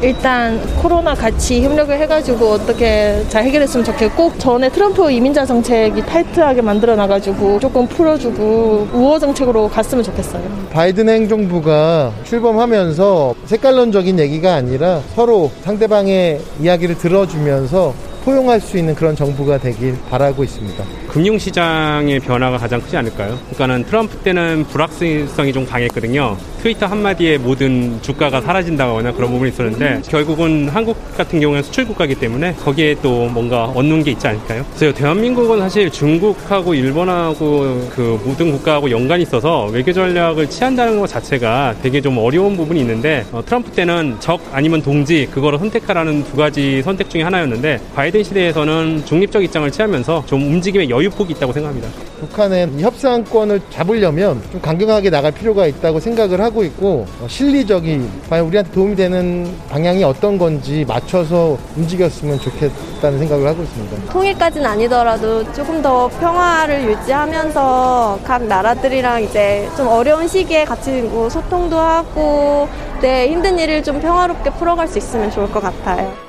일단 0.00 0.60
코로나 0.76 1.12
같이 1.12 1.60
협력을 1.60 1.92
해가지고 1.98 2.50
어떻게 2.50 3.24
잘 3.28 3.42
해결했으면 3.42 3.84
좋겠고 3.84 4.38
전에 4.38 4.68
트럼프 4.68 5.10
이민자 5.10 5.44
정책이 5.44 6.02
타이트하게 6.06 6.62
만들어 6.62 6.94
놔가지고 6.94 7.58
조금 7.58 7.84
풀어주고 7.88 8.88
우호 8.92 9.18
정책으로 9.18 9.68
갔으면 9.68 10.04
좋겠어요. 10.04 10.42
바이든 10.70 11.08
행정부가 11.08 12.12
출범하면서 12.22 13.34
색깔론적인 13.46 14.20
얘기가 14.20 14.54
아니라 14.54 15.00
서로 15.16 15.50
상대방의 15.62 16.40
이야기를 16.60 16.96
들어주면서 16.98 17.92
포용할 18.24 18.60
수 18.60 18.78
있는 18.78 18.94
그런 18.94 19.16
정부가 19.16 19.58
되길 19.58 19.96
바라고 20.10 20.44
있습니다. 20.44 20.84
금융시장의 21.08 22.20
변화가 22.20 22.58
가장 22.58 22.80
크지 22.80 22.96
않을까요? 22.96 23.38
그러니까는 23.50 23.84
트럼프 23.84 24.16
때는 24.18 24.64
불확실성이 24.68 25.52
좀 25.52 25.66
강했거든요. 25.66 26.36
트위터 26.62 26.86
한마디에 26.86 27.38
모든 27.38 28.00
주가가 28.02 28.40
사라진다거나 28.40 29.12
그런 29.12 29.30
부분이 29.30 29.50
있었는데 29.50 30.02
결국은 30.08 30.68
한국 30.68 30.96
같은 31.16 31.40
경우는 31.40 31.62
수출 31.62 31.86
국가이기 31.86 32.16
때문에 32.16 32.54
거기에 32.54 32.96
또 33.00 33.26
뭔가 33.26 33.64
얻는 33.64 34.02
게 34.02 34.10
있지 34.12 34.26
않을까요? 34.26 34.64
그래서 34.76 34.94
대한민국은 34.94 35.60
사실 35.60 35.90
중국하고 35.90 36.74
일본하고 36.74 37.88
그 37.90 38.20
모든 38.24 38.50
국가하고 38.52 38.90
연관이 38.90 39.22
있어서 39.22 39.66
외교 39.66 39.92
전략을 39.92 40.50
취한다는 40.50 40.98
것 41.00 41.06
자체가 41.06 41.76
되게 41.82 42.00
좀 42.00 42.18
어려운 42.18 42.56
부분이 42.56 42.80
있는데 42.80 43.24
어, 43.32 43.42
트럼프 43.44 43.70
때는 43.70 44.16
적 44.20 44.40
아니면 44.52 44.82
동지 44.82 45.26
그거를 45.30 45.58
선택하라는 45.58 46.24
두 46.24 46.36
가지 46.36 46.82
선택 46.82 47.08
중에 47.08 47.22
하나였는데 47.22 47.80
바이든 48.08 48.22
시대에서는 48.22 49.04
중립적 49.04 49.42
입장을 49.44 49.70
취하면서 49.70 50.24
좀 50.26 50.42
움직임의 50.42 50.90
여유폭이 50.90 51.32
있다고 51.34 51.52
생각합니다. 51.52 51.88
북한의 52.20 52.70
협상권을 52.80 53.60
잡으려면 53.70 54.42
좀 54.50 54.60
강경하게 54.60 55.10
나갈 55.10 55.32
필요가 55.32 55.66
있다고 55.66 56.00
생각을 56.00 56.40
하고 56.40 56.64
있고 56.64 57.06
어, 57.20 57.26
실리적인 57.28 58.08
과연 58.28 58.46
우리한테 58.46 58.72
도움이 58.72 58.96
되는 58.96 59.54
방향이 59.68 60.04
어떤 60.04 60.38
건지 60.38 60.84
맞춰서 60.86 61.58
움직였으면 61.76 62.38
좋겠다는 62.40 63.18
생각을 63.18 63.46
하고 63.46 63.62
있습니다. 63.62 64.12
통일까지는 64.12 64.66
아니더라도 64.66 65.52
조금 65.52 65.82
더 65.82 66.08
평화를 66.20 66.90
유지하면서 66.90 68.20
각 68.24 68.44
나라들이랑 68.44 69.24
이제 69.24 69.68
좀 69.76 69.86
어려운 69.88 70.26
시기에 70.26 70.64
같이 70.64 71.02
뭐 71.02 71.28
소통도 71.28 71.78
하고 71.78 72.68
네, 73.00 73.28
힘든 73.28 73.58
일을 73.58 73.82
좀 73.82 74.00
평화롭게 74.00 74.50
풀어갈 74.50 74.88
수 74.88 74.98
있으면 74.98 75.30
좋을 75.30 75.50
것 75.50 75.62
같아요. 75.62 76.27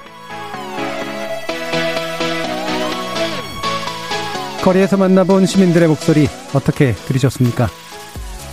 거리에서 4.64 4.98
만나본 4.98 5.46
시민들의 5.46 5.88
목소리 5.88 6.28
어떻게 6.54 6.92
들으셨습니까? 6.94 7.70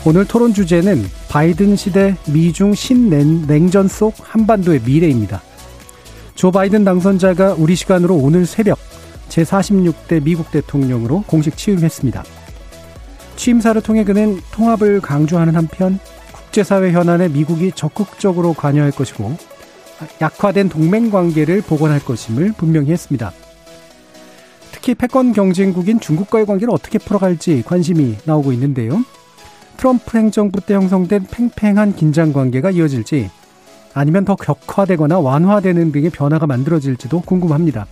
오늘 0.05 0.25
토론 0.25 0.55
주제는 0.55 1.05
바이든 1.29 1.75
시대 1.75 2.15
미중 2.29 2.75
신냉전 2.75 3.89
속 3.89 4.15
한반도의 4.21 4.83
미래입니다. 4.87 5.43
조 6.37 6.53
바이든 6.53 6.85
당선자가 6.85 7.57
우리 7.59 7.75
시간으로 7.75 8.15
오늘 8.15 8.47
새벽 8.47 8.79
제46대 9.29 10.23
미국 10.23 10.53
대통령으로 10.53 11.25
공식 11.27 11.57
취임했습니다. 11.57 12.23
취임사를 13.35 13.81
통해 13.83 14.05
그는 14.05 14.41
통합을 14.53 15.01
강조하는 15.01 15.57
한편 15.57 15.99
국제사회 16.33 16.93
현안에 16.93 17.29
미국이 17.29 17.73
적극적으로 17.75 18.53
관여할 18.53 18.93
것이고 18.93 19.37
약화된 20.21 20.69
동맹 20.69 21.11
관계를 21.11 21.63
복원할 21.63 21.99
것임을 21.99 22.53
분명히 22.57 22.93
했습니다. 22.93 23.33
특히 24.87 24.95
패권 24.95 25.33
경쟁국인 25.33 25.99
중국과의 25.99 26.47
관계를 26.47 26.73
어떻게 26.73 26.97
풀어갈지 27.01 27.65
관심이 27.67 28.15
나오고 28.25 28.53
있는데요. 28.53 29.03
트럼프 29.77 30.17
행정부 30.17 30.61
때 30.61 30.75
형성된 30.75 31.27
팽팽한 31.29 31.97
긴장 31.97 32.33
관계가 32.33 32.71
이어질지 32.71 33.29
아니면 33.95 34.25
더 34.25 34.37
격화되거나 34.37 35.19
완화되는 35.19 35.91
등의 35.91 36.11
변화가 36.11 36.47
만들어질지도 36.47 37.23
궁금합니다. 37.23 37.89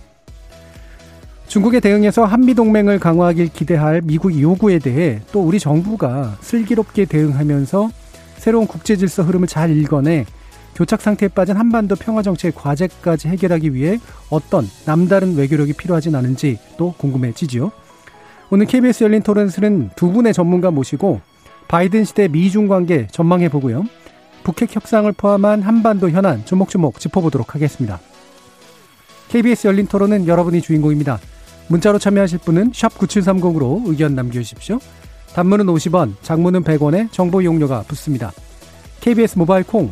중국의 1.47 1.81
대응에서 1.81 2.23
한미동맹을 2.23 2.99
강화하길 2.99 3.49
기대할 3.49 3.99
미국 4.01 4.39
요구에 4.39 4.79
대해 4.79 5.19
또 5.33 5.41
우리 5.41 5.59
정부가 5.59 6.37
슬기롭게 6.39 7.03
대응하면서 7.03 7.89
새로운 8.37 8.67
국제 8.67 8.95
질서 8.95 9.21
흐름을 9.21 9.49
잘 9.49 9.75
읽어내 9.75 10.25
교착 10.75 11.01
상태에 11.01 11.29
빠진 11.29 11.55
한반도 11.55 11.95
평화 11.95 12.21
정책 12.21 12.53
과제까지 12.55 13.29
해결하기 13.29 13.73
위해 13.73 13.97
어떤 14.29 14.69
남다른 14.85 15.35
외교력이 15.35 15.73
필요하진 15.73 16.15
않은지 16.15 16.59
또 16.77 16.93
궁금해지지요. 16.97 17.71
오늘 18.51 18.65
KBS 18.65 19.05
열린 19.05 19.23
토론스는 19.23 19.91
두 19.95 20.11
분의 20.11 20.33
전문가 20.33 20.71
모시고 20.71 21.21
바이든 21.69 22.03
시대 22.03 22.27
미중 22.27 22.67
관계 22.67 23.07
전망해 23.07 23.49
보고요. 23.49 23.85
북핵 24.43 24.75
협상을 24.75 25.11
포함한 25.13 25.63
한반도 25.63 26.09
현안 26.09 26.45
조목조목 26.45 26.99
짚어보도록 26.99 27.55
하겠습니다. 27.55 27.99
KBS 29.29 29.67
열린 29.67 29.87
토론은 29.87 30.27
여러분이 30.27 30.61
주인공입니다. 30.61 31.19
문자로 31.67 31.97
참여하실 31.97 32.39
분은 32.39 32.71
9730으로 32.71 33.81
의견 33.87 34.13
남겨주십시오. 34.13 34.79
단문은 35.33 35.65
50원, 35.65 36.13
장문은 36.21 36.63
100원에 36.63 37.11
정보 37.11 37.41
이용료가 37.41 37.83
붙습니다. 37.87 38.31
KBS 39.01 39.39
모바일 39.39 39.63
콩, 39.63 39.91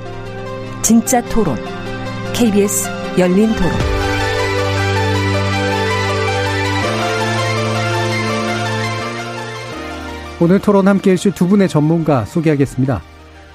진짜 0.81 1.21
토론, 1.29 1.55
KBS 2.33 2.89
열린 3.19 3.49
토론. 3.53 3.71
오늘 10.41 10.59
토론 10.59 10.87
함께 10.87 11.11
해주실 11.11 11.33
두 11.33 11.47
분의 11.47 11.69
전문가 11.69 12.25
소개하겠습니다. 12.25 12.99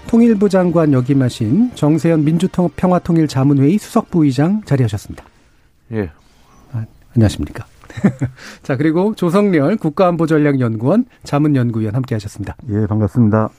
통일부 0.06 0.48
장관 0.48 0.92
역임하신 0.92 1.72
정세현 1.74 2.24
민주평화통일자문회의 2.24 3.76
수석부의장 3.78 4.62
자리하셨습니다. 4.64 5.24
예. 5.94 6.10
아, 6.72 6.84
안녕하십니까. 7.12 7.66
자, 8.62 8.76
그리고 8.76 9.16
조성렬 9.16 9.78
국가안보전략연구원 9.78 11.06
자문연구위원 11.24 11.96
함께 11.96 12.14
하셨습니다. 12.14 12.56
예, 12.70 12.86
반갑습니다. 12.86 13.50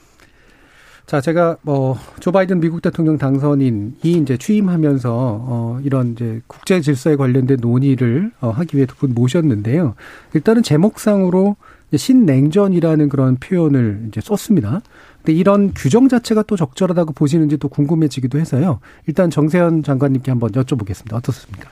자, 1.08 1.22
제가 1.22 1.56
뭐조 1.62 2.32
바이든 2.32 2.60
미국 2.60 2.82
대통령 2.82 3.16
당선인이 3.16 3.94
이제 4.02 4.36
취임하면서 4.36 5.10
어 5.10 5.80
이런 5.82 6.12
이제 6.12 6.42
국제 6.46 6.82
질서에 6.82 7.16
관련된 7.16 7.56
논의를 7.62 8.30
어 8.42 8.50
하기 8.50 8.76
위해 8.76 8.84
두 8.84 8.94
분 8.96 9.14
모셨는데요. 9.14 9.94
일단은 10.34 10.62
제목상으로 10.62 11.56
신냉전이라는 11.96 13.08
그런 13.08 13.36
표현을 13.36 14.04
이제 14.08 14.20
썼습니다. 14.20 14.82
근데 15.22 15.32
이런 15.32 15.72
규정 15.74 16.10
자체가 16.10 16.42
또 16.42 16.56
적절하다고 16.56 17.14
보시는지 17.14 17.56
또 17.56 17.70
궁금해지기도 17.70 18.38
해서요. 18.38 18.80
일단 19.06 19.30
정세현 19.30 19.84
장관님께 19.84 20.30
한번 20.30 20.50
여쭤보겠습니다. 20.52 21.14
어떻습니까? 21.14 21.70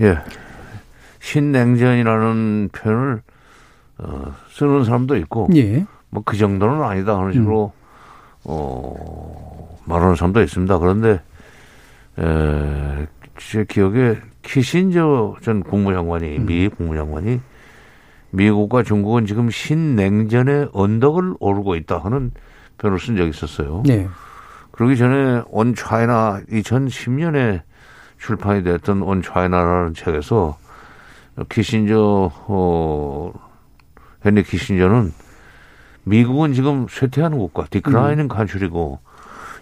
예. 0.00 0.18
신냉전이라는 1.20 2.68
표현을 2.72 3.22
어, 3.96 4.34
쓰는 4.50 4.84
사람도 4.84 5.16
있고, 5.16 5.48
예. 5.56 5.86
뭐 6.10 6.22
그 6.26 6.36
정도는 6.36 6.82
아니다 6.82 7.18
하는 7.18 7.32
식으로 7.32 7.72
음. 7.74 7.77
어, 8.48 9.78
말하는 9.84 10.16
사람도 10.16 10.40
있습니다. 10.42 10.78
그런데 10.78 11.20
에, 12.18 13.06
제 13.36 13.64
기억에 13.68 14.16
키신저 14.42 15.36
전 15.42 15.62
국무장관이 15.62 16.38
음. 16.38 16.46
미 16.46 16.68
국무장관이 16.68 17.40
미국과 18.30 18.82
중국은 18.82 19.26
지금 19.26 19.50
신냉전의 19.50 20.70
언덕을 20.72 21.34
오르고 21.40 21.76
있다 21.76 21.98
하는 21.98 22.30
표현을 22.78 22.98
쓴 22.98 23.16
적이 23.16 23.30
있었어요. 23.30 23.82
네. 23.86 24.08
그러기 24.70 24.96
전에 24.96 25.42
온 25.48 25.74
차이나 25.74 26.40
2010년에 26.50 27.62
출판이 28.18 28.64
됐던 28.64 29.02
온 29.02 29.22
차이나라는 29.22 29.94
책에서 29.94 30.56
키신저 31.48 32.30
어 32.48 33.32
헨리 34.24 34.42
키신저는 34.42 35.12
미국은 36.08 36.54
지금 36.54 36.86
쇠퇴하는 36.88 37.38
국가, 37.38 37.66
declining 37.68 38.28
country고 38.28 38.98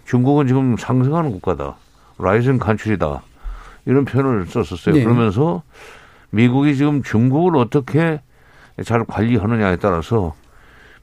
중국은 0.04 0.46
지금 0.46 0.76
상승하는 0.76 1.32
국가다. 1.32 1.76
rising 2.18 2.58
country다. 2.58 3.22
이런 3.84 4.04
표현을 4.04 4.46
썼었어요. 4.46 4.94
네. 4.94 5.04
그러면서 5.04 5.62
미국이 6.30 6.76
지금 6.76 7.02
중국을 7.02 7.56
어떻게 7.56 8.20
잘 8.84 9.04
관리하느냐에 9.04 9.76
따라서 9.76 10.34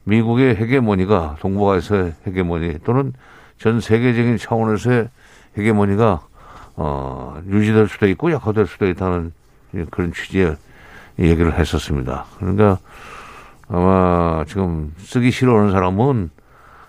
미국의 0.05 0.55
헤게모니가 0.55 1.37
동북아에서의 1.39 2.13
헤게모니 2.27 2.79
또는 2.83 3.13
전 3.57 3.79
세계적인 3.79 4.37
차원에서의 4.37 5.09
헤게모니가 5.57 6.21
어, 6.75 7.41
유지될 7.47 7.87
수도 7.87 8.07
있고 8.07 8.31
약화될 8.31 8.67
수도 8.67 8.87
있다는 8.87 9.31
그런 9.91 10.13
취지의 10.13 10.55
얘기를 11.19 11.57
했었습니다. 11.57 12.25
그러니까 12.39 12.79
아마 13.73 14.45
지금 14.47 14.93
쓰기 14.99 15.31
싫어하는 15.31 15.71
사람은 15.71 16.29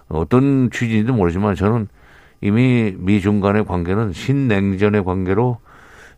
어떤 0.08 0.70
취지인지 0.70 1.12
모르지만 1.12 1.54
저는 1.54 1.88
이미 2.42 2.94
미중 2.98 3.40
간의 3.40 3.64
관계는 3.64 4.12
신냉전의 4.12 5.02
관계로 5.02 5.56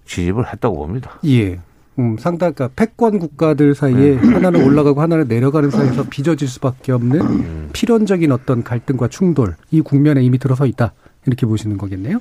진입을 0.06 0.52
했다고 0.52 0.76
봅니다. 0.76 1.12
예. 1.24 1.60
음, 2.00 2.16
상당, 2.18 2.52
그러니까 2.52 2.68
패권 2.74 3.20
국가들 3.20 3.76
사이에 3.76 4.16
네. 4.16 4.32
하나는 4.32 4.64
올라가고 4.66 5.00
하나는 5.00 5.28
내려가는 5.28 5.70
사이에서 5.70 6.04
빚어질 6.10 6.48
수밖에 6.48 6.90
없는 6.92 7.20
음. 7.20 7.68
필연적인 7.72 8.32
어떤 8.32 8.64
갈등과 8.64 9.08
충돌, 9.08 9.54
이 9.70 9.80
국면에 9.80 10.22
이미 10.22 10.36
들어서 10.38 10.66
있다. 10.66 10.92
이렇게 11.26 11.46
보시는 11.46 11.78
거겠네요. 11.78 12.18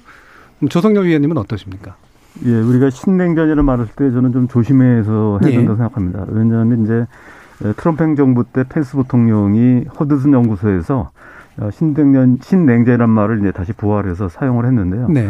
음, 0.59 0.69
조성열 0.69 1.05
위원님은 1.05 1.37
어떠십니까? 1.39 1.95
예, 2.45 2.51
우리가 2.51 2.91
신냉전이라는 2.91 3.65
말을 3.65 3.87
쓸때 3.87 4.11
저는 4.11 4.31
좀 4.33 4.47
조심해서 4.47 5.39
해야 5.43 5.51
예. 5.51 5.55
된다고 5.57 5.77
생각합니다. 5.77 6.25
왜냐하면 6.29 6.83
이제 6.83 7.05
트럼프 7.77 8.03
행정부 8.03 8.43
때 8.43 8.63
펜스 8.67 8.97
부통령이 8.97 9.85
허드슨 9.99 10.33
연구소에서 10.33 11.11
어, 11.57 11.71
신냉전, 11.71 12.39
신냉전이라는 12.41 13.09
말을 13.09 13.39
이제 13.39 13.51
다시 13.51 13.71
부활해서 13.73 14.27
사용을 14.27 14.65
했는데요. 14.65 15.07
네. 15.09 15.29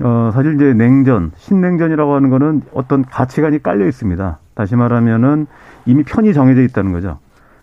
어, 0.00 0.30
사실 0.34 0.54
이제 0.56 0.74
냉전, 0.74 1.30
신냉전이라고 1.36 2.14
하는 2.14 2.30
거는 2.30 2.62
어떤 2.72 3.04
가치관이 3.04 3.62
깔려 3.62 3.86
있습니다. 3.86 4.38
다시 4.54 4.74
말하면은 4.74 5.46
이미 5.86 6.02
편이 6.02 6.34
정해져 6.34 6.62
있다는 6.62 6.92
거죠. 6.92 7.18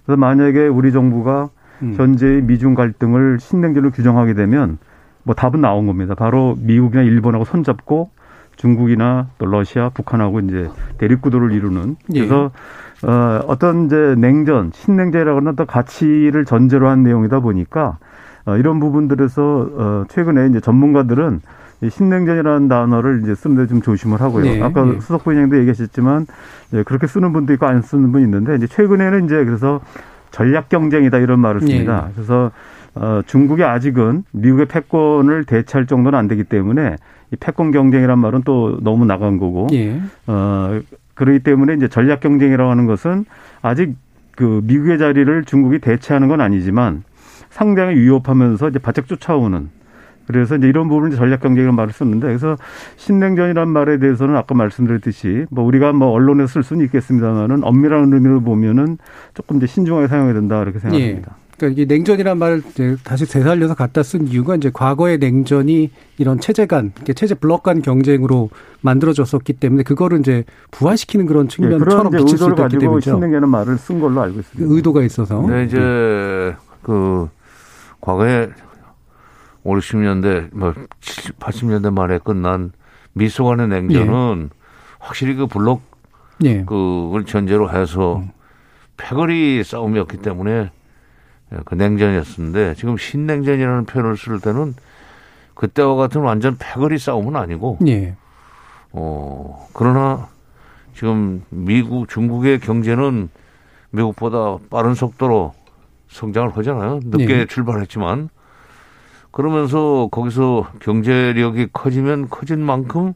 그래서 0.05 0.17
만약에 0.17 0.67
우리 0.67 0.91
정부가 0.91 1.49
음. 1.81 1.93
현재의 1.97 2.43
미중 2.43 2.75
갈등을 2.75 3.39
신냉전으로 3.39 3.91
규정하게 3.91 4.35
되면 4.35 4.77
뭐 5.23 5.35
답은 5.35 5.59
나온 5.59 5.87
겁니다. 5.87 6.15
바로 6.15 6.55
미국이나 6.59 7.03
일본하고 7.03 7.43
손잡고 7.43 8.09
중국이나 8.55 9.27
또 9.37 9.45
러시아, 9.45 9.89
북한하고 9.89 10.39
이제 10.41 10.69
대립구도를 10.99 11.51
이루는 11.51 11.95
예. 12.13 12.19
그래서 12.19 12.51
어, 13.03 13.41
어떤 13.47 13.85
이제 13.85 14.15
냉전, 14.17 14.71
신냉전이라고 14.73 15.37
하는 15.37 15.51
어떤 15.53 15.65
가치를 15.65 16.45
전제로 16.45 16.87
한 16.87 17.03
내용이다 17.03 17.39
보니까 17.39 17.97
어, 18.45 18.57
이런 18.57 18.79
부분들에서 18.79 19.69
어, 19.73 20.03
최근에 20.09 20.47
이제 20.47 20.59
전문가들은 20.59 21.41
이 21.83 21.89
신냉전이라는 21.89 22.67
단어를 22.67 23.21
이제 23.23 23.33
쓰는데 23.33 23.67
좀 23.67 23.81
조심을 23.81 24.21
하고요. 24.21 24.43
네, 24.43 24.61
아까 24.61 24.87
예. 24.87 24.99
수석 24.99 25.23
부회장도 25.23 25.57
얘기하셨지만 25.59 26.27
예, 26.73 26.83
그렇게 26.83 27.07
쓰는 27.07 27.33
분도 27.33 27.53
있고 27.53 27.65
안 27.65 27.81
쓰는 27.81 28.11
분이 28.11 28.23
있는데 28.23 28.55
이제 28.55 28.67
최근에는 28.67 29.25
이제 29.25 29.43
그래서 29.45 29.81
전략 30.29 30.69
경쟁이다 30.69 31.17
이런 31.17 31.39
말을 31.39 31.61
씁니다. 31.61 32.05
예. 32.09 32.13
그래서 32.13 32.51
어, 32.93 33.21
중국이 33.25 33.63
아직은 33.63 34.25
미국의 34.31 34.67
패권을 34.67 35.45
대체할 35.45 35.87
정도는 35.87 36.17
안 36.17 36.27
되기 36.27 36.43
때문에 36.43 36.97
이 37.31 37.35
패권 37.37 37.71
경쟁이란 37.71 38.19
말은 38.19 38.43
또 38.43 38.77
너무 38.81 39.05
나간 39.05 39.39
거고 39.39 39.67
예. 39.71 39.99
어, 40.27 40.79
그러기 41.21 41.39
때문에 41.39 41.75
이제 41.75 41.87
전략 41.87 42.19
경쟁이라고 42.19 42.71
하는 42.71 42.87
것은 42.87 43.25
아직 43.61 43.95
그 44.35 44.61
미국의 44.63 44.97
자리를 44.97 45.43
중국이 45.45 45.77
대체하는 45.77 46.27
건 46.27 46.41
아니지만 46.41 47.03
상당히 47.51 47.95
위협하면서 47.95 48.69
이제 48.69 48.79
바짝 48.79 49.05
쫓아오는 49.05 49.69
그래서 50.25 50.55
이제 50.55 50.67
이런 50.67 50.87
부분을 50.87 51.15
전략 51.15 51.41
경쟁이라는 51.41 51.75
말을 51.75 51.93
썼는데 51.93 52.25
그래서 52.25 52.57
신냉전이라는 52.95 53.71
말에 53.71 53.99
대해서는 53.99 54.35
아까 54.35 54.55
말씀드렸듯이 54.55 55.45
뭐 55.51 55.63
우리가 55.63 55.93
뭐 55.93 56.09
언론에 56.09 56.47
쓸 56.47 56.63
수는 56.63 56.85
있겠습니다만은 56.85 57.63
엄밀한 57.63 58.11
의미로 58.11 58.41
보면은 58.41 58.97
조금 59.35 59.57
이제 59.57 59.67
신중하게 59.67 60.07
사용해야 60.07 60.33
된다 60.33 60.59
이렇게 60.63 60.79
생각합니다. 60.79 61.35
그러니까 61.61 61.79
이게 61.79 61.93
냉전이란 61.93 62.39
말을 62.39 62.63
다시 63.03 63.25
되살려서 63.25 63.75
갖다 63.75 64.01
쓴 64.01 64.27
이유가 64.27 64.55
이제 64.55 64.71
과거의 64.73 65.19
냉전이 65.19 65.91
이런 66.17 66.39
체제 66.39 66.65
간, 66.65 66.91
이렇게 66.95 67.13
체제 67.13 67.35
블록 67.35 67.61
간 67.61 67.83
경쟁으로 67.83 68.49
만들어졌었기 68.81 69.53
때문에 69.53 69.83
그거를 69.83 70.19
이제 70.19 70.43
부활시키는 70.71 71.27
그런 71.27 71.45
예, 71.45 71.47
측면처럼 71.49 72.07
이제 72.07 72.17
비칠 72.17 72.37
수 72.39 72.49
있기 72.49 72.77
때문이죠. 72.79 73.11
신냉전이라는 73.11 73.49
말을 73.49 73.77
쓴 73.77 73.99
걸로 73.99 74.21
알고 74.21 74.39
있습니다. 74.39 74.73
의도가 74.73 75.03
있어서. 75.03 75.41
근데 75.41 75.65
이제 75.65 76.55
그 76.81 77.29
과거에 78.01 78.49
5, 79.63 79.75
60년대 79.75 80.49
뭐 80.53 80.73
70, 80.99 81.39
80년대 81.39 81.93
말에 81.93 82.19
끝난 82.23 82.71
미소 83.13 83.45
간의 83.45 83.67
냉전은 83.67 84.49
확실히 84.97 85.35
그 85.35 85.45
블록 85.45 85.83
예. 86.43 86.63
그걸 86.63 87.25
전제로 87.25 87.69
해서 87.69 88.23
패거리 88.97 89.63
싸움이었기 89.63 90.17
때문에 90.17 90.71
그 91.65 91.75
냉전이었는데 91.75 92.75
지금 92.75 92.97
신냉전이라는 92.97 93.85
표현을 93.85 94.17
쓸 94.17 94.39
때는 94.39 94.73
그때와 95.53 95.95
같은 95.95 96.21
완전 96.21 96.57
패거리 96.57 96.97
싸움은 96.97 97.35
아니고 97.35 97.79
예. 97.87 98.15
어 98.93 99.67
그러나 99.73 100.29
지금 100.95 101.43
미국 101.49 102.07
중국의 102.07 102.59
경제는 102.59 103.29
미국보다 103.91 104.57
빠른 104.69 104.93
속도로 104.93 105.53
성장을 106.07 106.55
하잖아요. 106.57 106.99
늦게 107.03 107.27
네. 107.27 107.45
출발했지만 107.45 108.29
그러면서 109.31 110.07
거기서 110.11 110.71
경제력이 110.79 111.67
커지면 111.71 112.29
커진 112.29 112.61
만큼 112.61 113.13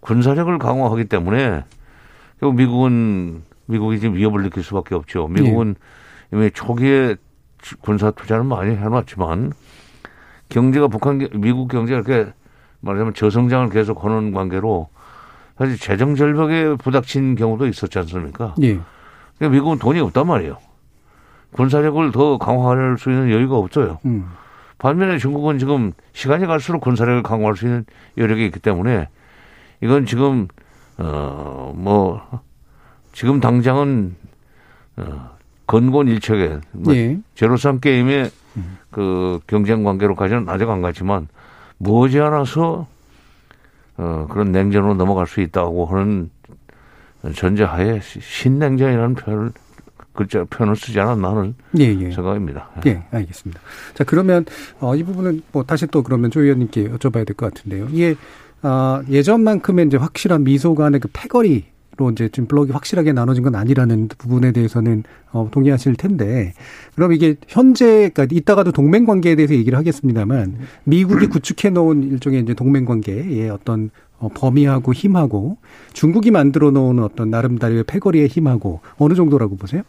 군사력을 0.00 0.56
강화하기 0.58 1.06
때문에 1.06 1.64
미국은 2.40 3.42
미국이 3.66 3.98
지금 3.98 4.16
위협을 4.16 4.42
느낄 4.42 4.62
수밖에 4.62 4.94
없죠. 4.94 5.28
미국은 5.28 5.76
이미 6.32 6.50
초기에 6.50 7.16
군사 7.80 8.10
투자는 8.10 8.46
많이 8.46 8.74
해놨지만 8.76 9.52
경제가 10.48 10.88
북한 10.88 11.18
게- 11.18 11.28
미국 11.32 11.68
경제가 11.68 12.00
이렇게 12.00 12.32
말하자면 12.80 13.14
저성장을 13.14 13.70
계속 13.70 14.04
하는 14.04 14.32
관계로 14.32 14.88
사실 15.56 15.78
재정 15.78 16.14
절벽에 16.16 16.76
부닥친 16.76 17.34
경우도 17.36 17.66
있었지 17.66 17.98
않습니까? 18.00 18.54
예. 18.62 18.78
그러니까 19.38 19.54
미국은 19.54 19.78
돈이 19.78 20.00
없단 20.00 20.26
말이에요. 20.26 20.58
군사력을 21.52 22.10
더 22.12 22.36
강화할 22.38 22.96
수 22.98 23.10
있는 23.10 23.30
여유가 23.30 23.56
없어요. 23.56 23.98
음. 24.04 24.28
반면에 24.78 25.18
중국은 25.18 25.58
지금 25.58 25.92
시간이 26.12 26.46
갈수록 26.46 26.80
군사력을 26.80 27.22
강화할 27.22 27.56
수 27.56 27.64
있는 27.66 27.84
여력이 28.18 28.44
있기 28.46 28.58
때문에 28.60 29.08
이건 29.80 30.04
지금 30.06 30.48
어 30.98 31.72
뭐 31.74 32.20
지금 33.12 33.40
당장은 33.40 34.16
어 34.96 35.30
건곤일척에 35.66 36.58
뭐 36.72 36.94
예. 36.94 37.18
제로섬 37.34 37.80
게임의 37.80 38.30
그 38.90 39.40
경쟁 39.46 39.82
관계로까지는 39.84 40.48
아직 40.48 40.68
안 40.68 40.82
갔지만 40.82 41.28
머지않아서 41.78 42.86
어 43.96 44.26
그런 44.30 44.52
냉전으로 44.52 44.94
넘어갈 44.94 45.26
수 45.26 45.40
있다고 45.40 45.86
하는 45.86 46.30
전제하에 47.34 48.00
시- 48.00 48.20
신냉전이라는 48.20 49.14
표현을 49.14 49.52
글자 50.12 50.44
표현을 50.44 50.76
쓰지 50.76 51.00
않았나 51.00 51.30
하는 51.30 51.54
예, 51.78 51.84
예. 51.86 52.10
생각입니다. 52.12 52.70
예, 52.86 53.02
알겠습니다. 53.10 53.60
자, 53.94 54.04
그러면 54.04 54.44
어, 54.78 54.94
이 54.94 55.02
부분은 55.02 55.42
뭐 55.50 55.64
다시 55.64 55.86
또 55.88 56.02
그러면 56.04 56.30
조 56.30 56.40
의원님께 56.42 56.88
여쭤봐야 56.90 57.26
될 57.26 57.34
것 57.34 57.52
같은데요. 57.52 57.88
이게 57.90 58.14
아, 58.62 59.02
예전만큼의 59.08 59.86
이제 59.86 59.96
확실한 59.96 60.44
미소 60.44 60.74
간의 60.74 61.00
그 61.00 61.08
패거리 61.12 61.64
로 61.96 62.10
이제 62.10 62.28
지금 62.28 62.48
블록이 62.48 62.72
확실하게 62.72 63.12
나눠진 63.12 63.44
건 63.44 63.54
아니라는 63.54 64.08
부분에 64.18 64.52
대해서는 64.52 65.04
어, 65.32 65.48
동의하실 65.50 65.94
텐데, 65.94 66.52
그럼 66.94 67.12
이게 67.12 67.36
현재, 67.46 68.10
그러니까 68.12 68.26
이따가도 68.30 68.72
동맹 68.72 69.04
관계에 69.04 69.36
대해서 69.36 69.54
얘기를 69.54 69.78
하겠습니다만, 69.78 70.56
미국이 70.84 71.28
구축해 71.28 71.70
놓은 71.70 72.02
일종의 72.02 72.42
이제 72.42 72.54
동맹 72.54 72.84
관계의 72.84 73.48
어떤 73.50 73.90
어, 74.18 74.28
범위하고 74.32 74.92
힘하고 74.92 75.58
중국이 75.92 76.30
만들어 76.30 76.70
놓은 76.70 76.98
어떤 76.98 77.30
나름대로의 77.30 77.84
패거리의 77.84 78.28
힘하고 78.28 78.80
어느 78.96 79.14
정도라고 79.14 79.56
보세요? 79.56 79.82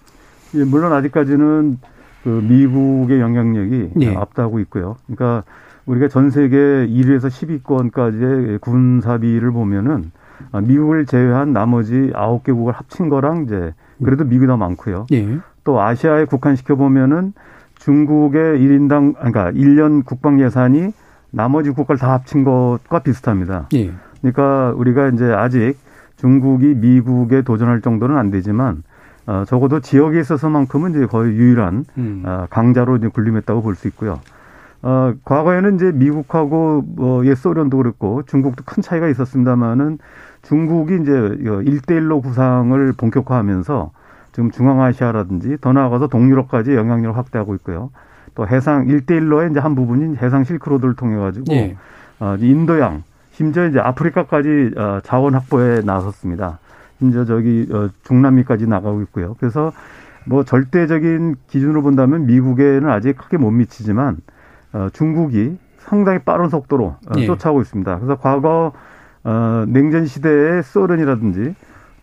예, 0.56 0.64
물론 0.64 0.94
아직까지는 0.94 1.80
그 2.24 2.30
미국의 2.30 3.20
영향력이 3.20 3.90
예. 4.02 4.16
앞다고 4.16 4.60
있고요. 4.60 4.98
그러니까 5.06 5.44
우리가 5.86 6.08
전 6.08 6.32
세계 6.32 6.58
1위에서 6.58 7.30
10위권까지의 7.30 8.62
군사비를 8.62 9.52
보면은 9.52 10.12
아, 10.14 10.25
미국을 10.64 11.06
제외한 11.06 11.54
나머지 11.54 12.12
9개국을 12.14 12.74
합친 12.74 13.10
거랑 13.10 13.44
이제 13.44 13.74
그래도 14.04 14.24
미국이 14.24 14.48
더 14.48 14.58
많고요. 14.58 15.08
예. 15.14 15.38
또 15.64 15.82
아시아에 15.82 16.26
국한시켜 16.26 16.76
보면은 16.76 17.34
중국의 17.76 18.60
1인당 18.60 19.16
그러니까 19.16 19.52
1년 19.52 20.06
국방 20.06 20.40
예산이 20.40 20.92
나머지 21.32 21.72
국가를 21.72 22.00
다 22.00 22.14
합친 22.14 22.44
것과 22.44 23.00
비슷합니다. 23.00 23.68
예. 23.74 23.92
그러니까 24.22 24.74
우리가 24.78 25.10
이제 25.10 25.26
아직 25.26 25.76
중국이 26.18 26.76
미국에 26.76 27.42
도전할 27.42 27.82
정도는 27.82 28.18
안 28.18 28.32
되지만 28.32 28.84
어, 29.28 29.44
적어도 29.48 29.80
지역에 29.80 30.20
있어서만큼은 30.20 30.92
이제 30.92 31.06
거의 31.08 31.36
유일한 31.36 31.86
음. 31.98 32.24
어, 32.26 32.48
강자로 32.50 32.98
이제 32.98 33.08
군림했다고 33.08 33.62
볼 33.62 33.76
수 33.76 33.88
있고요. 33.88 34.20
어, 34.82 35.14
과거에는 35.26 35.76
이제 35.76 35.92
미국하고 35.92 36.84
뭐, 36.86 37.26
옛 37.26 37.36
소련도 37.36 37.78
그렇고 37.78 38.22
중국도 38.24 38.64
큰 38.66 38.84
차이가 38.84 39.08
있었습니다만은 39.08 39.98
중국이 40.46 41.02
이제 41.02 41.12
일대일로 41.42 42.22
구상을 42.22 42.94
본격화하면서 42.94 43.92
지금 44.32 44.52
중앙아시아라든지 44.52 45.58
더 45.62 45.74
나아가서 45.74 46.08
동유럽까지 46.08 46.76
영향력을 46.76 47.18
확대하고 47.18 47.56
있고요. 47.56 47.90
또 48.36 48.48
해상 48.48 48.88
일대일로의 48.88 49.52
이제 49.52 49.60
한 49.60 49.76
부분인 49.76 50.18
해상 50.18 50.44
실크로드를 50.44 50.96
통해 50.96 51.18
가지고 51.18 51.46
예. 51.54 51.78
어, 52.20 52.36
인도양 52.40 53.04
심지어 53.32 53.66
이제 53.68 53.80
아프리카까지 53.80 54.74
어, 54.78 55.00
자원 55.04 55.36
확보에 55.36 55.82
나섰습니다. 55.82 56.60
심지어 57.00 57.26
저기 57.26 57.68
어, 57.72 57.90
중남미까지 58.04 58.68
나가고 58.68 59.02
있고요. 59.04 59.36
그래서 59.40 59.72
뭐 60.26 60.44
절대적인 60.44 61.36
기준으로 61.48 61.82
본다면 61.82 62.26
미국에는 62.26 62.90
아직 62.90 63.18
크게 63.18 63.38
못 63.38 63.52
미치지만 63.52 64.18
어, 64.74 64.90
중국이 64.92 65.58
상당히 65.78 66.20
빠른 66.20 66.50
속도로 66.50 66.86
어, 66.86 67.14
예. 67.18 67.26
쫓아오고 67.26 67.62
있습니다. 67.62 68.00
그래서 68.00 68.16
과거 68.16 68.74
어, 69.26 69.66
냉전 69.68 70.06
시대의 70.06 70.64
소련이라든지 70.64 71.56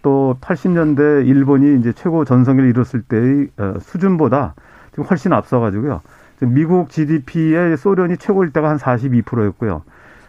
또 0.02 0.36
80년대 0.40 1.26
일본이 1.26 1.78
이제 1.78 1.92
최고 1.92 2.24
전성기를 2.24 2.68
이뤘을 2.70 3.02
때의 3.02 3.48
어, 3.56 3.78
수준보다 3.80 4.54
지금 4.90 5.04
훨씬 5.04 5.32
앞서가지고요. 5.32 6.02
미국 6.40 6.90
GDP의 6.90 7.76
소련이 7.76 8.16
최고일 8.16 8.52
때가 8.52 8.68
한 8.68 8.76
42%였고요. 8.76 9.82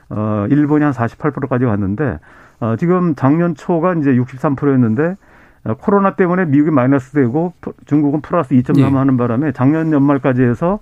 어, 0.09 0.45
일본이 0.49 0.83
한 0.83 0.93
48%까지 0.93 1.65
갔는데 1.65 2.19
어, 2.59 2.75
지금 2.77 3.15
작년 3.15 3.55
초가 3.55 3.95
이제 3.95 4.11
63%였는데 4.13 5.15
어, 5.63 5.73
코로나 5.75 6.15
때문에 6.15 6.45
미국이 6.45 6.69
마이너스 6.69 7.13
되고 7.13 7.53
중국은 7.85 8.21
플러스 8.21 8.53
2.3 8.53 8.75
네. 8.75 8.83
하는 8.83 9.17
바람에 9.17 9.53
작년 9.53 9.91
연말까지 9.91 10.43
해서 10.43 10.79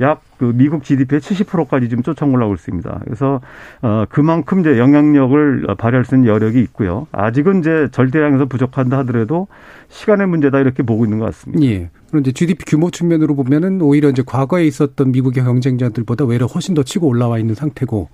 약 0.00 0.28
그 0.38 0.52
미국 0.54 0.84
GDP의 0.84 1.20
70%까지 1.20 1.88
지금 1.88 2.02
쫓아 2.02 2.24
올라오고 2.24 2.54
있습니다. 2.54 3.00
그래서 3.04 3.40
어 3.82 4.04
그만큼 4.08 4.60
이제 4.60 4.78
영향력을 4.78 5.66
발휘할 5.76 6.04
수 6.04 6.14
있는 6.14 6.28
여력이 6.28 6.60
있고요. 6.62 7.08
아직은 7.12 7.58
이제 7.58 7.88
절대량에서 7.90 8.46
부족한다 8.46 8.98
하더라도 8.98 9.48
시간의 9.88 10.28
문제다 10.28 10.60
이렇게 10.60 10.84
보고 10.84 11.04
있는 11.04 11.18
것 11.18 11.24
같습니다. 11.26 11.64
예. 11.66 11.90
그런데 12.10 12.30
GDP 12.32 12.64
규모 12.66 12.90
측면으로 12.90 13.34
보면은 13.34 13.82
오히려 13.82 14.08
이제 14.08 14.22
과거에 14.24 14.64
있었던 14.64 15.10
미국의 15.10 15.42
경쟁자들보다 15.42 16.24
외려 16.24 16.46
훨씬 16.46 16.74
더 16.74 16.84
치고 16.84 17.08
올라와 17.08 17.38
있는 17.38 17.54
상태고 17.54 18.08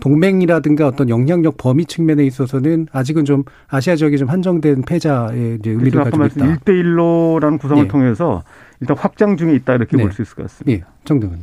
동맹이라든가 0.00 0.86
어떤 0.86 1.08
영향력 1.08 1.56
범위 1.56 1.84
측면에 1.84 2.24
있어서는 2.24 2.88
아직은 2.92 3.24
좀 3.24 3.44
아시아 3.68 3.96
지역이 3.96 4.18
좀 4.18 4.28
한정된 4.28 4.82
패자의 4.82 5.56
이제 5.60 5.70
의미를 5.70 6.04
가지고 6.04 6.26
있다. 6.26 6.56
1대1로라는 6.56 7.58
구성을 7.58 7.84
예. 7.84 7.88
통해서 7.88 8.42
일단 8.80 8.96
확장 8.96 9.36
중에 9.36 9.54
있다 9.54 9.74
이렇게 9.74 9.96
네. 9.96 10.02
볼수 10.02 10.22
있을 10.22 10.36
것 10.36 10.42
같습니다. 10.44 10.86
예. 10.86 10.90
정도은 11.04 11.38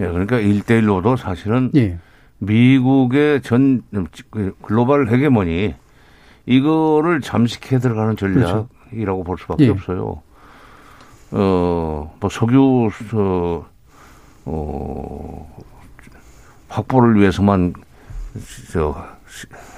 예, 0.00 0.06
그러니까 0.06 0.38
1대1로도 0.38 1.16
사실은 1.16 1.70
예. 1.76 1.98
미국의 2.38 3.42
전그 3.42 4.56
글로벌 4.62 5.08
헤게모니 5.08 5.74
이거를 6.46 7.20
잠식해 7.20 7.78
들어가는 7.78 8.16
전략이라고 8.16 8.68
그렇죠. 8.90 9.24
볼 9.24 9.38
수밖에 9.38 9.64
예. 9.66 9.68
없어요. 9.68 10.22
어, 11.32 12.16
뭐 12.18 12.30
석유 12.30 12.88
어, 13.14 13.66
어 14.46 15.56
확보를 16.68 17.20
위해서만 17.20 17.74
저 18.72 18.96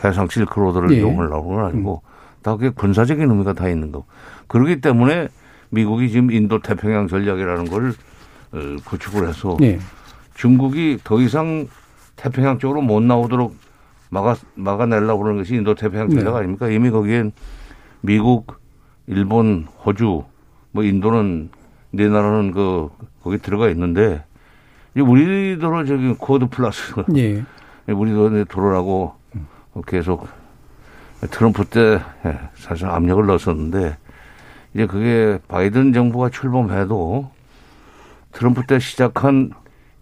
해상 0.05 0.29
실크로드를 0.29 0.93
예. 0.93 0.97
이용하려고 0.99 1.57
건 1.57 1.65
아니고 1.67 2.03
음. 2.05 2.13
다 2.43 2.57
그게 2.57 2.71
군사적인 2.71 3.29
의미가 3.29 3.53
다 3.55 3.69
있는 3.69 3.93
거. 3.93 4.05
그렇기 4.47 4.81
때문에 4.81 5.29
미국이 5.73 6.11
지금 6.11 6.31
인도 6.31 6.61
태평양 6.61 7.09
전략이라는 7.09 7.65
걸 7.65 7.95
어, 8.53 8.77
구축을 8.85 9.27
해서 9.27 9.57
예. 9.63 9.79
중국이 10.35 10.99
더 11.03 11.21
이상 11.21 11.67
태평양 12.17 12.59
쪽으로 12.59 12.83
못 12.83 13.03
나오도록 13.03 13.57
막아 14.11 14.37
막아내려고 14.55 15.23
그러는 15.23 15.41
것이 15.41 15.55
인도 15.55 15.75
태평양 15.75 16.09
네. 16.09 16.17
전략 16.17 16.33
네. 16.33 16.39
아닙니까? 16.39 16.69
이미 16.69 16.91
거기엔 16.91 17.33
미국, 18.03 18.61
일본, 19.07 19.67
호주, 19.85 20.25
뭐 20.73 20.85
인도는 20.85 21.49
네 21.91 22.09
나라는 22.09 22.53
그 22.53 22.91
거기 23.23 23.39
들어가 23.39 23.71
있는데 23.71 24.23
우리도 24.95 25.87
저기 25.87 26.15
쿼드 26.19 26.49
플러스 26.49 26.93
예. 27.17 27.43
우리도 27.91 28.45
들어오라고 28.45 29.15
계속 29.87 30.29
트럼프 31.31 31.65
때 31.65 32.01
예, 32.27 32.39
사실 32.57 32.87
압력을 32.87 33.25
넣었었는데 33.25 33.97
이제 34.75 34.87
그게 34.87 35.39
바이든 35.49 35.93
정부가 35.93 36.31
출범해도 36.31 37.31
트럼프 38.33 38.67
때 38.67 38.79
시작한 38.79 39.53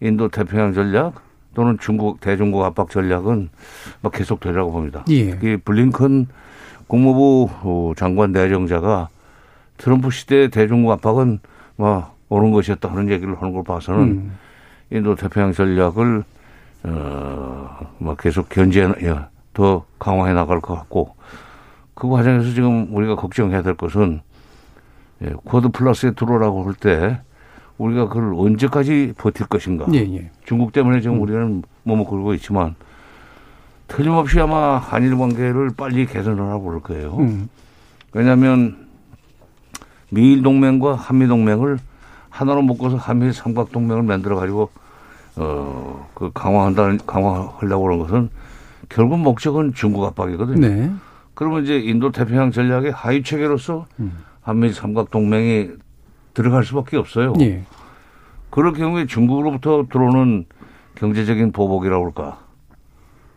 인도 0.00 0.28
태평양 0.28 0.72
전략 0.72 1.22
또는 1.54 1.76
중국 1.80 2.20
대중국 2.20 2.64
압박 2.64 2.90
전략은 2.90 3.50
막 4.02 4.12
계속 4.12 4.40
되라고 4.40 4.72
봅니다. 4.72 5.04
예. 5.10 5.38
이 5.42 5.56
블링컨 5.56 6.28
국무부 6.86 7.94
장관 7.96 8.32
내정자가 8.32 9.08
트럼프 9.76 10.10
시대 10.10 10.48
대중국 10.48 10.92
압박은 10.92 11.40
뭐 11.76 12.14
옳은 12.28 12.52
것이었다 12.52 12.90
하는 12.90 13.10
얘기를 13.10 13.36
하는 13.40 13.52
걸 13.52 13.64
봐서는 13.64 14.00
음. 14.00 14.38
인도 14.90 15.14
태평양 15.16 15.52
전략을 15.52 16.24
어뭐 16.84 18.16
계속 18.18 18.48
견제 18.48 18.88
더 19.52 19.84
강화해 19.98 20.32
나갈 20.32 20.60
것 20.60 20.74
같고 20.74 21.14
그 21.94 22.08
과정에서 22.08 22.54
지금 22.54 22.88
우리가 22.94 23.16
걱정해야 23.16 23.62
될 23.62 23.74
것은 23.74 24.20
예, 25.22 25.32
쿼드 25.44 25.68
플러스에 25.70 26.12
들어오라고 26.12 26.64
할 26.64 26.74
때 26.74 27.20
우리가 27.78 28.08
그걸 28.08 28.34
언제까지 28.34 29.14
버틸 29.16 29.46
것인가. 29.46 29.86
예, 29.94 29.98
예. 29.98 30.30
중국 30.44 30.72
때문에 30.72 31.00
지금 31.00 31.16
음. 31.16 31.22
우리는 31.22 31.62
몸을 31.84 32.04
걸고 32.04 32.34
있지만 32.34 32.74
틀림없이 33.88 34.38
아마 34.38 34.76
한일 34.76 35.16
관계를 35.16 35.70
빨리 35.76 36.04
개선을 36.06 36.42
하고 36.50 36.64
그럴 36.64 36.80
거예요. 36.80 37.16
음. 37.18 37.48
왜냐하면 38.12 38.86
미일 40.10 40.42
동맹과 40.42 40.94
한미 40.94 41.26
동맹을 41.26 41.78
하나로 42.28 42.62
묶어서 42.62 42.96
한미 42.96 43.32
삼각 43.32 43.72
동맹을 43.72 44.02
만들어 44.02 44.36
가지고 44.36 44.70
어, 45.36 46.08
그 46.14 46.30
강화한다는, 46.34 46.98
강화하려고 47.06 47.84
그런 47.84 47.98
것은 48.00 48.30
결국 48.88 49.18
목적은 49.20 49.72
중국 49.74 50.04
압박이거든요. 50.04 50.60
네. 50.68 50.90
그러면 51.34 51.62
이제 51.64 51.78
인도 51.78 52.10
태평양 52.12 52.50
전략의 52.50 52.90
하위 52.90 53.22
체계로서 53.22 53.86
음. 54.00 54.12
한미 54.50 54.72
삼각 54.72 55.12
동맹이 55.12 55.70
들어갈 56.34 56.64
수밖에 56.64 56.96
없어요. 56.96 57.34
예. 57.40 57.62
그럴 58.50 58.72
경우에 58.72 59.06
중국으로부터 59.06 59.86
들어오는 59.88 60.44
경제적인 60.96 61.52
보복이라고 61.52 62.06
할까. 62.06 62.40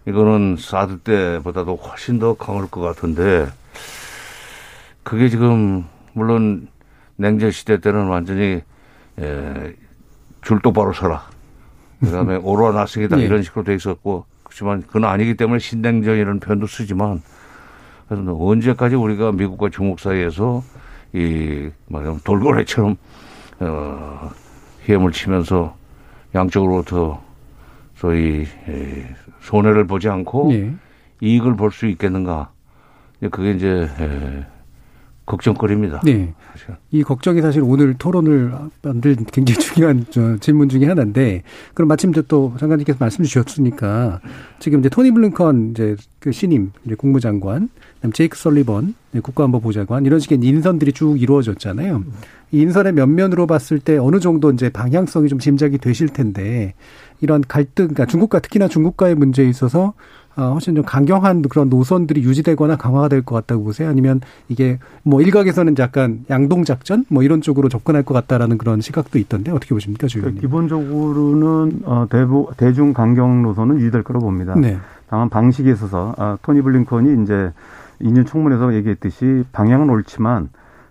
이거는 0.07 0.57
사드 0.57 0.99
때보다도 1.01 1.75
훨씬 1.75 2.17
더 2.17 2.33
강할 2.33 2.67
것 2.67 2.81
같은데 2.81 3.47
그게 5.03 5.29
지금 5.29 5.85
물론 6.13 6.67
냉전 7.15 7.51
시대 7.51 7.79
때는 7.79 8.07
완전히 8.07 8.63
에, 9.19 9.73
줄 10.41 10.61
똑바로 10.61 10.93
서라. 10.93 11.27
그다음에 11.99 12.37
오로라 12.41 12.75
나스기다 12.75 13.17
네. 13.17 13.23
이런 13.25 13.43
식으로 13.43 13.63
돼 13.63 13.75
있었고 13.75 14.25
그렇지만 14.41 14.81
그건 14.81 15.05
아니기 15.05 15.35
때문에 15.35 15.59
신냉전이라는 15.59 16.39
표현도 16.39 16.65
쓰지만 16.65 17.21
그래서 18.09 18.35
언제까지 18.35 18.95
우리가 18.95 19.31
미국과 19.31 19.69
중국 19.69 19.99
사이에서 19.99 20.63
이 21.13 21.69
말하자면 21.87 22.21
돌고래처럼 22.23 22.95
어 23.59 24.31
힘을 24.83 25.11
치면서 25.11 25.75
양쪽으로부터 26.35 27.21
소위 27.95 28.45
손해를 29.41 29.85
보지 29.85 30.09
않고 30.09 30.49
네. 30.51 30.73
이익을 31.21 31.55
볼 31.55 31.71
수 31.71 31.85
있겠는가 31.87 32.51
그게 33.31 33.51
이제 33.51 33.87
걱정거리입니다. 35.25 36.01
네. 36.03 36.33
사실. 36.51 36.75
이 36.91 37.01
걱정이 37.03 37.41
사실 37.41 37.61
오늘 37.63 37.93
토론을 37.93 38.51
만들 38.81 39.15
굉장히 39.31 39.59
중요한 39.59 40.05
질문 40.39 40.69
중에 40.69 40.85
하나인데, 40.85 41.43
그럼 41.73 41.87
마침 41.87 42.11
또 42.11 42.53
장관님께서 42.59 42.97
말씀 42.99 43.23
주셨으니까, 43.23 44.19
지금 44.59 44.79
이제 44.79 44.89
토니 44.89 45.11
블링컨 45.11 45.71
이제 45.71 45.95
그 46.19 46.31
신임 46.31 46.71
이제 46.85 46.95
국무장관, 46.95 47.69
그다음 47.95 48.11
제이크 48.11 48.37
설리번 48.37 48.95
국가안보보좌관 49.21 50.05
이런 50.05 50.19
식의 50.19 50.39
인선들이 50.41 50.91
쭉 50.91 51.21
이루어졌잖아요. 51.21 52.03
이 52.51 52.61
인선의 52.61 52.93
면면으로 52.93 53.47
봤을 53.47 53.79
때 53.79 53.97
어느 53.97 54.19
정도 54.19 54.51
이제 54.51 54.69
방향성이 54.69 55.29
좀 55.29 55.39
짐작이 55.39 55.77
되실 55.77 56.09
텐데, 56.09 56.73
이런 57.21 57.41
갈등, 57.47 57.85
그러니까 57.85 58.05
중국과 58.05 58.39
특히나 58.39 58.67
중국과의 58.67 59.15
문제에 59.15 59.47
있어서 59.47 59.93
어, 59.93 59.93
훨씬 60.41 60.75
좀 60.75 60.83
강경한 60.83 61.43
그런 61.43 61.69
노선들이 61.69 62.23
유지되거나 62.23 62.75
강화가 62.75 63.07
될 63.07 63.21
것 63.23 63.35
같다고 63.35 63.63
보세요? 63.63 63.89
아니면 63.89 64.19
이게 64.49 64.79
뭐 65.03 65.21
일각에서는 65.21 65.75
약간 65.79 66.25
양동 66.29 66.63
작전 66.63 67.05
뭐 67.09 67.23
이런 67.23 67.41
쪽으로 67.41 67.69
접근할 67.69 68.03
것 68.03 68.13
같다라는 68.13 68.57
그런 68.57 68.81
시각도 68.81 69.19
있던데 69.19 69.51
어떻게 69.51 69.75
보십니까, 69.75 70.07
주 70.07 70.19
의원님? 70.19 70.41
기본적으로는 70.41 71.81
어, 71.85 72.07
대부, 72.09 72.49
대중 72.57 72.93
강경 72.93 73.43
노선은 73.43 73.77
유지될 73.79 74.03
거로 74.03 74.19
봅니다. 74.19 74.55
네. 74.55 74.77
다만 75.09 75.29
방식에 75.29 75.71
있어서 75.71 76.13
아, 76.17 76.37
토니 76.41 76.61
블링컨이 76.61 77.23
이제 77.23 77.51
2년 78.01 78.25
총문에서 78.25 78.73
얘기했듯이 78.73 79.43
방향은 79.51 79.89
옳지만 79.89 80.49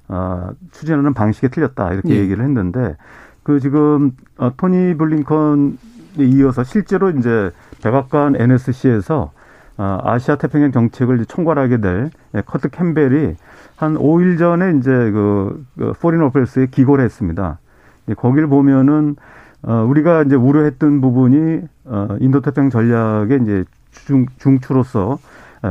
어, 0.08 0.50
추진하는 0.70 1.14
방식이 1.14 1.48
틀렸다 1.48 1.92
이렇게 1.94 2.08
네. 2.08 2.16
얘기를 2.20 2.44
했는데 2.44 2.96
그 3.42 3.58
지금 3.58 4.12
어, 4.38 4.52
토니 4.56 4.96
블링컨 4.96 5.78
이어서 6.18 6.64
실제로 6.64 7.10
이제 7.10 7.50
백악관 7.82 8.36
NSC에서 8.36 9.32
어, 9.78 9.98
아시아 10.02 10.36
태평양 10.36 10.70
정책을 10.72 11.24
총괄하게 11.26 11.80
될 11.80 12.10
예, 12.34 12.42
커트 12.42 12.68
캠벨이 12.68 13.34
한 13.76 13.94
5일 13.94 14.38
전에 14.38 14.78
이제 14.78 14.90
그, 14.90 15.64
그 15.76 15.92
Foreign 16.00 16.22
Affairs에 16.22 16.66
기고를 16.66 17.04
했습니다. 17.04 17.58
거기를 18.16 18.48
보면은 18.48 19.16
어, 19.62 19.84
우리가 19.88 20.22
이제 20.22 20.34
우려했던 20.34 21.00
부분이 21.00 21.62
어, 21.86 22.16
인도 22.20 22.40
태평 22.40 22.70
전략의 22.70 23.40
이제 23.42 23.64
중, 23.90 24.26
중추로서 24.38 25.18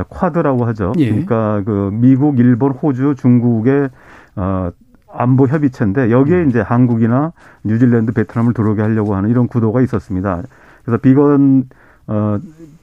쿼드라고 0.08 0.64
하죠. 0.66 0.92
예. 0.98 1.10
그러니까 1.10 1.62
그 1.64 1.90
미국, 1.92 2.38
일본, 2.38 2.72
호주, 2.72 3.14
중국의 3.16 3.90
어, 4.36 4.70
안보 5.12 5.46
협의체인데 5.46 6.10
여기에 6.10 6.42
음. 6.42 6.48
이제 6.48 6.60
한국이나 6.60 7.32
뉴질랜드, 7.64 8.12
베트남을 8.12 8.54
들어오게 8.54 8.82
하려고 8.82 9.14
하는 9.14 9.30
이런 9.30 9.46
구도가 9.46 9.80
있었습니다. 9.82 10.42
그래서 10.84 11.00
비건 11.00 11.64
어, 12.06 12.38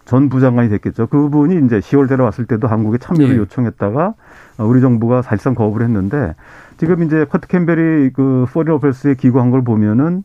전 0.05 0.29
부장관이 0.29 0.69
됐겠죠. 0.69 1.07
그분이 1.07 1.65
이제 1.65 1.79
10월 1.79 2.07
데려왔을 2.09 2.45
때도 2.45 2.67
한국에 2.67 2.97
참여를 2.97 3.35
예. 3.35 3.37
요청했다가 3.37 4.13
어, 4.57 4.65
우리 4.65 4.81
정부가 4.81 5.21
사실상 5.21 5.55
거부를 5.55 5.85
했는데 5.85 6.35
지금 6.77 7.03
이제 7.03 7.25
커트 7.25 7.47
캠벨이 7.47 8.11
그 8.13 8.45
Foreign 8.51 8.73
Affairs에 8.73 9.15
기고한 9.15 9.51
걸 9.51 9.63
보면은 9.63 10.23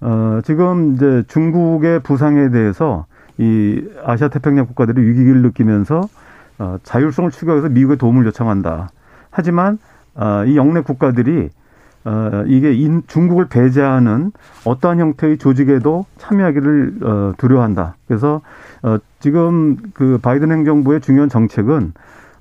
어, 0.00 0.40
지금 0.44 0.94
이제 0.94 1.24
중국의 1.28 2.00
부상에 2.00 2.50
대해서 2.50 3.06
이 3.38 3.82
아시아 4.04 4.28
태평양 4.28 4.66
국가들이 4.66 5.02
위기를 5.02 5.42
느끼면서 5.42 6.08
어, 6.58 6.78
자율성을 6.82 7.30
추구해서 7.30 7.68
미국의 7.68 7.98
도움을 7.98 8.24
요청한다. 8.26 8.90
하지만 9.30 9.78
어, 10.16 10.44
이 10.46 10.56
역내 10.56 10.80
국가들이 10.80 11.50
어, 12.04 12.44
이게 12.46 12.72
인, 12.72 13.02
중국을 13.06 13.46
배제하는 13.48 14.30
어떠한 14.64 15.00
형태의 15.00 15.38
조직에도 15.38 16.06
참여하기를 16.18 16.94
어, 17.02 17.32
두려워한다. 17.36 17.96
그래서 18.06 18.42
어, 18.82 18.98
지금 19.18 19.76
그 19.92 20.18
바이든 20.22 20.52
행정부의 20.52 21.00
중요한 21.00 21.28
정책은 21.28 21.92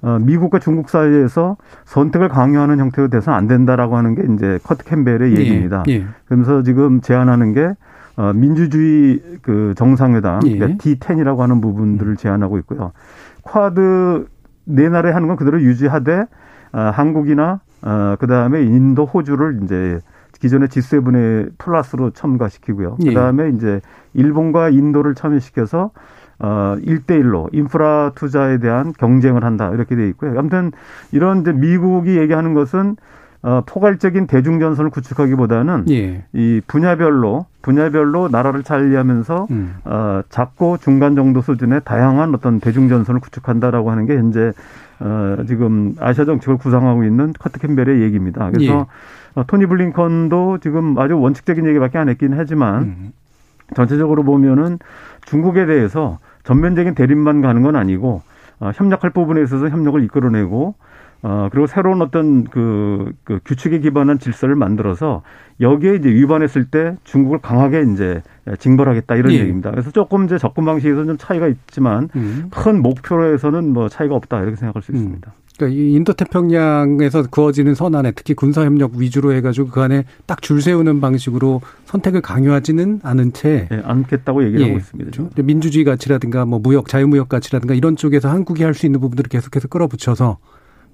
어, 0.04 0.20
미국과 0.20 0.60
중국 0.60 0.90
사이에서 0.90 1.58
선택을 1.86 2.30
강요하는 2.30 2.80
형태로 2.80 3.08
돼서는 3.08 3.36
안 3.36 3.48
된다라고 3.48 3.98
하는 3.98 4.14
게 4.14 4.22
이제 4.34 4.60
커트 4.64 4.84
캠벨의 4.86 5.36
예, 5.36 5.40
얘기입니다. 5.40 5.84
예. 5.88 6.06
그러면서 6.26 6.62
지금 6.62 7.02
제안하는 7.02 7.54
게 7.54 7.74
어, 8.18 8.32
민주주의 8.34 9.20
그 9.42 9.74
정상회담, 9.76 10.42
예. 10.46 10.58
그러니까 10.58 10.84
D10이라고 10.84 11.40
하는 11.40 11.60
부분들을 11.60 12.18
제안하고 12.18 12.60
있고요. 12.60 12.92
쿼드 13.42 14.28
네 14.66 14.90
나라에 14.90 15.12
하는 15.12 15.28
건 15.28 15.38
그대로 15.38 15.60
유지하되 15.60 16.20
어, 16.20 16.26
한국이나 16.80 17.60
어, 17.82 18.16
그 18.20 18.28
다음에 18.28 18.64
인도, 18.64 19.06
호주를 19.06 19.60
이제 19.64 20.00
기존의 20.40 20.68
G7의 20.68 21.52
플러스로 21.58 22.12
첨가시키고요. 22.12 22.98
그 23.04 23.14
다음에 23.14 23.50
이제 23.50 23.82
일본과 24.14 24.70
인도를 24.70 25.16
참여시켜서 25.16 25.92
어, 26.40 26.76
1대1로 26.82 27.54
인프라 27.54 28.12
투자에 28.16 28.58
대한 28.58 28.92
경쟁을 28.98 29.44
한다. 29.44 29.72
이렇게 29.72 29.96
돼 29.96 30.08
있고요. 30.10 30.38
아무튼 30.38 30.72
이런 31.12 31.42
이제 31.42 31.54
미국이 31.54 32.18
얘기하는 32.18 32.54
것은 32.54 32.98
어, 33.42 33.62
포괄적인 33.66 34.26
대중전선을 34.26 34.90
구축하기보다는 34.90 35.86
예. 35.92 36.26
이 36.34 36.62
분야별로 36.66 37.46
분야별로 37.62 38.28
나라를 38.28 38.64
관리하면서 38.64 39.48
음. 39.52 39.76
어, 39.86 40.22
작고 40.30 40.78
중간 40.78 41.16
정도 41.16 41.42
수준의 41.42 41.82
다양한 41.86 42.34
어떤 42.34 42.60
대중전선을 42.60 43.22
구축한다라고 43.22 43.92
하는 43.92 44.08
게 44.08 44.18
현재 44.18 44.52
어, 45.00 45.44
지금 45.48 45.96
아시아 46.00 46.26
정책을 46.26 46.58
구상하고 46.58 47.04
있는 47.04 47.34
커트 47.38 47.60
캠벨의 47.60 48.02
얘기입니다. 48.02 48.50
그래서 48.52 48.74
예. 48.74 49.40
어, 49.40 49.46
토니 49.46 49.66
블링컨도 49.66 50.60
지금 50.60 50.98
아주 50.98 51.20
원칙적인 51.20 51.66
얘기밖에 51.68 51.98
안 51.98 52.10
했긴 52.10 52.34
하지만 52.34 52.84
음. 52.84 53.12
전체적으로 53.76 54.24
보면은 54.24 54.80
중국에 55.26 55.66
대해서 55.66 56.20
전면적인 56.44 56.96
대립만 56.96 57.42
가는 57.42 57.62
건 57.62 57.76
아니고 57.76 58.22
어, 58.60 58.72
협력할 58.74 59.10
부분에 59.10 59.42
있어서 59.44 59.70
협력을 59.70 60.02
이끌어내고 60.04 60.76
어, 61.22 61.50
그리고 61.52 61.66
새로운 61.68 62.02
어떤 62.02 62.44
그, 62.46 63.12
그 63.24 63.40
규칙에 63.46 63.80
기반한 63.80 64.20
질서를 64.20 64.56
만들어서 64.56 65.24
여기에 65.60 65.96
이제 65.96 66.10
위반했을 66.10 66.66
때 66.66 66.98
중국을 67.04 67.40
강하게 67.40 67.84
이제 67.94 68.22
징벌하겠다 68.60 69.16
이런 69.16 69.32
예. 69.32 69.40
얘기입니다. 69.40 69.72
그래서 69.72 69.90
조금 69.92 70.26
이제 70.26 70.38
접근 70.38 70.66
방식에서 70.66 71.06
좀 71.06 71.18
차이가 71.18 71.48
있지만 71.48 72.10
음. 72.16 72.50
큰 72.52 72.82
목표로해서는 72.82 73.74
뭐 73.74 73.90
차이가 73.90 74.16
없다 74.16 74.42
이렇게 74.42 74.56
생각할 74.58 74.82
수 74.84 74.92
음. 74.92 74.98
있습니다. 74.98 75.34
그러니까 75.58 75.80
이 75.80 75.94
인도 75.94 76.12
태평양에서 76.12 77.28
그어지는 77.32 77.76
선안에 77.76 78.12
특히 78.12 78.34
군사 78.34 78.66
협력 78.66 78.92
위주로 78.96 79.32
해가지고 79.32 79.70
그 79.70 79.82
안에 79.82 80.04
딱 80.26 80.42
줄 80.42 80.62
세우는 80.62 81.00
방식으로 81.00 81.62
선택을 81.86 82.22
강요하지는 82.22 83.00
않은 83.02 83.32
채 83.34 83.68
네, 83.72 83.82
않겠다고 83.84 84.44
얘기를 84.44 84.62
예, 84.62 84.68
하고 84.68 84.78
있습니다. 84.78 85.12
그렇죠? 85.12 85.30
민주주의 85.42 85.86
가치라든가 85.86 86.46
뭐 86.46 86.60
무역 86.60 86.90
자유무역 86.90 87.30
가치라든가 87.30 87.74
이런 87.74 87.96
쪽에서 87.96 88.30
한국이 88.30 88.64
할 88.64 88.76
수 88.76 88.86
있는 88.86 89.00
부분들을 89.00 89.30
계속해서 89.30 89.70
끌어붙여서 89.70 90.38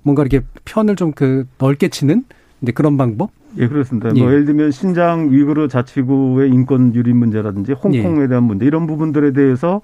뭔가 0.04 0.24
이렇게 0.24 0.42
편을 0.66 0.96
좀 0.96 1.12
그 1.14 1.46
넓게 1.58 1.90
치는 1.90 2.24
이제 2.62 2.72
그런 2.72 2.98
방법? 2.98 3.32
예, 3.58 3.68
그렇습니다. 3.68 4.10
뭐 4.10 4.18
예. 4.18 4.22
뭐 4.22 4.32
예를 4.32 4.46
들면 4.46 4.72
신장 4.72 5.32
위구르 5.32 5.68
자치구의 5.68 6.50
인권 6.52 6.96
유린 6.96 7.18
문제라든지 7.18 7.74
홍콩에 7.74 8.24
예. 8.24 8.28
대한 8.28 8.44
문제 8.44 8.66
이런 8.66 8.88
부분들에 8.88 9.34
대해서 9.34 9.82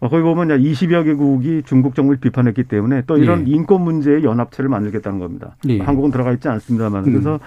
어, 0.00 0.08
거기 0.08 0.22
보면 0.22 0.48
20여 0.48 1.04
개국이 1.04 1.62
중국 1.66 1.96
정부를 1.96 2.20
비판했기 2.20 2.64
때문에 2.64 3.02
또 3.06 3.16
이런 3.18 3.48
예. 3.48 3.52
인권 3.52 3.82
문제의 3.82 4.22
연합체를 4.22 4.70
만들겠다는 4.70 5.18
겁니다. 5.18 5.56
예. 5.68 5.80
한국은 5.80 6.12
들어가 6.12 6.32
있지 6.32 6.48
않습니다만 6.48 7.04
음. 7.04 7.12
그래서 7.12 7.40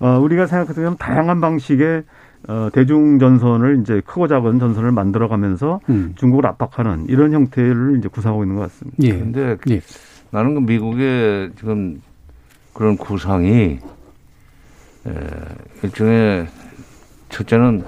어, 0.00 0.18
우리가 0.18 0.46
생각하면 0.46 0.96
다양한 0.98 1.40
방식의 1.42 2.04
어, 2.48 2.70
대중 2.72 3.18
전선을 3.18 3.80
이제 3.82 4.00
크고 4.06 4.28
작은 4.28 4.58
전선을 4.58 4.92
만들어가면서 4.92 5.80
음. 5.90 6.14
중국을 6.16 6.46
압박하는 6.46 7.06
이런 7.08 7.32
형태를 7.32 7.96
이제 7.98 8.08
구상하고 8.08 8.44
있는 8.44 8.56
것 8.56 8.62
같습니다. 8.62 8.96
예. 9.02 9.10
근데 9.18 9.56
예. 9.68 9.80
나는 10.30 10.54
그 10.54 10.60
미국의 10.60 11.50
지금 11.58 12.02
그런 12.72 12.96
구상이 12.96 13.78
에, 15.06 15.10
일종의 15.82 16.46
첫째는 17.28 17.84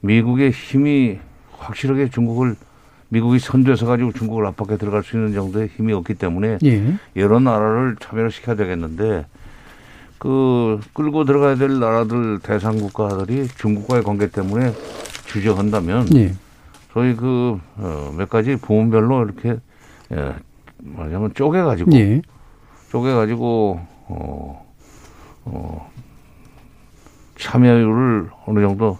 미국의 0.00 0.50
힘이 0.50 1.18
확실하게 1.52 2.10
중국을 2.10 2.56
미국이 3.08 3.38
선두에서 3.38 3.86
가지고 3.86 4.12
중국을 4.12 4.46
압박해 4.46 4.76
들어갈 4.76 5.02
수 5.02 5.16
있는 5.16 5.32
정도의 5.32 5.68
힘이 5.68 5.92
없기 5.94 6.14
때문에 6.14 6.58
예. 6.64 6.94
여러 7.16 7.40
나라를 7.40 7.96
참여를 7.98 8.30
시켜야 8.30 8.54
되겠는데 8.54 9.26
그 10.18 10.80
끌고 10.92 11.24
들어가야 11.24 11.54
될 11.54 11.78
나라들 11.78 12.38
대상 12.40 12.76
국가들이 12.76 13.48
중국과의 13.56 14.02
관계 14.02 14.26
때문에 14.26 14.72
주저한다면 15.26 16.08
예. 16.16 16.34
소위 16.92 17.14
그몇 17.14 17.60
어, 17.78 18.26
가지 18.28 18.56
부문별로 18.56 19.24
이렇게 19.24 19.56
예, 20.12 20.34
말하자면 20.78 21.34
쪼개가지고 21.34 21.92
예. 21.94 22.22
쪼개가지고 22.90 23.80
어, 24.08 24.66
어, 25.44 25.90
참여율을 27.36 28.30
어느 28.46 28.60
정도 28.60 28.98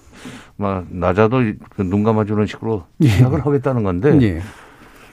막 0.56 0.86
낮아도 0.90 1.42
그눈 1.70 2.02
감아주는 2.02 2.46
식으로 2.46 2.84
예. 3.02 3.08
시작을 3.08 3.44
하겠다는 3.44 3.82
건데 3.82 4.18
예. 4.22 4.42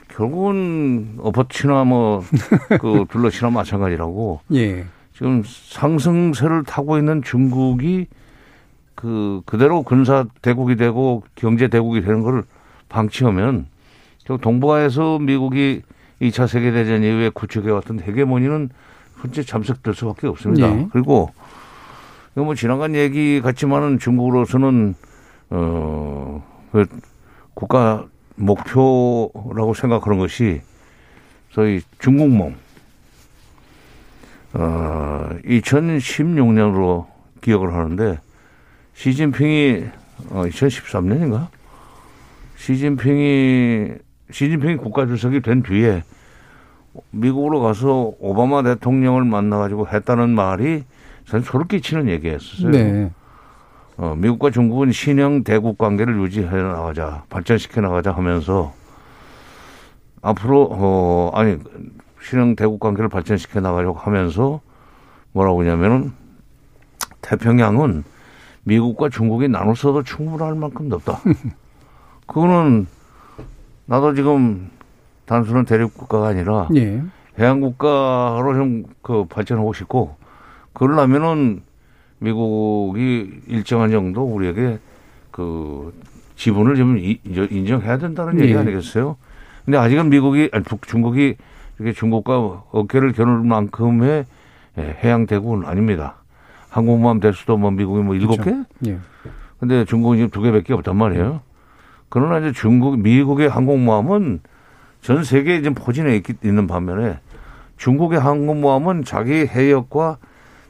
결국은 0.08 1.16
어퍼치나 1.20 1.84
뭐그 1.84 3.06
둘러치나 3.10 3.50
마찬가지라고 3.50 4.40
예. 4.54 4.84
지금 5.14 5.42
상승세를 5.44 6.64
타고 6.64 6.98
있는 6.98 7.22
중국이 7.22 8.06
그 8.94 9.42
그대로 9.46 9.82
군사 9.82 10.24
대국이 10.42 10.76
되고 10.76 11.22
경제 11.34 11.68
대국이 11.68 12.00
되는 12.00 12.22
걸 12.22 12.44
방치하면 12.88 13.66
결국 14.24 14.42
동북아에서 14.42 15.18
미국이 15.18 15.82
2차 16.20 16.46
세계대전 16.46 17.02
이후에 17.02 17.30
구축해 17.30 17.70
왔던 17.70 18.00
헤게모니는 18.00 18.70
현재 19.20 19.42
잠식될 19.42 19.94
수밖에 19.94 20.26
없습니다. 20.28 20.68
네. 20.68 20.88
그리고 20.92 21.30
이거 22.32 22.44
뭐 22.44 22.54
지나간 22.54 22.94
얘기 22.94 23.40
같지만은 23.40 23.98
중국으로서는 23.98 24.94
어, 25.50 26.44
그 26.72 26.86
국가 27.54 28.06
목표라고 28.36 29.74
생각하는 29.74 30.18
것이 30.18 30.60
저희 31.52 31.80
중국몽 31.98 32.54
어, 34.52 35.28
2016년으로 35.44 37.06
기억을 37.40 37.74
하는데 37.74 38.18
시진핑이 38.94 39.84
어, 40.30 40.44
2013년인가? 40.44 41.48
시진핑이 42.56 44.05
시진핑이 44.30 44.76
국가주석이 44.76 45.40
된 45.40 45.62
뒤에 45.62 46.02
미국으로 47.10 47.60
가서 47.60 48.12
오바마 48.18 48.62
대통령을 48.62 49.24
만나가지고 49.24 49.88
했다는 49.88 50.30
말이 50.30 50.84
사실 51.24 51.46
소름 51.46 51.66
끼치는 51.68 52.08
얘기였었어요. 52.08 52.70
네. 52.70 53.10
어, 53.98 54.14
미국과 54.16 54.50
중국은 54.50 54.92
신형 54.92 55.44
대국 55.44 55.78
관계를 55.78 56.20
유지해 56.20 56.46
나가자, 56.46 57.24
발전시켜 57.28 57.80
나가자 57.80 58.12
하면서 58.12 58.74
앞으로, 60.22 60.68
어, 60.70 61.30
아니, 61.34 61.56
신형 62.20 62.56
대국 62.56 62.80
관계를 62.80 63.08
발전시켜 63.08 63.60
나가려고 63.60 63.98
하면서 63.98 64.60
뭐라고 65.32 65.62
하냐면은 65.62 66.12
태평양은 67.22 68.04
미국과 68.64 69.08
중국이 69.08 69.48
나눠 69.48 69.74
써도 69.74 70.02
충분할 70.02 70.54
만큼 70.54 70.88
넓다. 70.88 71.20
그거는 72.26 72.86
나도 73.86 74.14
지금 74.14 74.68
단순한 75.26 75.64
대륙 75.64 75.94
국가가 75.94 76.28
아니라 76.28 76.68
예. 76.76 77.02
해양 77.38 77.60
국가로 77.60 78.54
좀 78.54 78.84
그 79.02 79.24
발전하고 79.26 79.72
싶고 79.72 80.16
그러려면은 80.72 81.62
미국이 82.18 83.30
일정한 83.46 83.90
정도 83.92 84.22
우리에게 84.24 84.78
그 85.30 85.92
지분을 86.34 86.74
좀 86.76 86.98
인정해야 86.98 87.98
된다는 87.98 88.40
얘기 88.40 88.52
예. 88.52 88.58
아니겠어요? 88.58 89.16
근데 89.64 89.78
아직은 89.78 90.08
미국이 90.10 90.50
아니 90.52 90.64
북- 90.64 90.86
중국이 90.88 91.36
이렇게 91.78 91.92
중국과 91.92 92.64
어깨를 92.72 93.12
겨눌 93.12 93.40
만큼의 93.44 94.24
예, 94.78 94.96
해양 95.04 95.26
대국은 95.26 95.64
아닙니다. 95.66 96.16
항공모함 96.70 97.20
대수도 97.20 97.56
뭐 97.56 97.70
미국이 97.70 98.02
뭐 98.02 98.14
일곱 98.16 98.42
개? 98.42 98.52
예. 98.88 98.98
근데 99.60 99.84
중국은 99.84 100.16
지금 100.16 100.30
두 100.30 100.42
개밖에 100.42 100.72
없단 100.74 100.96
말이에요. 100.96 101.40
그러나 102.08 102.38
이제 102.38 102.52
중국, 102.52 102.98
미국의 102.98 103.48
항공모함은 103.48 104.40
전 105.02 105.24
세계에 105.24 105.58
지금 105.58 105.74
포진해 105.74 106.16
있, 106.16 106.24
있는 106.44 106.66
반면에 106.66 107.18
중국의 107.76 108.18
항공모함은 108.18 109.04
자기 109.04 109.46
해역과 109.46 110.18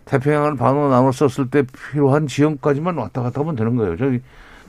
태평양을 0.07 0.57
반으로 0.57 0.89
나눠 0.89 1.11
썼을 1.13 1.51
때 1.51 1.63
필요한 1.63 2.27
지형까지만 2.27 2.97
왔다 2.97 3.23
갔다 3.23 3.41
하면 3.41 3.57
되는 3.57 3.77
거예요. 3.77 3.97
저기 3.97 4.21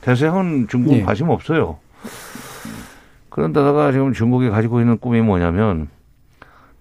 대서양은 0.01 0.67
중국은 0.67 0.99
예. 0.99 1.03
관심 1.03 1.29
없어요. 1.29 1.77
그런데다가 3.29 3.91
지금 3.91 4.13
중국이 4.13 4.49
가지고 4.49 4.79
있는 4.79 4.97
꿈이 4.97 5.21
뭐냐면 5.21 5.89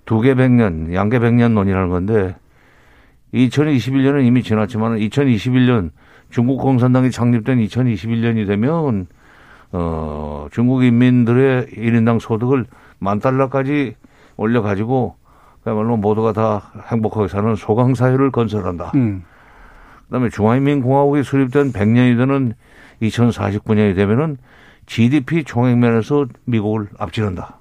두개 0.06 0.34
백년, 0.34 0.94
양개 0.94 1.18
백년론이라는 1.18 1.88
건데 1.90 2.36
2021년은 3.34 4.24
이미 4.24 4.42
지났지만 4.42 4.96
2021년 4.98 5.90
중국 6.30 6.58
공산당이 6.58 7.10
창립된 7.10 7.58
2021년이 7.66 8.46
되면 8.46 9.06
어 9.72 10.48
중국 10.52 10.84
인민들의 10.84 11.66
1인당 11.66 12.20
소득을 12.20 12.66
만 12.98 13.18
달러까지 13.20 13.96
올려 14.36 14.62
가지고 14.62 15.16
그야말로 15.62 15.96
모두가 15.96 16.32
다 16.32 16.72
행복하게 16.90 17.28
사는 17.28 17.56
소강 17.56 17.94
사회를 17.94 18.30
건설한다. 18.30 18.92
음. 18.94 19.24
그다음에 20.06 20.28
중화인민공화국이 20.28 21.24
수립된 21.24 21.72
100년이 21.72 22.16
되는 22.16 22.54
2049년이 23.02 23.96
되면은 23.96 24.38
GDP 24.86 25.42
총액 25.44 25.78
면에서 25.78 26.26
미국을 26.44 26.88
앞지른다. 26.98 27.58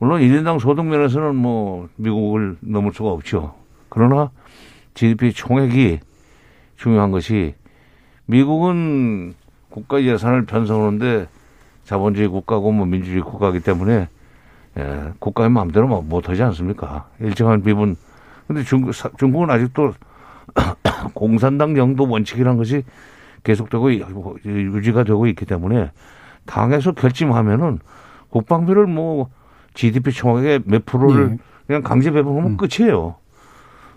물론 0.00 0.20
1인당 0.20 0.58
소득 0.58 0.84
면에서는 0.86 1.36
뭐 1.36 1.88
미국을 1.96 2.56
넘을 2.60 2.92
수가 2.92 3.10
없죠. 3.10 3.54
그러나 3.88 4.30
GDP 4.94 5.32
총액이 5.32 6.00
중요한 6.76 7.12
것이 7.12 7.54
미국은 8.26 9.34
국가 9.70 10.02
예산을 10.02 10.46
편성하는데 10.46 11.26
자본주의 11.84 12.28
국가고 12.28 12.72
뭐 12.72 12.86
민주주의 12.86 13.22
국가이기 13.22 13.60
때문에 13.60 14.08
예, 14.78 15.12
국가의 15.18 15.50
마음대로 15.50 15.88
뭐 15.88 16.02
못하지 16.02 16.42
않습니까? 16.42 17.08
일정한 17.20 17.62
비분. 17.62 17.96
근데 18.46 18.62
중국, 18.62 18.92
사- 18.92 19.10
중국은 19.18 19.50
아직도 19.50 19.94
공산당 21.14 21.76
영도 21.76 22.08
원칙이라는 22.08 22.56
것이 22.58 22.84
계속되고 23.42 23.90
이- 23.90 24.04
유지가 24.44 25.04
되고 25.04 25.26
있기 25.26 25.46
때문에 25.46 25.90
당에서 26.46 26.92
결심하면은 26.92 27.78
국방비를 28.30 28.86
뭐 28.86 29.28
GDP 29.74 30.12
총액의 30.12 30.60
몇 30.66 30.84
프로를 30.84 31.30
예. 31.32 31.38
그냥 31.66 31.82
강제 31.82 32.10
배분하면 32.10 32.52
음. 32.52 32.56
끝이에요. 32.56 33.16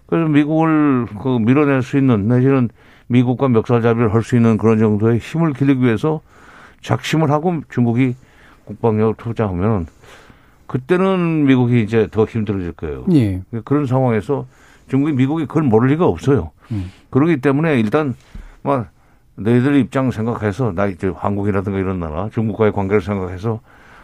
그래서 0.07 0.27
미국을 0.29 1.07
그 1.21 1.39
밀어낼 1.39 1.81
수 1.81 1.97
있는 1.97 2.27
내지는 2.27 2.69
미국과 3.13 3.47
멱살잡이를 3.47 4.13
할 4.13 4.23
수 4.23 4.35
있는 4.35 4.57
그런 4.57 4.79
정도의 4.79 5.19
힘을 5.19 5.53
기르기 5.53 5.83
위해서 5.83 6.21
작심을 6.81 7.29
하고 7.29 7.61
중국이 7.69 8.15
국방력을 8.65 9.13
투자하면 9.17 9.85
그때는 10.65 11.45
미국이 11.45 11.83
이제 11.83 12.07
더 12.09 12.25
힘들어질 12.25 12.71
거예요. 12.73 13.05
예. 13.11 13.41
그런 13.65 13.85
상황에서 13.85 14.47
중국이 14.87 15.13
미국이 15.13 15.45
그걸 15.45 15.63
모를 15.63 15.89
리가 15.89 16.05
없어요. 16.05 16.51
음. 16.71 16.91
그렇기 17.11 17.37
때문에 17.41 17.79
일단 17.79 18.15
막 18.63 18.89
너희들 19.35 19.75
입장 19.75 20.09
생각해서 20.11 20.71
나 20.73 20.87
이제 20.87 21.11
한국이라든가 21.15 21.77
이런 21.77 21.99
나라 21.99 22.29
중국과의 22.33 22.71
관계를 22.71 23.01
생각해서 23.01 23.59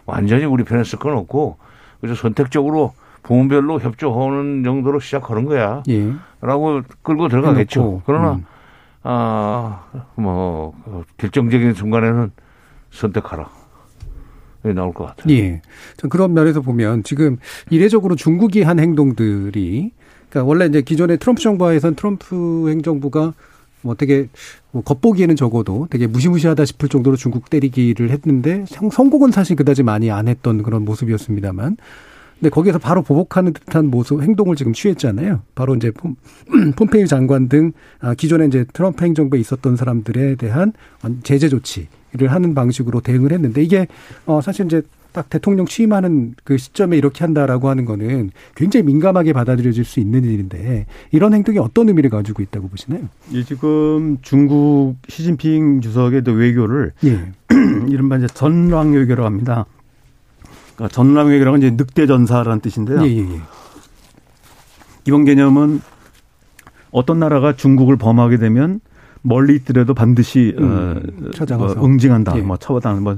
완전히 0.06 0.44
우리 0.44 0.64
편에 0.64 0.84
쓸 0.84 0.98
건 0.98 1.14
없고 1.16 1.56
그래서 2.00 2.14
선택적으로 2.20 2.92
부문별로 3.22 3.80
협조하는 3.80 4.62
정도로 4.64 5.00
시작하는 5.00 5.44
거야. 5.46 5.82
예. 5.88 6.12
라고 6.40 6.82
끌고 7.02 7.28
들어가겠죠. 7.28 7.80
해놓고, 7.80 8.02
그러나 8.06 8.32
음. 8.34 8.44
아, 9.02 9.84
뭐 10.16 10.74
결정적인 11.16 11.74
순간에는 11.74 12.30
선택하라. 12.90 13.48
이 14.66 14.68
나올 14.74 14.92
것 14.92 15.06
같아요. 15.06 15.34
예. 15.34 15.62
전 15.96 16.10
그런 16.10 16.34
면에서 16.34 16.60
보면 16.60 17.02
지금 17.02 17.38
이례적으로 17.70 18.14
중국이 18.14 18.62
한 18.62 18.78
행동들이 18.78 19.92
그러니까 20.28 20.46
원래 20.46 20.66
이제 20.66 20.82
기존의 20.82 21.16
트럼프 21.18 21.40
정부하에선 21.40 21.94
트럼프 21.94 22.68
행정부가 22.68 23.32
뭐 23.80 23.94
되게 23.94 24.28
뭐 24.70 24.82
겉보기에는 24.82 25.34
적어도 25.36 25.86
되게 25.88 26.06
무시무시하다 26.06 26.66
싶을 26.66 26.90
정도로 26.90 27.16
중국 27.16 27.48
때리기를 27.48 28.10
했는데 28.10 28.66
성- 28.68 28.90
성공은 28.90 29.30
사실 29.32 29.56
그다지 29.56 29.82
많이 29.82 30.10
안 30.10 30.28
했던 30.28 30.62
그런 30.62 30.84
모습이었습니다만 30.84 31.78
근데 32.40 32.48
거기에서 32.48 32.78
바로 32.78 33.02
보복하는 33.02 33.52
듯한 33.52 33.86
모습 33.88 34.22
행동을 34.22 34.56
지금 34.56 34.72
취했잖아요. 34.72 35.42
바로 35.54 35.74
이제 35.76 35.90
폼, 35.90 36.16
폼페이오 36.74 37.06
장관 37.06 37.48
등 37.48 37.72
아, 38.00 38.14
기존에 38.14 38.46
이제 38.46 38.64
트럼프 38.72 39.04
행정부에 39.04 39.38
있었던 39.38 39.76
사람들에 39.76 40.36
대한 40.36 40.72
제재 41.22 41.50
조치를 41.50 42.28
하는 42.28 42.54
방식으로 42.54 43.00
대응을 43.02 43.32
했는데 43.32 43.62
이게 43.62 43.86
어 44.24 44.40
사실 44.40 44.64
이제 44.66 44.82
딱 45.12 45.28
대통령 45.28 45.66
취임하는 45.66 46.34
그 46.44 46.56
시점에 46.56 46.96
이렇게 46.96 47.24
한다라고 47.24 47.68
하는 47.68 47.84
거는 47.84 48.30
굉장히 48.54 48.86
민감하게 48.86 49.32
받아들여질 49.32 49.84
수 49.84 50.00
있는 50.00 50.24
일인데 50.24 50.86
이런 51.10 51.34
행동이 51.34 51.58
어떤 51.58 51.88
의미를 51.88 52.10
가지고 52.10 52.42
있다고 52.42 52.68
보시나요? 52.68 53.02
이 53.32 53.44
지금 53.44 54.18
중국 54.22 54.94
시진핑 55.08 55.80
주석의 55.80 56.22
또 56.22 56.32
외교를 56.32 56.92
예. 57.04 57.32
이른바 57.90 58.16
이제 58.16 58.28
전랑 58.28 58.92
외교라고 58.92 59.26
합니다. 59.26 59.66
그러니까 60.80 60.88
전랑 60.88 61.28
외교라는 61.28 61.58
이제 61.58 61.70
늑대 61.76 62.06
전사라는 62.06 62.60
뜻인데요. 62.60 63.02
예, 63.02 63.06
예, 63.06 63.18
예. 63.18 63.40
이번 65.06 65.26
개념은 65.26 65.82
어떤 66.90 67.18
나라가 67.18 67.54
중국을 67.54 67.96
범하게 67.98 68.38
되면 68.38 68.80
멀리 69.20 69.56
있더라도 69.56 69.92
반드시 69.92 70.54
음, 70.58 71.02
어, 71.26 71.30
찾아가서. 71.32 71.74
뭐 71.74 71.86
응징한다, 71.86 72.38
예. 72.38 72.40
뭐 72.40 72.56
처벌한다, 72.56 73.02
뭐 73.02 73.16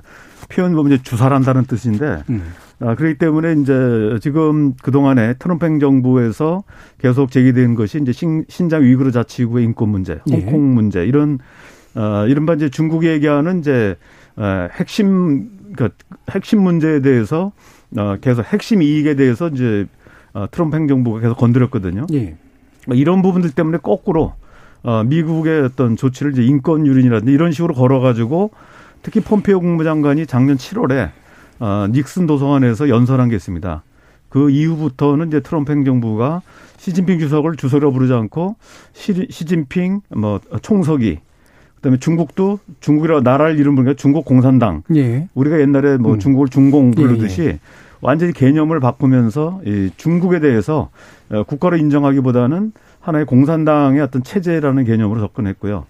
표현 0.48 0.74
보면 0.74 0.92
이제 0.92 1.02
주사한다는 1.04 1.66
뜻인데 1.66 2.24
음. 2.30 2.52
아, 2.80 2.96
그렇기 2.96 3.18
때문에 3.18 3.52
이제 3.60 4.18
지금 4.20 4.74
그동안에 4.82 5.34
트럼프 5.34 5.64
행정부에서 5.64 6.64
계속 6.98 7.30
제기된 7.30 7.76
것이 7.76 8.00
이제 8.02 8.10
신, 8.10 8.44
신장 8.48 8.82
위구르 8.82 9.12
자치구의 9.12 9.64
인권 9.64 9.90
문제, 9.90 10.18
예. 10.32 10.34
홍콩 10.34 10.74
문제 10.74 11.06
이런 11.06 11.38
어, 11.94 12.26
이른바 12.26 12.54
이제 12.54 12.68
중국이 12.68 13.06
얘기하는 13.06 13.60
이제 13.60 13.94
어, 14.34 14.66
핵심 14.72 15.61
그 15.76 15.90
핵심 16.30 16.62
문제에 16.62 17.00
대해서 17.00 17.52
어, 17.96 18.16
계속 18.20 18.44
핵심 18.44 18.82
이익에 18.82 19.14
대해서 19.14 19.48
이제 19.48 19.86
어, 20.34 20.46
트럼프 20.50 20.76
행정부가 20.76 21.20
계속 21.20 21.36
건드렸거든요. 21.36 22.06
예. 22.12 22.36
이런 22.88 23.22
부분들 23.22 23.50
때문에 23.52 23.78
거꾸로 23.78 24.34
어, 24.82 25.04
미국의 25.04 25.62
어떤 25.62 25.96
조치를 25.96 26.32
이제 26.32 26.42
인권 26.42 26.86
유린이라든지 26.86 27.32
이런 27.32 27.52
식으로 27.52 27.74
걸어가지고 27.74 28.50
특히 29.02 29.20
폼페이오 29.20 29.60
국무장관이 29.60 30.26
작년 30.26 30.56
7월에 30.56 31.10
어, 31.60 31.86
닉슨 31.90 32.26
도서관에서 32.26 32.88
연설한 32.88 33.28
게 33.28 33.36
있습니다. 33.36 33.82
그 34.28 34.50
이후부터는 34.50 35.28
이제 35.28 35.40
트럼프 35.40 35.72
행정부가 35.72 36.42
시진핑 36.78 37.18
주석을 37.20 37.56
주석이라고 37.56 37.92
부르지 37.92 38.12
않고 38.14 38.56
시, 38.92 39.26
시진핑 39.30 40.00
뭐 40.16 40.40
총석이 40.62 41.20
그다음에 41.82 41.98
중국도 41.98 42.60
중국이라 42.80 43.20
나라를 43.20 43.58
이름 43.58 43.74
부르니까 43.74 43.96
중국 43.96 44.24
공산당 44.24 44.82
예. 44.94 45.28
우리가 45.34 45.60
옛날에 45.60 45.96
뭐 45.98 46.14
음. 46.14 46.18
중국을 46.20 46.48
중공 46.48 46.92
예, 46.96 47.02
부르듯이 47.02 47.58
완전히 48.00 48.32
개념을 48.32 48.80
바꾸면서 48.80 49.60
이 49.66 49.90
중국에 49.96 50.38
대해서 50.40 50.90
어, 51.30 51.42
국가로 51.42 51.76
인정하기보다는 51.76 52.72
하나의 53.00 53.26
공산당의 53.26 54.00
어떤 54.00 54.22
체제라는 54.22 54.84
개념으로 54.84 55.20
접근했고요. 55.20 55.84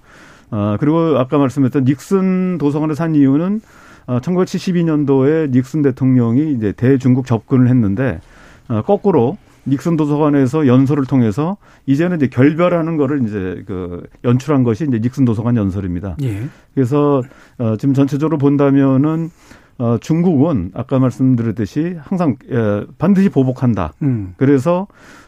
어, 0.50 0.76
그리고 0.80 1.18
아까 1.18 1.36
말씀했던 1.36 1.84
닉슨 1.84 2.56
도서관에 2.58 2.94
산 2.94 3.14
이유는 3.14 3.60
어, 4.06 4.18
1972년도에 4.20 5.50
닉슨 5.50 5.82
대통령이 5.82 6.52
이제 6.52 6.72
대중국 6.72 7.26
접근을 7.26 7.68
했는데 7.68 8.20
어, 8.68 8.80
거꾸로 8.82 9.36
닉슨 9.66 9.96
도서관에서 9.96 10.66
연설을 10.66 11.04
통해서 11.06 11.56
이제는 11.86 12.16
이제 12.16 12.28
결별하는 12.28 12.96
거를 12.96 13.22
이제 13.26 13.62
그 13.66 14.02
연출한 14.24 14.64
것이 14.64 14.84
이제 14.84 14.98
닉슨 14.98 15.24
도서관 15.24 15.56
연설입니다. 15.56 16.16
예. 16.22 16.42
그래서 16.74 17.22
어, 17.58 17.76
지금 17.76 17.94
전체적으로 17.94 18.38
본다면은 18.38 19.30
어, 19.78 19.98
중국은 19.98 20.72
아까 20.74 20.98
말씀드렸듯이 20.98 21.96
항상 22.00 22.36
에, 22.50 22.84
반드시 22.98 23.28
보복한다. 23.28 23.92
음. 24.02 24.34
그래서 24.36 24.86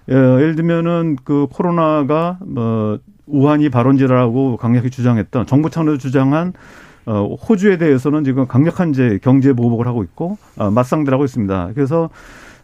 에, 0.09 0.15
예를 0.15 0.55
들면은 0.55 1.17
그 1.25 1.47
코로나가 1.51 2.39
뭐 2.45 2.99
우한이 3.27 3.71
발원지라고 3.71 4.59
강력히 4.59 4.91
주장했던 4.91 5.47
정부 5.47 5.71
차원에서 5.71 5.99
주장한 5.99 6.53
어, 7.07 7.35
호주에 7.35 7.79
대해서는 7.79 8.25
지금 8.25 8.47
강력한 8.47 8.91
이제 8.91 9.19
경제 9.23 9.53
보복을 9.53 9.87
하고 9.87 10.03
있고 10.03 10.39
어, 10.57 10.71
맞상대를 10.71 11.15
하고 11.15 11.25
있습니다. 11.25 11.71
그래서 11.75 12.11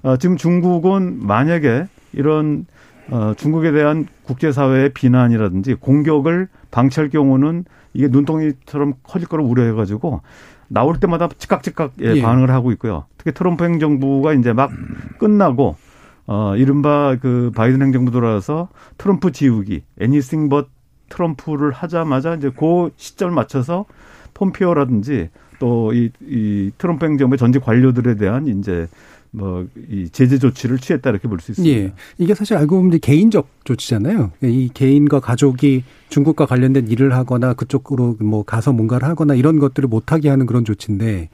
어, 0.02 0.16
지금 0.16 0.36
중국은 0.36 1.26
만약에 1.26 1.86
이런 2.12 2.66
어, 3.10 3.34
중국에 3.36 3.72
대한 3.72 4.06
국제사회의 4.22 4.90
비난이라든지 4.90 5.74
공격을 5.74 6.48
방치할 6.70 7.10
경우는 7.10 7.64
이게 7.92 8.08
눈덩이처럼 8.08 8.94
커질 9.02 9.28
거를 9.28 9.44
우려해가지고 9.44 10.20
나올 10.68 11.00
때마다 11.00 11.28
즉각즉각 11.36 11.94
예, 12.02 12.14
예. 12.16 12.22
반응을 12.22 12.50
하고 12.50 12.70
있고요. 12.72 13.04
특히 13.18 13.32
트럼프 13.32 13.64
행정부가 13.64 14.32
이제 14.34 14.52
막 14.52 14.70
끝나고 15.18 15.76
어, 16.26 16.54
이른바 16.56 17.16
그 17.20 17.50
바이든 17.56 17.82
행정부 17.82 18.12
들어와서 18.12 18.68
트럼프 18.96 19.32
지우기, 19.32 19.82
anything 20.00 20.48
but 20.48 20.68
트럼프를 21.08 21.72
하자마자 21.72 22.34
이제 22.36 22.50
그 22.56 22.90
시점을 22.96 23.34
맞춰서 23.34 23.84
폼피오라든지 24.34 25.30
또이 25.58 26.10
이 26.22 26.70
트럼프 26.78 27.04
행정부의 27.04 27.36
전직 27.36 27.64
관료들에 27.64 28.14
대한 28.14 28.46
이제 28.46 28.86
뭐 29.32 29.64
이 29.90 30.08
제재 30.10 30.38
조치를 30.38 30.78
취했다 30.78 31.08
이렇게 31.10 31.28
볼 31.28 31.40
수 31.40 31.52
있습니다. 31.52 31.76
예. 31.76 31.92
이게 32.18 32.34
사실 32.34 32.56
알고 32.56 32.76
보면 32.76 32.90
이제 32.90 32.98
개인적 32.98 33.48
조치잖아요. 33.64 34.32
이 34.42 34.70
개인과 34.74 35.20
가족이 35.20 35.84
중국과 36.08 36.46
관련된 36.46 36.88
일을 36.88 37.14
하거나 37.14 37.54
그쪽으로 37.54 38.16
뭐 38.20 38.42
가서 38.42 38.72
뭔가를 38.72 39.06
하거나 39.08 39.34
이런 39.34 39.58
것들을 39.58 39.88
못하게 39.88 40.28
하는 40.28 40.46
그런 40.46 40.64
조치인데 40.64 41.28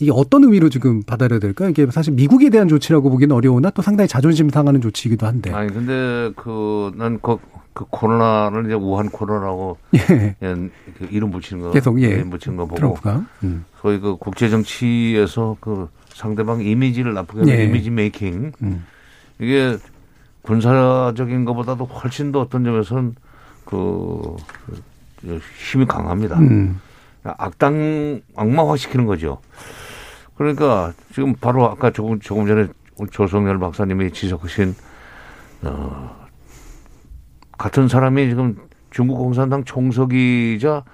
이게 0.00 0.10
어떤 0.12 0.42
의미로 0.44 0.70
지금 0.70 1.02
받아들여야 1.02 1.38
될까? 1.38 1.68
이게 1.68 1.86
사실 1.90 2.14
미국에 2.14 2.50
대한 2.50 2.66
조치라고 2.66 3.10
보기는 3.10 3.34
어려우나 3.36 3.70
또 3.70 3.82
상당히 3.82 4.08
자존심 4.08 4.48
상하는 4.48 4.80
조치이기도 4.80 5.26
한데. 5.26 5.52
아니 5.52 5.72
근데 5.72 6.32
그난그 6.36 7.36
그 7.74 7.84
코로나를 7.90 8.66
이제 8.66 8.74
우한 8.74 9.10
코로나라고 9.10 9.76
예. 9.94 10.36
그냥 10.38 10.70
그 10.98 11.08
이름 11.10 11.30
붙이는 11.30 11.62
거 11.62 11.70
계속, 11.72 12.00
예. 12.02 12.08
이름 12.08 12.30
붙이는 12.30 12.56
거 12.56 12.64
보고 12.64 12.76
트럼프가. 12.76 13.26
음. 13.42 13.64
소위 13.82 14.00
그 14.00 14.16
국제 14.16 14.48
정치에서 14.48 15.56
그 15.60 15.88
상대방 16.14 16.62
이미지를 16.62 17.12
나쁘게 17.12 17.40
하는 17.40 17.54
예. 17.54 17.64
이미지 17.64 17.90
메이킹 17.90 18.52
음. 18.62 18.86
이게 19.40 19.76
군사적인 20.42 21.44
것보다도 21.44 21.84
훨씬 21.84 22.30
더 22.30 22.40
어떤 22.40 22.64
점에서는 22.64 23.16
그 23.64 24.36
힘이 25.58 25.86
강합니다. 25.86 26.38
음. 26.38 26.80
악당 27.24 28.20
악마화 28.36 28.76
시키는 28.76 29.06
거죠. 29.06 29.40
그러니까 30.36 30.92
지금 31.12 31.34
바로 31.34 31.68
아까 31.68 31.90
조금 31.90 32.20
조금 32.20 32.46
전에 32.46 32.68
조성열 33.10 33.58
박사님이 33.58 34.12
지적하신 34.12 34.74
어 35.62 36.26
같은 37.58 37.88
사람이 37.88 38.28
지금 38.28 38.56
중국 38.90 39.16
공산당 39.16 39.64
총서기이자 39.64 40.84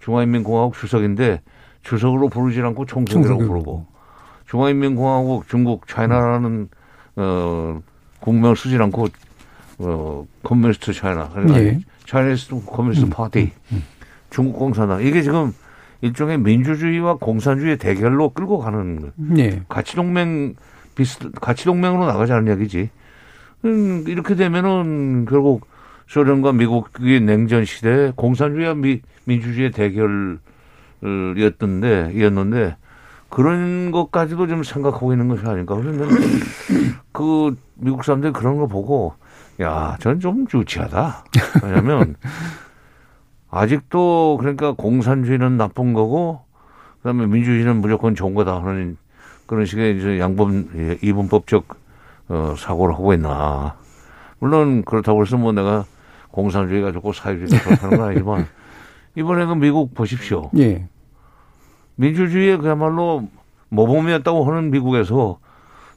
중화인민공화국 0.00 0.74
주석인데 0.74 1.40
주석으로 1.82 2.28
부르지 2.28 2.60
않고 2.60 2.84
총서기라고 2.84 3.46
부르고 3.46 3.93
중화인민공화국 4.54 5.48
중국 5.48 5.88
China라는 5.88 6.68
어 7.16 7.82
국명을 8.20 8.54
쓰지 8.54 8.76
않고 8.76 9.08
어 9.78 10.26
Communist 10.44 10.92
China 10.92 11.28
예. 11.56 11.80
Chinese 12.06 12.64
Communist 12.64 13.08
Party 13.08 13.50
중국 14.30 14.56
공산당 14.56 15.02
이게 15.02 15.22
지금 15.22 15.52
일종의 16.02 16.38
민주주의와 16.38 17.16
공산주의의 17.16 17.78
대결로 17.78 18.28
끌고 18.30 18.58
가는 18.58 19.10
예. 19.38 19.62
가치 19.68 19.96
동맹 19.96 20.54
비슷 20.94 21.32
가치 21.40 21.64
동맹으로 21.64 22.06
나가자는 22.06 22.52
얘기지. 22.56 22.90
음, 23.64 24.04
이렇게 24.06 24.36
되면은 24.36 25.24
결국 25.24 25.66
소련과 26.06 26.52
미국의 26.52 27.22
냉전 27.22 27.64
시대 27.64 28.12
공산주의와 28.14 28.74
미, 28.74 29.00
민주주의의 29.24 29.72
대결이었던데 31.02 32.12
이었는데 32.14 32.76
그런 33.34 33.90
것까지도 33.90 34.46
좀 34.46 34.62
생각하고 34.62 35.12
있는 35.12 35.26
것이 35.26 35.44
아닌가. 35.44 35.74
그러면 35.74 36.08
그 37.10 37.56
미국 37.74 38.04
사람들이 38.04 38.32
그런 38.32 38.58
거 38.58 38.68
보고 38.68 39.14
야, 39.60 39.96
전좀 39.98 40.46
유치하다. 40.54 41.24
왜냐면 41.64 42.14
아직도 43.50 44.36
그러니까 44.38 44.70
공산주의는 44.72 45.56
나쁜 45.56 45.94
거고 45.94 46.42
그다음에 46.98 47.26
민주주의는 47.26 47.80
무조건 47.80 48.14
좋은 48.14 48.34
거다 48.34 48.62
하는 48.62 48.96
그런 49.46 49.66
식의 49.66 49.98
이제 49.98 50.20
양분 50.20 50.70
예, 50.76 50.98
이분법적 51.02 51.66
어, 52.28 52.54
사고를 52.56 52.94
하고 52.94 53.14
있나. 53.14 53.74
물론 54.38 54.84
그렇다고 54.84 55.22
해서 55.22 55.36
뭐 55.36 55.50
내가 55.50 55.84
공산주의가 56.30 56.92
좋고 56.92 57.12
사회주의가 57.12 57.74
좋다는 57.74 57.98
건 57.98 58.08
아니지만 58.08 58.46
이번에 59.16 59.44
그 59.46 59.54
미국 59.54 59.92
보십시오. 59.92 60.50
예. 60.56 60.86
민주주의에 61.96 62.56
그야말로 62.56 63.28
모범이었다고 63.68 64.44
하는 64.44 64.70
미국에서 64.70 65.38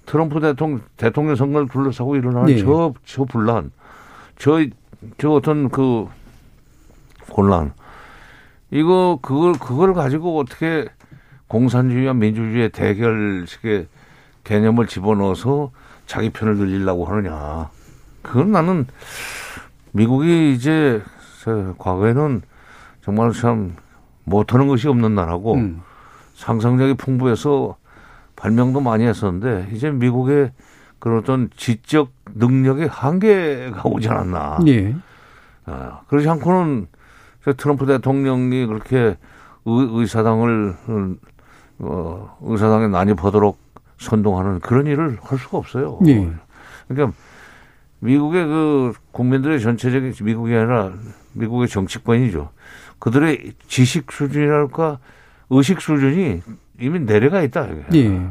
트럼프 0.06 0.40
대통령, 0.40 0.82
대통령 0.96 1.36
선거를 1.36 1.68
둘러싸고 1.68 2.16
일어나는 2.16 2.56
네. 2.56 2.62
저, 2.62 2.94
저 3.06 3.26
분란, 3.26 3.72
저, 4.38 4.64
저 5.18 5.32
어떤 5.32 5.70
그混乱. 5.70 7.74
이거, 8.72 9.20
그걸, 9.22 9.54
그걸 9.54 9.94
가지고 9.94 10.40
어떻게 10.40 10.88
공산주의와 11.48 12.14
민주주의의 12.14 12.70
대결식의 12.70 13.88
개념을 14.44 14.88
집어넣어서 14.88 15.72
자기 16.06 16.30
편을 16.30 16.58
늘리려고 16.58 17.06
하느냐. 17.06 17.70
그건 18.22 18.52
나는 18.52 18.86
미국이 19.92 20.54
이제 20.54 21.02
저 21.44 21.74
과거에는 21.78 22.42
정말 23.04 23.32
참 23.32 23.76
못하는 24.24 24.68
것이 24.68 24.88
없는 24.88 25.16
나라고 25.16 25.56
음. 25.56 25.82
상상력이 26.38 26.94
풍부해서 26.94 27.78
발명도 28.36 28.80
많이 28.80 29.06
했었는데 29.06 29.70
이제 29.74 29.90
미국의 29.90 30.52
그런 31.00 31.18
어떤 31.18 31.50
지적 31.58 32.12
능력의 32.36 32.88
한계가 32.88 33.82
오지 33.86 34.08
않았나. 34.08 34.60
예. 34.68 34.96
아, 35.66 36.02
그렇지 36.08 36.30
않고는 36.30 36.88
저 37.44 37.54
트럼프 37.54 37.88
대통령이 37.88 38.68
그렇게 38.68 38.98
의, 38.98 39.18
의사당을 39.66 40.76
어, 41.80 42.38
의사당에 42.42 42.88
난입하도록 42.88 43.60
선동하는 43.98 44.60
그런 44.60 44.86
일을 44.86 45.18
할 45.22 45.40
수가 45.40 45.58
없어요. 45.58 46.00
예. 46.06 46.32
그러니까 46.88 47.18
미국의 48.00 48.46
그 48.46 48.94
국민들의 49.12 49.60
전체적인 49.60 50.14
미국이 50.22 50.56
아니라 50.56 50.94
미국의 51.34 51.68
정치권이죠. 51.68 52.50
그들의 53.00 53.54
지식 53.68 54.12
수준이랄까 54.12 55.00
의식 55.50 55.82
수준이 55.82 56.42
이미 56.80 57.00
내려가 57.00 57.42
있다. 57.42 57.68
예. 57.94 58.30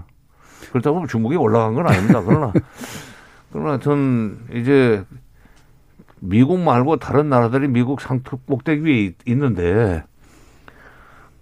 그렇다고 0.71 0.95
보면 0.97 1.09
중국이 1.09 1.37
올라간 1.37 1.75
건 1.75 1.87
아닙니다. 1.89 2.23
그러나 2.25 2.53
그러나 3.53 3.71
하여튼 3.71 4.39
이제 4.53 5.05
미국 6.21 6.59
말고 6.61 6.97
다른 6.97 7.29
나라들이 7.29 7.69
미국 7.69 8.01
상투 8.01 8.39
꼭대기 8.47 8.85
위에 8.85 9.01
있- 9.05 9.17
있는데 9.27 10.05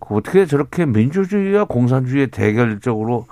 그 0.01 0.15
어떻게 0.17 0.47
저렇게 0.47 0.85
민주주의와 0.87 1.65
공산주의의 1.65 2.29
대결적으로 2.29 3.27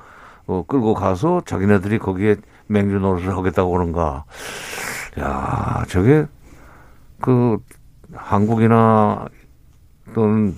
어, 0.46 0.64
끌고 0.66 0.94
가서 0.94 1.42
자기네들이 1.44 1.98
거기에 1.98 2.36
맹주 2.66 2.98
노릇을 2.98 3.36
하겠다고 3.36 3.70
그런가. 3.70 4.24
야, 5.20 5.84
저게 5.88 6.26
그 7.20 7.58
한국이나 8.14 9.26
또는 10.14 10.54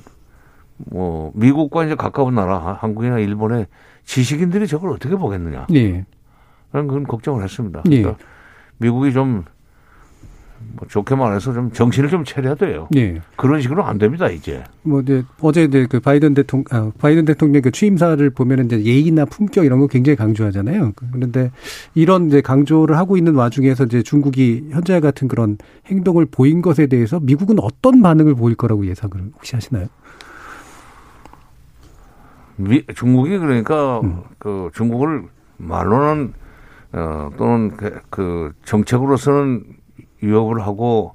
뭐 0.76 1.32
미국과 1.34 1.84
이제 1.84 1.94
가까운 1.94 2.34
나라 2.34 2.78
한국이나 2.80 3.18
일본의 3.18 3.66
지식인들이 4.04 4.66
저걸 4.66 4.90
어떻게 4.90 5.16
보겠느냐. 5.16 5.66
예. 5.74 6.04
저는 6.72 6.88
그건 6.88 7.04
걱정을 7.04 7.42
했습니다. 7.42 7.82
예. 7.90 8.02
그러니까 8.02 8.24
미국이 8.78 9.12
좀, 9.12 9.44
뭐 10.76 10.88
좋게 10.88 11.14
말해서 11.14 11.52
좀 11.52 11.70
정신을 11.70 12.08
좀 12.08 12.24
차려야 12.24 12.54
돼요. 12.56 12.88
예. 12.96 13.20
그런 13.37 13.60
식으로 13.60 13.84
안 13.84 13.98
됩니다, 13.98 14.28
이제. 14.28 14.64
뭐 14.82 15.00
이제 15.00 15.22
어제 15.40 15.64
이제 15.64 15.87
그 15.88 16.00
바이든 16.00 16.34
대통령 16.34 16.64
아, 16.70 16.90
바이든 16.98 17.26
대통령 17.26 17.62
그 17.62 17.70
취임사를 17.70 18.28
보면은 18.30 18.66
이제 18.66 18.82
예의나 18.82 19.26
품격 19.26 19.64
이런 19.64 19.78
거 19.78 19.87
굉장히 19.87 20.16
강조하잖아요. 20.16 20.92
그런데 21.12 21.50
이런 21.94 22.26
이제 22.26 22.40
강조를 22.40 22.96
하고 22.96 23.16
있는 23.16 23.34
와중에서 23.34 23.84
이제 23.84 24.02
중국이 24.02 24.68
현재 24.70 24.98
같은 25.00 25.28
그런 25.28 25.58
행동을 25.87 26.26
보인 26.26 26.60
것에 26.62 26.87
대해서 26.87 27.20
미국은 27.20 27.56
어떤 27.60 28.02
반응을 28.02 28.34
보일 28.34 28.56
거라고 28.56 28.87
예상을 28.87 29.14
혹시 29.37 29.54
하시나요? 29.54 29.87
미, 32.56 32.84
중국이 32.94 33.38
그러니까 33.38 34.00
음. 34.00 34.22
그 34.38 34.70
중국을 34.74 35.24
말로는 35.56 36.34
어, 36.92 37.30
또는 37.36 37.76
그, 37.76 38.00
그 38.10 38.52
정책으로서는 38.64 39.64
위협을 40.20 40.60
하고 40.62 41.14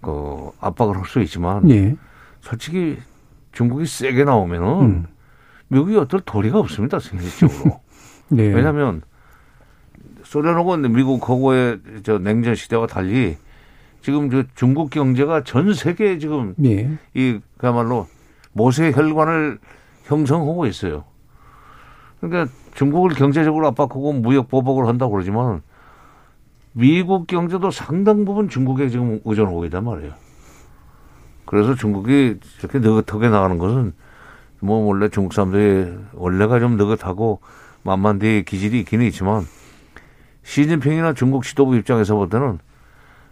그 0.00 0.50
압박을 0.60 0.96
할 0.96 1.04
수 1.04 1.20
있지만 1.20 1.70
예. 1.70 1.96
솔직히 2.40 2.98
중국이 3.52 3.86
세게 3.86 4.24
나오면은 4.24 4.80
음. 4.80 5.06
미국이 5.68 5.96
어떨 5.96 6.20
도리가 6.24 6.58
없습니다, 6.58 6.98
상식적으로. 6.98 7.80
예. 8.36 8.42
왜냐하면 8.42 9.02
소련하고 10.24 10.76
미국하고의 10.76 11.80
저 12.02 12.18
냉전 12.18 12.54
시대와 12.54 12.86
달리 12.86 13.36
지금 14.00 14.30
저 14.30 14.42
중국 14.54 14.90
경제가 14.90 15.44
전 15.44 15.72
세계에 15.72 16.18
지금 16.18 16.54
예. 16.64 16.90
이 17.14 17.38
그야말로 17.58 18.08
모세 18.52 18.90
혈관을 18.90 19.58
형성하고 20.04 20.66
있어요. 20.66 21.04
그러니까 22.20 22.52
중국을 22.74 23.10
경제적으로 23.10 23.66
압박하고 23.68 24.12
무역 24.12 24.48
보복을 24.48 24.86
한다고 24.86 25.12
그러지만 25.12 25.62
미국 26.72 27.26
경제도 27.26 27.70
상당 27.70 28.24
부분 28.24 28.48
중국에 28.48 28.88
지금 28.88 29.20
의존하고 29.24 29.64
있단 29.66 29.84
말이에요. 29.84 30.12
그래서 31.44 31.74
중국이 31.74 32.38
이렇게 32.60 32.78
느긋하게 32.78 33.28
나가는 33.28 33.58
것은 33.58 33.92
뭐 34.60 34.86
원래 34.86 35.08
중국 35.08 35.34
사람들이 35.34 35.92
원래가 36.14 36.60
좀 36.60 36.76
느긋하고 36.76 37.40
만만디의 37.82 38.44
기질이 38.44 38.78
있기는 38.80 39.04
있지만 39.06 39.42
시진핑이나 40.44 41.14
중국 41.14 41.44
지도부 41.44 41.76
입장에서 41.76 42.14
볼 42.14 42.28
때는 42.28 42.58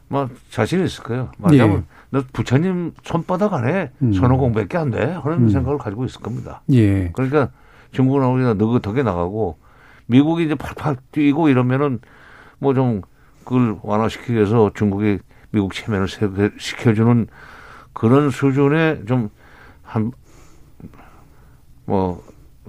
뭐 0.09 0.29
자신이 0.51 0.85
있을 0.85 1.05
거예요. 1.05 1.31
말하자면 1.39 1.77
예. 1.79 1.83
너 2.11 2.23
부처님 2.33 2.93
손바닥 3.05 3.55
안에 3.55 3.91
음. 4.03 4.13
손오공밖에 4.13 4.77
안 4.79 4.91
돼. 4.91 5.19
그런 5.23 5.45
음. 5.45 5.49
생각을 5.49 5.79
가지고 5.79 6.05
있을 6.05 6.21
겁니다. 6.21 6.63
예. 6.73 7.11
그러니까 7.13 7.51
중국은 7.93 8.25
우리가 8.27 8.55
느긋하게 8.55 9.03
나가고 9.03 9.59
미국이 10.07 10.45
이제 10.45 10.55
팔팔 10.55 10.97
뛰고 11.13 11.49
이러면은 11.49 12.01
뭐 12.59 12.75
좀 12.75 13.03
그걸 13.45 13.79
완화시키기 13.83 14.35
위해서 14.35 14.71
중국이 14.75 15.19
미국 15.51 15.73
체면을 15.73 16.07
시켜주는 16.59 17.27
그런 17.93 18.31
수준의 18.31 19.05
좀 19.07 19.31
한 19.85 20.13
뭐 21.87 22.23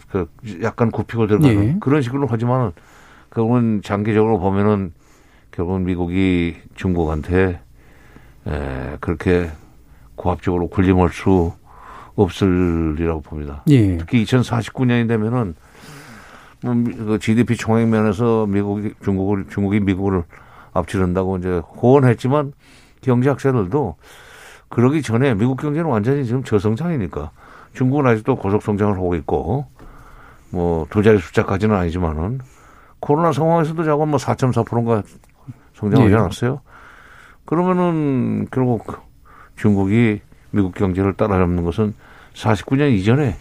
그 0.10 0.27
약간 0.63 0.89
굽히고 0.89 1.27
들어가는 1.27 1.63
예. 1.63 1.77
그런 1.80 2.01
식으로 2.01 2.25
하지만은 2.25 2.71
그건 3.30 3.82
장기적으로 3.84 4.39
보면은 4.39 4.93
결국은 5.51 5.84
미국이 5.86 6.56
중국한테 6.75 7.62
에, 8.47 8.97
그렇게 8.99 9.51
고압적으로 10.15 10.67
군림할 10.67 11.10
수 11.10 11.54
없을이라고 12.15 13.21
봅니다. 13.21 13.63
예. 13.67 13.97
특히 13.97 14.23
2049년이 14.25 15.08
되면은 15.08 15.56
뭐그 16.63 17.19
GDP 17.19 17.56
총액 17.58 17.88
면에서 17.88 18.45
미국이 18.45 18.93
중국을 19.04 19.45
중국이 19.49 19.80
미국을 19.80 20.23
앞지른다고 20.73 21.38
이제 21.38 21.62
호언했지만 21.82 22.54
경제학자들도 23.01 23.95
그러기 24.69 25.01
전에 25.01 25.34
미국 25.34 25.60
경제는 25.60 25.89
완전히 25.89 26.25
지금 26.25 26.43
저성장이니까 26.43 27.32
중국은 27.73 28.06
아직도 28.08 28.36
고속 28.36 28.62
성장을 28.62 28.93
하고 28.95 29.15
있고 29.15 29.65
뭐 30.51 30.86
두 30.89 31.01
자리 31.01 31.17
숫자까지는 31.17 31.75
아니지만은 31.75 32.39
코로나 32.99 33.32
상황에서도 33.32 33.84
자꾸 33.84 34.06
뭐 34.06 34.17
4.4%인가 34.19 35.01
성장하지 35.75 36.13
예. 36.13 36.17
않았어요? 36.17 36.62
그러면은 37.51 38.47
결국 38.49 38.85
중국이 39.57 40.21
미국 40.51 40.73
경제를 40.73 41.15
따라잡는 41.15 41.65
것은 41.65 41.93
49년 42.33 42.93
이전에 42.93 43.35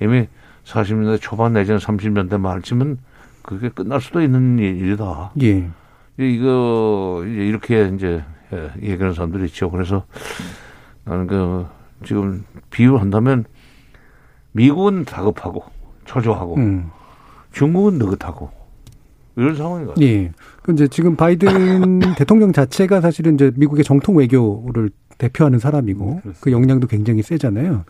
이미 0.00 0.28
40년대 0.64 1.20
초반 1.20 1.54
내지는 1.54 1.80
30년대 1.80 2.38
말쯤은 2.38 2.98
그게 3.42 3.68
끝날 3.70 4.00
수도 4.00 4.22
있는 4.22 4.60
일이다. 4.60 5.32
예. 5.42 5.68
이거 6.18 7.24
이렇게 7.26 7.90
이제 7.96 8.22
얘기하는 8.80 9.12
사람들이 9.12 9.46
있죠. 9.46 9.72
그래서 9.72 10.04
나는 11.02 11.26
그 11.26 11.66
지금 12.04 12.44
비유한다면 12.70 13.44
미국은 14.52 15.04
다급하고 15.04 15.64
초조하고 16.04 16.58
음. 16.58 16.90
중국은 17.50 17.94
느긋하고 17.98 18.52
이런 19.38 19.54
상황인 19.54 19.86
것 19.86 19.94
같아요. 19.94 20.08
예. 20.08 20.32
그 20.62 20.72
이제 20.72 20.88
지금 20.88 21.16
바이든 21.16 22.00
대통령 22.18 22.52
자체가 22.52 23.00
사실은 23.00 23.34
이제 23.34 23.52
미국의 23.54 23.84
정통 23.84 24.16
외교를 24.16 24.90
대표하는 25.16 25.58
사람이고 25.58 26.20
음, 26.24 26.34
그 26.40 26.52
역량도 26.52 26.88
굉장히 26.88 27.22
세잖아요. 27.22 27.84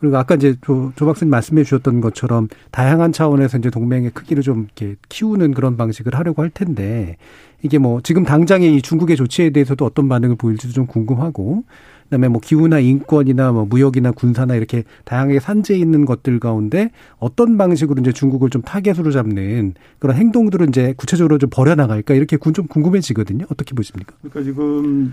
그리고 0.00 0.16
아까 0.16 0.34
이제 0.34 0.54
조, 0.60 0.92
조 0.96 1.06
박사님 1.06 1.30
말씀해 1.30 1.64
주셨던 1.64 2.00
것처럼 2.00 2.48
다양한 2.70 3.12
차원에서 3.12 3.58
이제 3.58 3.70
동맹의 3.70 4.10
크기를 4.10 4.42
좀 4.42 4.64
이렇게 4.64 4.96
키우는 5.08 5.54
그런 5.54 5.76
방식을 5.76 6.14
하려고 6.14 6.42
할 6.42 6.50
텐데 6.50 7.16
이게 7.62 7.78
뭐 7.78 8.00
지금 8.02 8.24
당장의 8.24 8.74
이 8.74 8.82
중국의 8.82 9.16
조치에 9.16 9.50
대해서도 9.50 9.84
어떤 9.84 10.08
반응을 10.08 10.36
보일지도 10.36 10.72
좀 10.72 10.86
궁금하고 10.86 11.64
그다음에 12.04 12.28
뭐 12.28 12.40
기후나 12.40 12.78
인권이나 12.78 13.52
뭐 13.52 13.64
무역이나 13.64 14.12
군사나 14.12 14.54
이렇게 14.54 14.84
다양하게 15.04 15.40
산재해 15.40 15.78
있는 15.78 16.04
것들 16.04 16.38
가운데 16.38 16.90
어떤 17.18 17.56
방식으로 17.58 18.00
이제 18.00 18.12
중국을 18.12 18.50
좀 18.50 18.62
타겟으로 18.62 19.10
잡는 19.10 19.74
그런 19.98 20.16
행동들을 20.16 20.68
이제 20.68 20.94
구체적으로 20.96 21.38
좀 21.38 21.50
벌여 21.50 21.74
나갈까 21.74 22.14
이렇게 22.14 22.36
좀 22.52 22.66
궁금해지거든요. 22.66 23.46
어떻게 23.50 23.74
보십니까? 23.74 24.14
그러니까 24.20 24.42
지금 24.42 25.12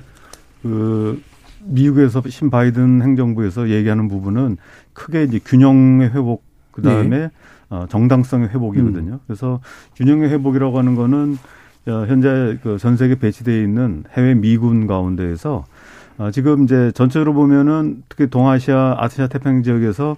그 0.62 1.22
미국에서 1.64 2.22
신 2.28 2.50
바이든 2.50 3.02
행정부에서 3.02 3.70
얘기하는 3.70 4.08
부분은 4.08 4.58
크게 4.94 5.24
이제 5.24 5.40
균형의 5.44 6.10
회복 6.10 6.44
그 6.72 6.82
다음에 6.82 7.18
네. 7.18 7.30
어, 7.70 7.86
정당성의 7.90 8.50
회복이거든요. 8.50 9.14
음. 9.14 9.20
그래서 9.26 9.62
균형의 9.96 10.30
회복이라고 10.30 10.78
하는 10.78 10.96
거는 10.96 11.38
어, 11.88 12.06
현재 12.08 12.60
그 12.62 12.78
전 12.78 12.98
세계 12.98 13.16
배치되어 13.16 13.64
있는 13.64 14.04
해외 14.16 14.36
미군 14.36 14.88
가운데에서 14.88 15.66
어, 16.22 16.30
지금 16.30 16.66
이제 16.66 16.92
전체로 16.94 17.34
보면은 17.34 18.04
특히 18.08 18.28
동아시아, 18.30 18.96
아시아 19.00 19.26
태평양 19.26 19.64
지역에서 19.64 20.18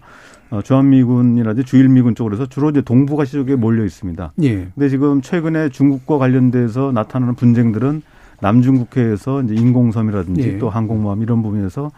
어, 0.50 0.62
주한미군이라든지 0.62 1.66
주일미군 1.66 2.16
쪽으로서 2.16 2.46
주로 2.46 2.70
이제 2.70 2.82
동북아 2.82 3.24
시쪽에 3.24 3.56
몰려 3.56 3.86
있습니다. 3.86 4.34
예. 4.44 4.68
근데 4.76 4.90
지금 4.90 5.22
최근에 5.22 5.70
중국과 5.70 6.18
관련돼서 6.18 6.92
나타나는 6.92 7.36
분쟁들은 7.36 8.02
남중국해에서 8.42 9.44
이제 9.44 9.56
인공섬이라든지 9.56 10.42
예. 10.42 10.58
또 10.58 10.70
항공모함 10.70 11.22
이런 11.22 11.42
부분에서 11.42 11.92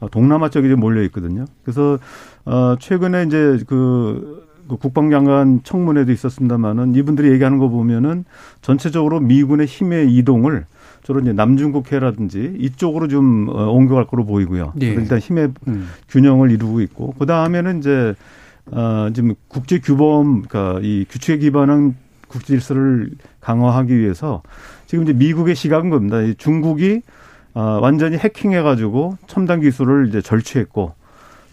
어, 0.00 0.08
동남아 0.08 0.48
쪽에 0.48 0.68
이제 0.68 0.74
몰려 0.74 1.02
있거든요. 1.04 1.44
그래서 1.62 1.98
어 2.46 2.76
최근에 2.80 3.24
이제 3.24 3.58
그, 3.66 4.46
그 4.70 4.76
국방장관 4.78 5.60
청문회도 5.64 6.10
있었습니다만은 6.12 6.94
이분들이 6.94 7.30
얘기하는 7.32 7.58
거 7.58 7.68
보면은 7.68 8.24
전체적으로 8.62 9.20
미군의 9.20 9.66
힘의 9.66 10.14
이동을 10.14 10.64
주로 11.02 11.20
이제 11.20 11.32
남중국해라든지 11.32 12.56
이쪽으로 12.58 13.08
좀 13.08 13.48
어, 13.48 13.70
옮겨갈 13.70 14.06
거로 14.06 14.24
보이고요. 14.24 14.74
예. 14.82 14.86
일단 14.86 15.18
힘의 15.18 15.52
음. 15.68 15.88
균형을 16.08 16.50
이루고 16.50 16.80
있고 16.82 17.14
그 17.18 17.26
다음에는 17.26 17.78
이제 17.78 18.14
어 18.72 19.08
지금 19.12 19.34
국제 19.48 19.78
규범 19.80 20.42
그러니까 20.42 20.80
이 20.82 21.04
규칙에 21.08 21.38
기반한 21.38 21.96
국제 22.28 22.54
질서를 22.54 23.10
강화하기 23.40 23.98
위해서 23.98 24.42
지금 24.86 25.04
이제 25.04 25.12
미국의 25.12 25.54
시각은 25.56 25.90
겁니다. 25.90 26.18
중국이 26.38 27.02
어, 27.54 27.78
완전히 27.82 28.16
해킹해가지고 28.16 29.18
첨단 29.26 29.60
기술을 29.60 30.08
이제 30.08 30.22
절취했고 30.22 30.94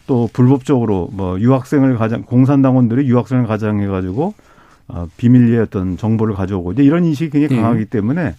또 0.05 0.29
불법적으로 0.31 1.09
뭐 1.11 1.39
유학생을 1.39 1.97
가장 1.97 2.23
공산당원들이 2.23 3.07
유학생을 3.07 3.47
가장해가지고 3.47 4.33
어, 4.89 5.07
비밀리에 5.17 5.59
어떤 5.59 5.97
정보를 5.97 6.35
가져오고 6.35 6.73
이제 6.73 6.83
이런 6.83 7.03
인식이 7.03 7.31
굉장히 7.31 7.57
예. 7.57 7.61
강하기 7.61 7.85
때문에 7.85 8.35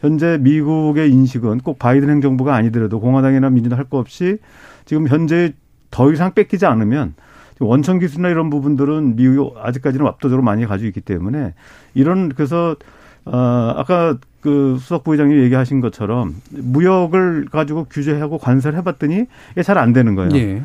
현재 0.00 0.38
미국의 0.40 1.10
인식은 1.10 1.58
꼭 1.60 1.78
바이든 1.78 2.08
행정부가 2.10 2.54
아니더라도 2.54 3.00
공화당이나 3.00 3.50
민주당 3.50 3.78
할 3.78 3.84
거 3.88 3.98
없이 3.98 4.38
지금 4.84 5.08
현재 5.08 5.52
더 5.90 6.12
이상 6.12 6.34
뺏기지 6.34 6.66
않으면 6.66 7.14
원천 7.60 7.98
기술이나 7.98 8.28
이런 8.28 8.50
부분들은 8.50 9.16
미국이 9.16 9.58
아직까지는 9.60 10.06
압도적으로 10.06 10.42
많이 10.44 10.64
가지고 10.66 10.88
있기 10.88 11.00
때문에 11.00 11.54
이런 11.94 12.28
그래서 12.28 12.76
어, 13.24 13.74
아까 13.76 14.16
그 14.40 14.76
수석 14.78 15.02
부회장님 15.04 15.42
얘기하신 15.42 15.80
것처럼 15.80 16.36
무역을 16.50 17.46
가지고 17.50 17.84
규제하고 17.84 18.38
관세를 18.38 18.78
해봤더니 18.78 19.26
이게 19.52 19.62
잘 19.62 19.76
안 19.78 19.92
되는 19.92 20.14
거예요. 20.14 20.30
예. 20.34 20.62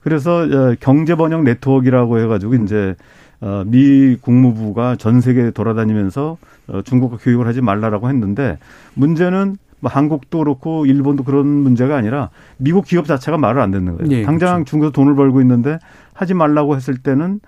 그래서 0.00 0.42
어, 0.42 0.74
경제 0.78 1.16
번영 1.16 1.42
네트워크라고 1.44 2.20
해가지고 2.20 2.52
음. 2.52 2.64
이제 2.64 2.94
어, 3.40 3.64
미 3.66 4.16
국무부가 4.20 4.94
전 4.96 5.20
세계 5.20 5.50
돌아다니면서 5.50 6.30
어, 6.32 6.38
중국과 6.84 7.18
교육을 7.18 7.46
하지 7.46 7.60
말라라고 7.60 8.08
했는데 8.08 8.58
문제는 8.94 9.56
뭐 9.80 9.90
한국도 9.90 10.38
그렇고 10.38 10.86
일본도 10.86 11.24
그런 11.24 11.46
문제가 11.46 11.96
아니라 11.96 12.30
미국 12.56 12.86
기업 12.86 13.06
자체가 13.06 13.38
말을 13.38 13.60
안 13.60 13.70
듣는 13.70 13.96
거예요. 13.96 14.10
예, 14.12 14.22
당장 14.22 14.56
그렇죠. 14.56 14.70
중국에서 14.70 14.92
돈을 14.92 15.14
벌고 15.14 15.40
있는데 15.42 15.78
하지 16.12 16.34
말라고 16.34 16.76
했을 16.76 16.96
때는 16.96 17.40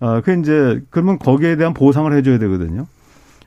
어, 0.00 0.20
그 0.22 0.38
이제 0.38 0.82
그러면 0.90 1.18
거기에 1.18 1.56
대한 1.56 1.74
보상을 1.74 2.12
해줘야 2.12 2.38
되거든요. 2.38 2.86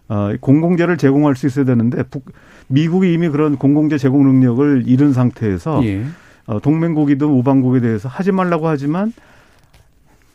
어, 0.09 0.31
공공재를 0.39 0.97
제공할 0.97 1.35
수 1.35 1.47
있어야 1.47 1.65
되는데 1.65 2.03
북, 2.03 2.25
미국이 2.67 3.13
이미 3.13 3.29
그런 3.29 3.57
공공재 3.57 3.97
제공 3.97 4.23
능력을 4.23 4.83
잃은 4.85 5.13
상태에서 5.13 5.83
예. 5.85 6.03
어, 6.45 6.59
동맹국이든 6.59 7.25
우방국에 7.27 7.79
대해서 7.79 8.09
하지 8.09 8.31
말라고 8.31 8.67
하지만 8.67 9.13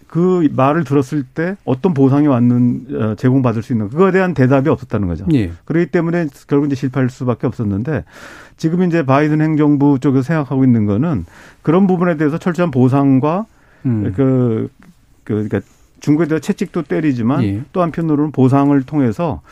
그 0.09 0.49
말을 0.53 0.85
들었을 0.85 1.23
때 1.23 1.57
어떤 1.65 1.93
보상이 1.95 2.27
왔는 2.27 2.87
어, 2.95 3.15
제공받을 3.15 3.63
수 3.63 3.75
있는 3.75 3.91
그거에 3.91 4.11
대한 4.11 4.35
대답이 4.35 4.69
없었다는 4.71 5.07
거죠. 5.07 5.27
예. 5.33 5.53
그렇기 5.67 5.91
때문에 5.91 6.27
결국 6.47 6.67
이제 6.67 6.75
실패할 6.75 7.11
수밖에 7.11 7.47
없었는데 7.47 8.05
지금 8.57 8.83
이제 8.85 9.05
바이든 9.05 9.41
행정부 9.41 9.99
쪽에서 10.01 10.23
생각하고 10.23 10.65
있는 10.65 10.87
거는 10.87 11.27
그런 11.63 11.87
부분에 11.87 12.17
대해서 12.17 12.39
철저한 12.39 12.71
보상과 12.71 13.45
음. 13.85 14.13
그, 14.17 14.71
그 15.25 15.35
그러니까 15.35 15.61
중국에 16.01 16.27
대한 16.27 16.41
채찍도 16.41 16.83
때리지만 16.85 17.45
예. 17.45 17.63
또 17.73 17.83
한편으로는 17.83 18.33
보상을 18.33 18.81
통해서 18.85 19.43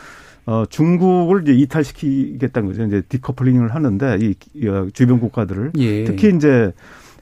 어, 0.47 0.63
중국을 0.67 1.43
이제 1.43 1.53
이탈시키겠다는 1.53 2.69
거죠. 2.69 2.83
이제 2.85 3.01
디커플링을 3.07 3.75
하는데 3.75 4.17
이, 4.21 4.33
이 4.55 4.67
어, 4.67 4.87
주변 4.91 5.19
국가들을 5.19 5.73
예. 5.77 6.03
특히 6.05 6.33
이제 6.35 6.73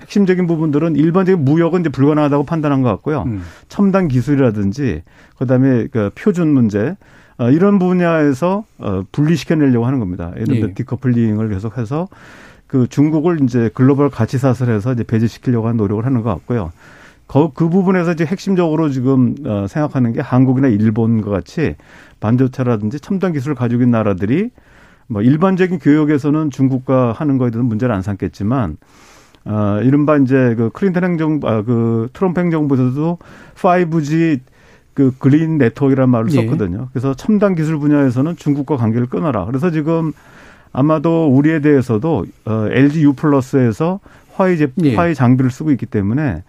핵심적인 0.02 0.48
부분들은 0.48 0.96
일반적인 0.96 1.44
무역은 1.44 1.82
이제 1.82 1.90
불가능하다고 1.90 2.46
판단한 2.46 2.82
것 2.82 2.90
같고요. 2.90 3.24
음. 3.24 3.42
첨단 3.70 4.08
기술이라든지 4.08 5.04
그다음에 5.38 5.88
그 5.88 6.12
표준 6.16 6.50
문제 6.54 6.96
어, 7.38 7.50
이런 7.50 7.80
분야에서 7.80 8.64
어, 8.80 9.04
분리시켜내려고 9.12 9.86
하는 9.86 10.00
겁니다. 10.00 10.32
예를 10.36 10.46
들어 10.46 10.70
예. 10.70 10.74
디커플링을 10.74 11.50
계속해서 11.50 12.08
그 12.68 12.88
중국을 12.88 13.42
이제 13.44 13.70
글로벌 13.74 14.10
가치 14.10 14.38
사슬에서 14.38 14.94
이제 14.94 15.04
배제시키려고 15.04 15.68
하는 15.68 15.78
노력을 15.78 16.06
하는 16.06 16.22
것 16.22 16.30
같고요. 16.30 16.72
그, 17.28 17.50
그 17.54 17.70
부분에서 17.70 18.14
이제 18.14 18.26
핵심적으로 18.26 18.90
지금 18.90 19.36
어, 19.46 19.66
생각하는 19.68 20.14
게 20.14 20.22
한국이나 20.22 20.68
일본과 20.68 21.32
같이 21.32 21.76
반도체라든지 22.20 23.00
첨단 23.00 23.34
기술을 23.34 23.56
가지고 23.56 23.82
있는 23.82 23.92
나라들이 23.92 24.52
뭐 25.08 25.22
일반적인 25.22 25.80
교역에서는 25.80 26.52
중국과 26.52 27.12
하는 27.12 27.38
거에 27.38 27.52
대해서 27.52 27.64
문제를 27.64 27.94
안 27.94 28.02
삼겠지만 28.02 28.78
어, 29.46 29.80
이른바 29.84 30.18
이제 30.18 30.56
그 30.58 30.70
클린턴 30.72 31.04
행정부, 31.04 31.48
아, 31.48 31.62
그 31.62 32.10
트럼프 32.14 32.42
행정부에서도 32.42 33.18
5G 33.56 34.40
그 34.94 35.14
그린 35.20 35.58
네트워크라는 35.58 36.10
말을 36.10 36.32
예. 36.32 36.36
썼거든요. 36.36 36.88
그래서 36.92 37.14
첨단 37.14 37.54
기술 37.54 37.78
분야에서는 37.78 38.38
중국과 38.38 38.78
관계를 38.78 39.08
끊어라. 39.08 39.46
그래서 39.46 39.70
지금 39.70 40.14
아마도 40.72 41.28
우리에 41.28 41.60
대해서도 41.60 42.26
어, 42.46 42.68
LG 42.72 43.04
U 43.04 43.14
플러스에서 43.14 44.00
화이 44.34 44.58
제 44.58 44.72
예. 44.84 44.96
화이 44.96 45.14
장비를 45.14 45.52
쓰고 45.52 45.72
있기 45.72 45.86
때문에 45.86 46.44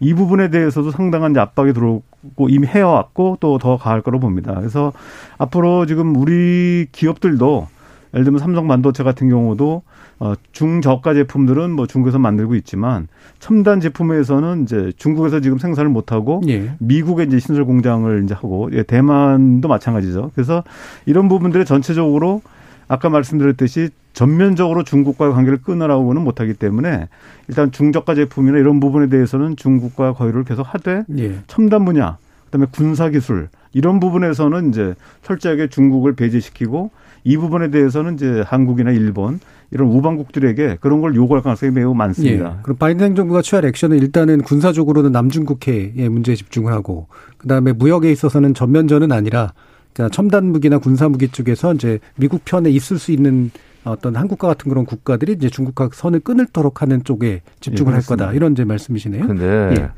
이 0.00 0.14
부분에 0.14 0.50
대해서도 0.50 0.90
상당한 0.90 1.36
압박이 1.36 1.72
들어오고 1.72 2.48
이미 2.48 2.66
해왔고 2.66 3.38
또 3.40 3.58
더 3.58 3.76
가할 3.76 4.02
거로 4.02 4.18
봅니다. 4.20 4.54
그래서 4.54 4.92
앞으로 5.38 5.86
지금 5.86 6.16
우리 6.16 6.86
기업들도 6.92 7.68
예를 8.14 8.24
들면 8.24 8.38
삼성 8.38 8.68
반도체 8.68 9.02
같은 9.02 9.28
경우도 9.28 9.82
어, 10.18 10.34
중저가 10.52 11.14
제품들은 11.14 11.72
뭐 11.72 11.86
중국에서 11.86 12.18
만들고 12.18 12.54
있지만 12.56 13.08
첨단 13.38 13.80
제품에서는 13.80 14.62
이제 14.62 14.92
중국에서 14.96 15.40
지금 15.40 15.58
생산을 15.58 15.90
못 15.90 16.12
하고 16.12 16.40
예. 16.46 16.72
미국에 16.78 17.24
이제 17.24 17.38
신설 17.38 17.64
공장을 17.64 18.22
이제 18.24 18.34
하고 18.34 18.68
예, 18.72 18.82
대만도 18.82 19.66
마찬가지죠. 19.68 20.30
그래서 20.34 20.62
이런 21.06 21.28
부분들이 21.28 21.64
전체적으로 21.64 22.42
아까 22.86 23.08
말씀드렸듯이 23.08 23.88
전면적으로 24.12 24.84
중국과의 24.84 25.32
관계를 25.32 25.62
끊으라고는 25.62 26.22
못하기 26.22 26.54
때문에 26.54 27.08
일단 27.48 27.72
중저가 27.72 28.14
제품이나 28.14 28.58
이런 28.58 28.78
부분에 28.80 29.08
대해서는 29.08 29.56
중국과 29.56 30.12
거래를 30.12 30.44
계속 30.44 30.62
하되 30.62 31.04
예. 31.16 31.38
첨단 31.46 31.84
분야, 31.86 32.18
그다음에 32.44 32.66
군사 32.70 33.08
기술 33.08 33.48
이런 33.72 34.00
부분에서는 34.00 34.68
이제 34.68 34.94
철저하게 35.22 35.68
중국을 35.68 36.14
배제시키고 36.14 36.90
이 37.24 37.36
부분에 37.36 37.70
대해서는 37.70 38.14
이제 38.14 38.42
한국이나 38.46 38.90
일본 38.90 39.40
이런 39.70 39.88
우방국들에게 39.88 40.78
그런 40.80 41.00
걸 41.00 41.14
요구할 41.14 41.42
가능성이 41.42 41.72
매우 41.72 41.94
많습니다. 41.94 42.56
예. 42.58 42.62
그럼 42.62 42.76
바이든 42.76 43.06
행정부가 43.06 43.42
취할 43.42 43.64
액션은 43.64 43.98
일단은 43.98 44.42
군사적으로는 44.42 45.12
남중국해의 45.12 46.08
문제에 46.08 46.34
집중을 46.34 46.72
하고 46.72 47.06
그다음에 47.38 47.72
무역에 47.72 48.10
있어서는 48.10 48.54
전면전은 48.54 49.12
아니라 49.12 49.52
그러니까 49.94 50.14
첨단 50.14 50.46
무기나 50.46 50.78
군사 50.78 51.08
무기 51.08 51.28
쪽에서 51.28 51.74
이제 51.74 52.00
미국 52.16 52.44
편에 52.44 52.70
있을 52.70 52.98
수 52.98 53.12
있는 53.12 53.50
어떤 53.84 54.16
한국과 54.16 54.48
같은 54.48 54.68
그런 54.68 54.84
국가들이 54.84 55.32
이제 55.32 55.48
중국과 55.48 55.90
선을 55.92 56.20
끊을도록 56.20 56.82
하는 56.82 57.02
쪽에 57.04 57.42
집중을 57.60 57.92
예, 57.92 57.94
할 57.96 58.02
거다. 58.04 58.32
이런 58.32 58.52
이제 58.52 58.64
말씀이시네요. 58.64 59.26
근데 59.26 59.74
예. 59.78 59.90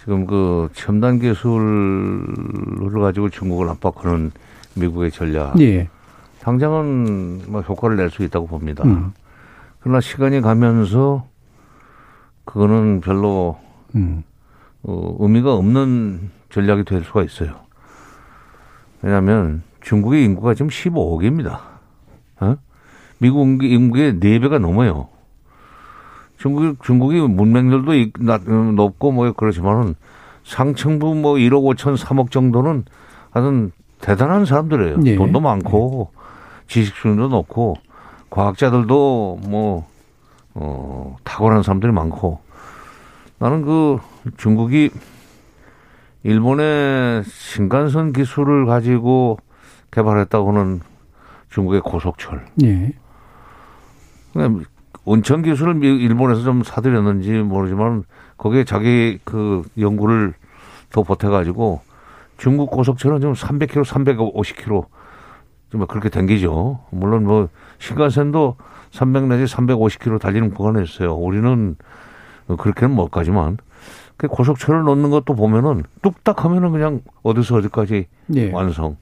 지금 0.00 0.26
그 0.26 0.68
첨단 0.74 1.20
기술을 1.20 2.24
가지고 3.00 3.28
중국을 3.30 3.68
압박하는 3.68 4.32
미국의 4.74 5.10
전략 5.10 5.58
예. 5.60 5.88
당장은 6.42 7.42
뭐 7.48 7.60
효과를 7.60 7.96
낼 7.96 8.10
수 8.10 8.22
있다고 8.24 8.46
봅니다. 8.48 8.82
음. 8.84 9.12
그러나 9.80 10.00
시간이 10.00 10.40
가면서 10.40 11.24
그거는 12.44 13.00
별로 13.00 13.58
음. 13.94 14.24
어, 14.82 15.16
의미가 15.20 15.54
없는 15.54 16.30
전략이 16.50 16.84
될 16.84 17.04
수가 17.04 17.22
있어요. 17.22 17.54
왜냐하면 19.02 19.62
중국의 19.82 20.24
인구가 20.24 20.54
지금 20.54 20.68
15억입니다. 20.68 21.60
어? 22.40 22.56
미국 23.18 23.62
인구의 23.62 24.14
4배가 24.14 24.58
넘어요. 24.58 25.08
중국, 26.38 26.82
중국이 26.82 27.20
문맹률도 27.20 27.92
음, 28.48 28.74
높고 28.74 29.12
뭐 29.12 29.30
그렇지만은 29.32 29.94
상층부 30.44 31.14
뭐 31.14 31.34
1억 31.34 31.76
5천 31.76 31.96
3억 31.96 32.32
정도는 32.32 32.84
하여튼 33.30 33.70
대단한 34.00 34.44
사람들이에요. 34.44 34.96
예. 35.06 35.14
돈도 35.14 35.38
많고 35.40 36.10
지식 36.66 36.94
수준도 36.96 37.28
높고 37.28 37.76
과학자들도 38.30 39.40
뭐, 39.48 39.86
어, 40.54 41.16
탁월한 41.24 41.62
사람들이 41.62 41.92
많고 41.92 42.40
나는 43.38 43.62
그 43.62 43.98
중국이 44.36 44.90
일본의 46.22 47.24
신간선 47.24 48.12
기술을 48.12 48.66
가지고 48.66 49.38
개발했다고 49.90 50.48
하는 50.50 50.80
중국의 51.50 51.80
고속철. 51.82 52.46
예. 52.64 52.92
그냥 54.32 54.64
온천 55.04 55.42
기술을 55.42 55.74
미- 55.74 55.88
일본에서 55.88 56.42
좀 56.42 56.62
사들였는지 56.62 57.32
모르지만 57.32 58.04
거기에 58.38 58.64
자기 58.64 59.18
그 59.24 59.62
연구를 59.78 60.32
더 60.90 61.02
보태가지고 61.02 61.80
중국 62.38 62.70
고속철은 62.70 63.20
좀 63.20 63.32
300km, 63.34 63.84
350km 63.84 64.86
좀 65.72 65.86
그렇게 65.86 66.10
댕기죠. 66.10 66.80
물론 66.90 67.24
뭐 67.24 67.48
신간선도 67.78 68.56
300 68.90 69.24
내지 69.24 69.52
350km 69.52 70.20
달리는 70.20 70.52
구간이 70.52 70.84
있어요. 70.84 71.14
우리는 71.14 71.76
그렇게는 72.46 72.94
못 72.94 73.10
가지만 73.10 73.56
그 74.18 74.28
고속철을 74.28 74.84
넣는 74.84 75.08
것도 75.08 75.34
보면은 75.34 75.84
뚝딱 76.02 76.44
하면은 76.44 76.72
그냥 76.72 77.00
어디서 77.22 77.56
어디까지 77.56 78.06
예. 78.34 78.52
완성. 78.52 78.98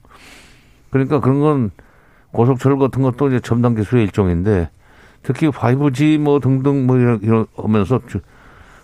그러니까 0.91 1.19
그런 1.19 1.41
건 1.41 1.71
고속철 2.31 2.79
같은 2.79 3.01
것도 3.01 3.27
이제 3.27 3.41
첨단 3.41 3.75
기술의 3.75 4.05
일종인데 4.05 4.69
특히 5.23 5.49
5G 5.49 6.19
뭐 6.19 6.39
등등 6.39 6.87
뭐 6.87 6.97
이런, 6.97 7.19
이런 7.21 7.47
하면서 7.57 7.99
주, 8.07 8.21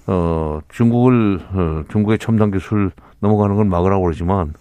어, 0.07 0.59
중국을 0.67 1.39
어, 1.53 1.83
중국의 1.87 2.19
첨단 2.19 2.51
기술 2.51 2.91
넘어가는 3.21 3.55
걸 3.55 3.63
막으라고 3.63 4.03
그러지만 4.03 4.53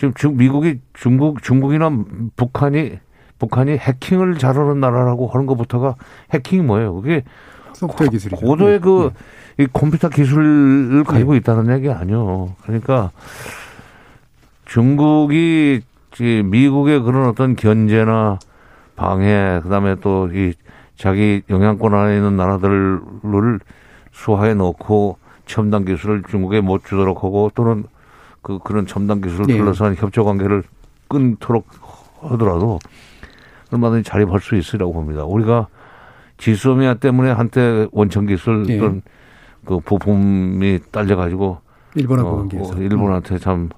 지금 0.00 0.14
중, 0.14 0.34
미국이 0.38 0.80
중국 0.94 1.42
중국이나 1.42 1.92
북한이 2.34 2.98
북한이 3.38 3.72
해킹을 3.72 4.38
잘하는 4.38 4.80
나라라고 4.80 5.28
하는 5.28 5.44
것부터가 5.44 5.96
해킹이 6.32 6.62
뭐예요? 6.62 6.94
그게 6.94 7.22
소프트웨어 7.74 8.08
기술이죠. 8.08 8.46
고도의 8.46 8.74
예. 8.76 8.78
그, 8.78 9.12
이 9.58 9.66
컴퓨터 9.70 10.08
기술을 10.08 11.04
가지고 11.04 11.34
있다는 11.34 11.76
얘기 11.76 11.90
아니요. 11.90 12.54
그러니까 12.62 13.10
중국이 14.64 15.82
이 16.18 16.42
미국의 16.46 17.02
그런 17.02 17.28
어떤 17.28 17.54
견제나 17.54 18.38
방해, 18.96 19.60
그 19.62 19.68
다음에 19.68 19.96
또 19.96 20.30
이 20.32 20.54
자기 20.96 21.42
영향권 21.50 21.94
안에 21.94 22.16
있는 22.16 22.38
나라들을 22.38 23.60
수하에 24.12 24.54
넣고 24.54 25.18
첨단 25.44 25.84
기술을 25.84 26.22
중국에 26.30 26.62
못 26.62 26.86
주도록 26.86 27.22
하고 27.22 27.50
또는 27.54 27.84
그, 28.42 28.58
그런 28.58 28.86
첨단 28.86 29.20
기술을 29.20 29.46
네. 29.46 29.56
둘러싼 29.56 29.94
협조 29.94 30.24
관계를 30.24 30.62
끊도록 31.08 31.66
하더라도 32.20 32.78
얼마든지 33.72 34.08
자립할 34.08 34.40
수 34.40 34.56
있으라고 34.56 34.92
봅니다. 34.92 35.24
우리가 35.24 35.68
지소미아 36.38 36.94
때문에 36.94 37.30
한때 37.30 37.86
원천 37.92 38.26
기술 38.26 38.64
예. 38.68 38.78
어떤 38.78 39.02
그 39.64 39.78
부품이 39.80 40.80
딸려가지고 40.90 41.58
일본하고 41.94 42.28
어, 42.28 42.36
관계에서. 42.36 42.74
어, 42.74 42.78
일본한테 42.78 43.38
참, 43.38 43.68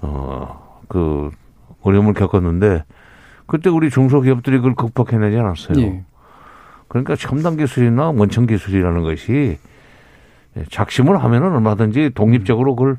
어, 0.00 0.80
그, 0.88 1.30
어려움을 1.82 2.14
겪었는데, 2.14 2.84
그때 3.46 3.70
우리 3.70 3.90
중소기업들이 3.90 4.58
그걸 4.58 4.74
극복해내지 4.74 5.36
않았어요. 5.36 5.80
예. 5.80 6.04
그러니까 6.88 7.16
첨단 7.16 7.56
기술이나 7.56 8.10
원천 8.10 8.46
기술이라는 8.46 9.02
것이 9.02 9.58
예, 10.56 10.64
작심을 10.70 11.22
하면은 11.22 11.52
얼마든지 11.54 12.12
독립적으로 12.14 12.74
그걸 12.76 12.96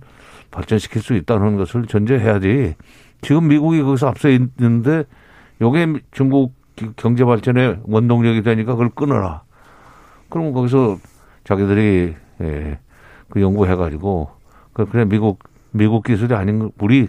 발전시킬 0.51 1.01
수 1.01 1.13
있다는 1.15 1.57
것을 1.57 1.85
전제해야지. 1.85 2.75
지금 3.21 3.47
미국이 3.47 3.81
거기서 3.81 4.07
앞서 4.07 4.29
있는데, 4.29 5.03
요게 5.61 6.01
중국 6.11 6.53
경제 6.95 7.25
발전의 7.25 7.81
원동력이 7.83 8.43
되니까 8.43 8.73
그걸 8.73 8.89
끊어라. 8.89 9.43
그러면 10.29 10.53
거기서 10.53 10.97
자기들이, 11.43 12.15
예, 12.41 12.79
그 13.29 13.41
연구해가지고, 13.41 14.29
그, 14.73 14.85
그래, 14.85 15.05
미국, 15.05 15.39
미국 15.71 16.03
기술이 16.03 16.33
아닌, 16.33 16.59
거, 16.59 16.71
우리, 16.79 17.07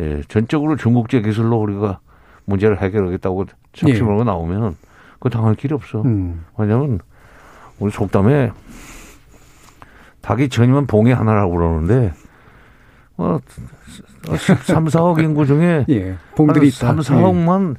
예, 0.00 0.22
전적으로 0.28 0.76
중국제 0.76 1.22
기술로 1.22 1.56
우리가 1.60 2.00
문제를 2.44 2.80
해결하겠다고 2.82 3.46
작심을 3.72 4.12
하고 4.12 4.24
나오면, 4.24 4.76
그거 5.14 5.28
당할 5.30 5.54
길이 5.54 5.74
없어. 5.74 6.02
음. 6.02 6.44
왜냐면, 6.58 7.00
우리 7.78 7.90
속담에, 7.90 8.52
닭이 10.20 10.48
전이면 10.48 10.86
봉이 10.86 11.12
하나라고 11.12 11.54
그러는데, 11.54 12.12
어, 13.18 13.40
13, 14.36 14.86
4억 14.86 15.22
인구 15.22 15.44
중에, 15.44 15.84
예. 15.90 16.16
봉들이 16.36 16.70
한 16.80 16.96
있다. 16.96 17.02
3, 17.02 17.22
4억만 17.22 17.76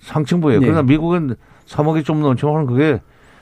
상층부예요. 0.00 0.60
예. 0.62 0.64
그러나 0.64 0.82
미국은 0.82 1.34
3억이 1.66 2.04
좀 2.04 2.20
넘지만 2.22 2.66
그게 2.66 3.00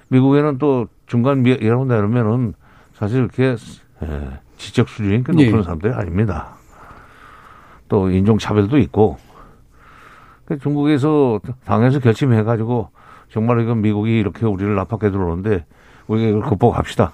미국에는 0.08 0.58
또 0.58 0.88
중간 1.06 1.42
미 1.42 1.50
이라고 1.50 1.84
내놓으면은 1.84 2.54
사실 2.94 3.18
이렇게 3.18 3.56
예, 4.02 4.30
지적 4.56 4.88
수준이 4.88 5.18
높은 5.18 5.40
예. 5.40 5.62
사람들이 5.62 5.92
아닙니다. 5.92 6.54
또 7.88 8.10
인종 8.10 8.38
차별도 8.38 8.78
있고 8.78 9.18
그 10.46 10.58
중국에서 10.58 11.40
당에서 11.66 12.00
결심해가지고 12.00 12.88
정말 13.30 13.60
이건 13.60 13.82
미국이 13.82 14.18
이렇게 14.18 14.46
우리를 14.46 14.78
압박해 14.78 15.10
들어오는데 15.10 15.66
우리가 16.06 16.28
이걸 16.28 16.42
극복합시다. 16.42 17.12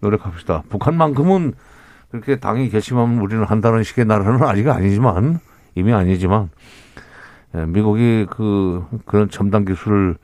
노력합시다. 0.00 0.62
북한만큼은 0.68 1.54
그렇게 2.10 2.36
당이 2.36 2.70
결심하면 2.70 3.18
우리는 3.18 3.44
한다는 3.44 3.82
식의 3.82 4.04
나라는 4.06 4.42
아직 4.42 4.68
아니지만 4.68 5.40
이미 5.74 5.92
아니지만 5.92 6.50
예, 7.54 7.66
미국이 7.66 8.26
그 8.30 8.84
그런 9.04 9.28
첨단 9.28 9.64
기술을 9.64 10.16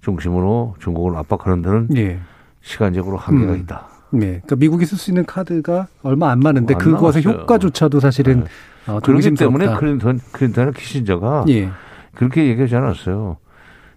중심으로 0.00 0.76
중국을 0.80 1.16
압박하는 1.16 1.62
데는 1.62 1.88
예. 1.96 2.20
시간적으로 2.60 3.16
한계가 3.16 3.52
음. 3.52 3.58
있다. 3.58 3.86
네. 4.12 4.26
그러니까 4.26 4.56
미국이 4.56 4.86
쓸 4.86 4.98
수 4.98 5.10
있는 5.10 5.24
카드가 5.24 5.86
얼마 6.02 6.30
안 6.30 6.40
많은데 6.40 6.74
안 6.74 6.80
그것의 6.80 7.22
남았어요. 7.22 7.42
효과조차도 7.42 8.00
사실은 8.00 8.44
어, 8.86 9.00
좀 9.00 9.16
그렇기. 9.16 9.34
때문에 9.34 9.74
클린턴 9.76 10.20
클린턴과 10.32 10.72
키신저가 10.72 11.44
예. 11.48 11.70
그렇게 12.14 12.46
얘기하지 12.48 12.76
않았어요. 12.76 13.36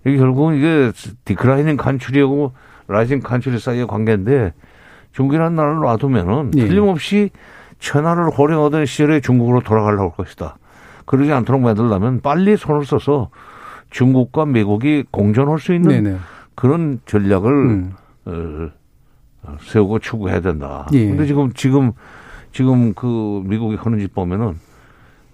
이게 0.05 0.17
결국은 0.17 0.55
이게 0.55 0.91
declining 1.25 1.77
country하고 1.77 2.53
rising 2.87 3.21
country 3.21 3.59
사이의 3.59 3.87
관계인데 3.87 4.53
중국이라는 5.13 5.55
나라를 5.55 5.79
놔두면은 5.79 6.51
예. 6.57 6.67
틀림없이 6.67 7.29
천하를 7.79 8.29
호령하던 8.29 8.85
시절에 8.85 9.19
중국으로 9.21 9.61
돌아가려고 9.61 10.03
할 10.03 10.11
것이다. 10.11 10.57
그러지 11.05 11.31
않도록 11.31 11.61
만들려면 11.61 12.21
빨리 12.21 12.57
손을 12.57 12.85
써서 12.85 13.29
중국과 13.89 14.45
미국이 14.45 15.03
공존할 15.11 15.59
수 15.59 15.73
있는 15.73 16.03
네네. 16.03 16.17
그런 16.55 16.99
전략을 17.05 17.51
음. 17.51 17.93
어, 18.25 19.57
세우고 19.61 19.99
추구해야 19.99 20.39
된다. 20.39 20.87
예. 20.93 21.07
근데 21.07 21.25
지금 21.25 21.51
지금 21.53 21.91
지금 22.51 22.93
그 22.93 23.41
미국이 23.45 23.75
하는 23.75 23.99
짓 23.99 24.13
보면은 24.13 24.55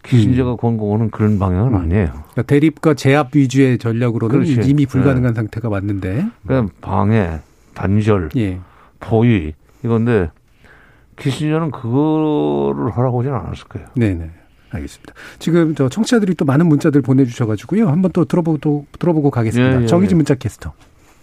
키신저가 0.04 0.56
권고하는 0.56 1.12
그런 1.12 1.38
방향은 1.38 1.74
음. 1.74 1.82
아니에요. 1.82 2.08
그러니까 2.08 2.42
대립과 2.44 2.94
제압 2.96 3.36
위주의 3.36 3.78
전략으로는 3.78 4.44
그렇지. 4.44 4.70
이미 4.70 4.86
불가능한 4.86 5.34
상태가 5.34 5.70
맞는데. 5.70 6.26
그냥 6.48 6.70
방해, 6.82 7.40
단절, 7.76 8.30
예. 8.38 8.60
포위 9.00 9.54
이건데 9.84 10.32
키신저는 11.18 11.72
그거를 11.72 12.92
하라고 12.92 13.20
하지는 13.20 13.38
않았을 13.38 13.68
거예요. 13.68 13.88
네네. 13.96 14.32
알겠습니다. 14.72 15.14
지금 15.40 15.76
저 15.76 15.90
청취자들이 15.90 16.36
또 16.36 16.46
많은 16.46 16.68
문자들 16.68 17.02
보내주셔가지고요. 17.02 17.88
한번 17.88 18.12
또 18.12 18.26
들어보고 18.26 18.86
들어보고 19.00 19.32
가겠습니다. 19.32 19.80
예, 19.80 19.84
예, 19.84 19.88
정희진 19.88 20.16
예. 20.16 20.18
문자 20.18 20.36
캐스터. 20.36 20.74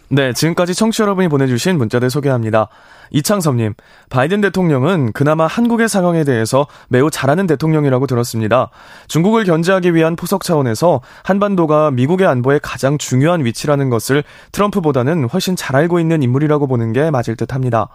네, 0.08 0.32
지금까지 0.32 0.74
청취자 0.74 1.02
여러분이 1.02 1.28
보내주신 1.28 1.78
문자들 1.78 2.10
소개합니다. 2.10 2.68
이창섭님, 3.10 3.74
바이든 4.08 4.40
대통령은 4.40 5.12
그나마 5.12 5.46
한국의 5.46 5.88
상황에 5.88 6.22
대해서 6.22 6.66
매우 6.88 7.10
잘하는 7.10 7.48
대통령이라고 7.48 8.06
들었습니다. 8.06 8.70
중국을 9.08 9.44
견제하기 9.44 9.94
위한 9.94 10.14
포석 10.14 10.44
차원에서 10.44 11.00
한반도가 11.24 11.90
미국의 11.90 12.26
안보에 12.26 12.60
가장 12.62 12.98
중요한 12.98 13.44
위치라는 13.44 13.90
것을 13.90 14.22
트럼프보다는 14.52 15.28
훨씬 15.28 15.56
잘 15.56 15.74
알고 15.74 15.98
있는 15.98 16.22
인물이라고 16.22 16.68
보는 16.68 16.92
게 16.92 17.10
맞을 17.10 17.34
듯 17.34 17.52
합니다. 17.52 17.88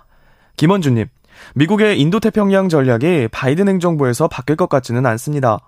김원주님, 0.57 1.07
미국의 1.55 1.99
인도태평양 1.99 2.69
전략이 2.69 3.29
바이든 3.31 3.67
행정부에서 3.67 4.27
바뀔 4.27 4.55
것 4.55 4.69
같지는 4.69 5.05
않습니다. 5.05 5.59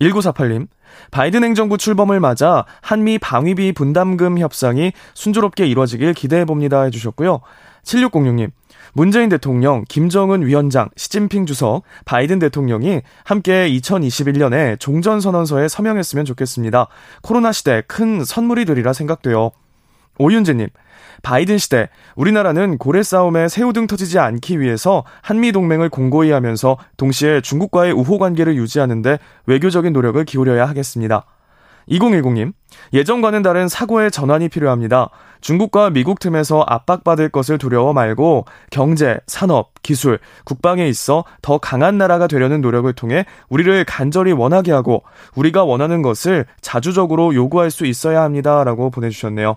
1948님, 0.00 0.68
바이든 1.10 1.44
행정부 1.44 1.76
출범을 1.76 2.20
맞아 2.20 2.64
한미 2.82 3.18
방위비 3.18 3.72
분담금 3.72 4.38
협상이 4.38 4.92
순조롭게 5.14 5.66
이루어지길 5.66 6.14
기대해봅니다 6.14 6.82
해주셨고요. 6.82 7.40
7606님, 7.82 8.50
문재인 8.92 9.28
대통령, 9.28 9.84
김정은 9.88 10.46
위원장, 10.46 10.88
시진핑 10.96 11.46
주석, 11.46 11.82
바이든 12.04 12.38
대통령이 12.38 13.02
함께 13.24 13.68
2021년에 13.70 14.78
종전선언서에 14.78 15.68
서명했으면 15.68 16.24
좋겠습니다. 16.24 16.88
코로나 17.22 17.52
시대 17.52 17.82
큰 17.86 18.24
선물이 18.24 18.64
되리라 18.64 18.92
생각돼요. 18.92 19.50
오윤재님, 20.18 20.68
바이든 21.22 21.58
시대, 21.58 21.88
우리나라는 22.16 22.78
고래 22.78 23.02
싸움에 23.02 23.48
새우등 23.48 23.86
터지지 23.86 24.18
않기 24.18 24.60
위해서 24.60 25.04
한미 25.22 25.52
동맹을 25.52 25.88
공고히 25.88 26.30
하면서 26.30 26.76
동시에 26.96 27.40
중국과의 27.40 27.92
우호 27.92 28.18
관계를 28.18 28.56
유지하는데 28.56 29.18
외교적인 29.46 29.92
노력을 29.92 30.22
기울여야 30.24 30.66
하겠습니다. 30.68 31.24
2010님, 31.90 32.52
예전과는 32.92 33.42
다른 33.42 33.68
사고의 33.68 34.10
전환이 34.10 34.48
필요합니다. 34.48 35.10
중국과 35.40 35.90
미국 35.90 36.20
틈에서 36.20 36.64
압박받을 36.66 37.30
것을 37.30 37.58
두려워 37.58 37.92
말고 37.92 38.44
경제, 38.70 39.18
산업, 39.26 39.70
기술, 39.82 40.18
국방에 40.44 40.86
있어 40.88 41.24
더 41.42 41.58
강한 41.58 41.96
나라가 41.96 42.26
되려는 42.26 42.60
노력을 42.60 42.92
통해 42.92 43.24
우리를 43.48 43.84
간절히 43.84 44.32
원하게 44.32 44.72
하고 44.72 45.02
우리가 45.34 45.64
원하는 45.64 46.02
것을 46.02 46.46
자주적으로 46.60 47.34
요구할 47.34 47.70
수 47.70 47.86
있어야 47.86 48.22
합니다 48.22 48.64
라고 48.64 48.90
보내주셨네요. 48.90 49.56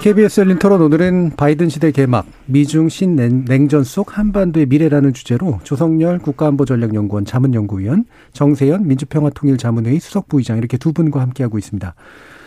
KBS 0.00 0.40
열린 0.40 0.58
토론 0.58 0.80
오늘은 0.80 1.32
바이든 1.36 1.68
시대 1.68 1.90
개막, 1.90 2.24
미중 2.46 2.88
신냉전 2.88 3.84
속 3.84 4.16
한반도의 4.16 4.64
미래라는 4.64 5.12
주제로 5.12 5.60
조성열 5.62 6.20
국가안보전략연구원 6.20 7.26
자문연구위원, 7.26 8.06
정세현 8.32 8.88
민주평화통일자문회의 8.88 10.00
수석부의장 10.00 10.56
이렇게 10.56 10.78
두 10.78 10.94
분과 10.94 11.20
함께하고 11.20 11.58
있습니다. 11.58 11.94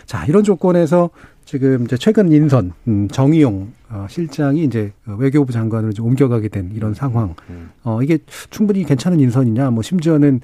자, 0.07 0.25
이런 0.25 0.43
조건에서 0.43 1.11
지금 1.45 1.83
이제 1.83 1.95
최근 1.95 2.31
인선, 2.31 2.73
음, 2.87 3.07
정의용 3.09 3.71
어, 3.87 4.07
실장이 4.09 4.63
이제 4.63 4.91
그 5.05 5.15
외교부 5.17 5.53
장관으로 5.53 5.91
이제 5.91 6.01
옮겨가게 6.01 6.47
된 6.47 6.71
이런 6.73 6.95
상황. 6.95 7.35
어, 7.83 8.01
이게 8.01 8.17
충분히 8.49 8.83
괜찮은 8.83 9.19
인선이냐, 9.19 9.69
뭐 9.69 9.83
심지어는 9.83 10.41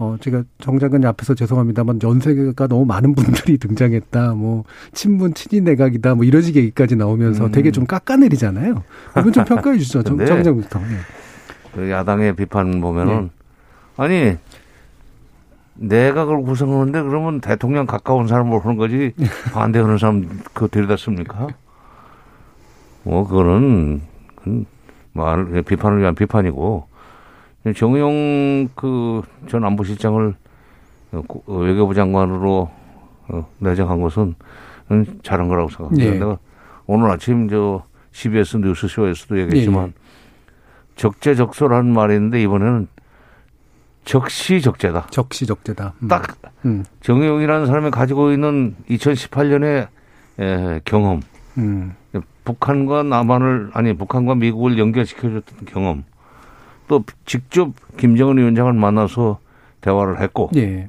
어, 0.00 0.16
제가 0.18 0.44
정 0.58 0.78
장관 0.78 1.04
앞에서 1.04 1.34
죄송합니다만 1.34 1.98
연세가 2.02 2.66
너무 2.68 2.86
많은 2.86 3.14
분들이 3.14 3.58
등장했다. 3.58 4.32
뭐 4.32 4.64
친문 4.94 5.34
친인 5.34 5.64
내각이다. 5.64 6.14
뭐 6.14 6.24
이런 6.24 6.40
식의 6.40 6.62
얘기까지 6.62 6.96
나오면서 6.96 7.44
음. 7.44 7.52
되게 7.52 7.70
좀 7.70 7.84
깎아내리잖아요. 7.84 8.82
그분 9.12 9.30
좀 9.30 9.44
평가해 9.44 9.76
주시죠. 9.76 10.02
정, 10.02 10.16
정 10.16 10.26
장관부터. 10.26 10.80
예. 10.80 10.84
그 11.74 11.90
야당의 11.90 12.34
비판 12.34 12.80
보면은 12.80 13.24
네. 13.24 13.30
아니 13.98 14.36
내각을 15.74 16.44
구성하는데 16.44 17.02
그러면 17.02 17.42
대통령 17.42 17.84
가까운 17.84 18.26
사람을 18.26 18.58
하는 18.58 18.76
거지 18.78 19.12
반대하는 19.52 19.98
사람 19.98 20.26
그 20.54 20.68
들여다 20.68 20.96
씁니까? 20.96 21.48
뭐 23.02 23.28
그거는 23.28 24.00
말 25.12 25.62
비판을 25.62 26.00
위한 26.00 26.14
비판이고 26.14 26.88
정의용 27.74 28.68
그 28.74 29.22
전 29.48 29.64
안보실장을 29.64 30.34
어, 31.12 31.22
외교부 31.46 31.94
장관으로 31.94 32.70
어, 33.28 33.48
내정한 33.58 34.00
것은 34.00 34.34
음, 34.90 35.04
잘한 35.22 35.48
거라고 35.48 35.68
생각합니다. 35.68 36.10
네. 36.10 36.18
내가 36.18 36.38
오늘 36.86 37.10
아침 37.10 37.48
저 37.48 37.84
CBS 38.12 38.58
뉴스쇼에서도 38.58 39.40
얘기했지만 39.40 39.86
네. 39.86 39.92
적재적소라는 40.96 41.92
말이 41.92 42.14
있는데 42.14 42.42
이번에는 42.42 42.88
적시적재다. 44.04 45.08
적시적재다. 45.10 45.94
음. 46.02 46.08
딱 46.08 46.36
음. 46.64 46.84
정의용이라는 47.02 47.66
사람이 47.66 47.90
가지고 47.90 48.32
있는 48.32 48.74
2018년의 48.88 49.88
에, 50.38 50.80
경험 50.84 51.20
음. 51.58 51.94
북한과 52.44 53.02
남한을 53.04 53.70
아니 53.74 53.92
북한과 53.92 54.34
미국을 54.36 54.78
연결시켜줬던 54.78 55.66
경험 55.66 56.04
또 56.90 57.04
직접 57.24 57.70
김정은 57.96 58.36
위원장을 58.36 58.72
만나서 58.72 59.38
대화를 59.80 60.20
했고 60.20 60.50
예. 60.56 60.88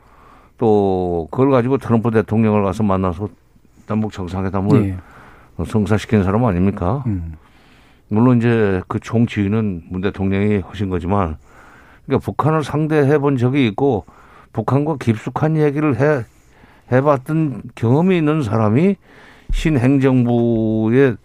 또 0.58 1.28
그걸 1.30 1.52
가지고 1.52 1.78
트럼프 1.78 2.10
대통령을 2.10 2.64
가서 2.64 2.82
만나서 2.82 3.30
남북 3.86 4.12
정상회담을 4.12 4.84
예. 4.84 5.64
성사시킨 5.64 6.24
사람 6.24 6.44
아닙니까? 6.46 7.04
음. 7.06 7.36
물론 8.08 8.40
이제 8.40 8.82
그 8.88 9.00
총지휘는 9.00 9.84
문 9.90 10.02
대통령이 10.02 10.64
하신 10.66 10.90
거지만 10.90 11.38
그러니까 12.08 12.26
북한을 12.26 12.64
상대해 12.64 13.20
본 13.20 13.38
적이 13.38 13.68
있고 13.68 14.06
북한과 14.54 14.98
깊숙한 15.00 15.56
얘기를 15.56 16.00
해 16.00 16.26
해봤던 16.92 17.62
경험이 17.76 18.18
있는 18.18 18.42
사람이 18.42 18.96
신행정부의 19.52 21.18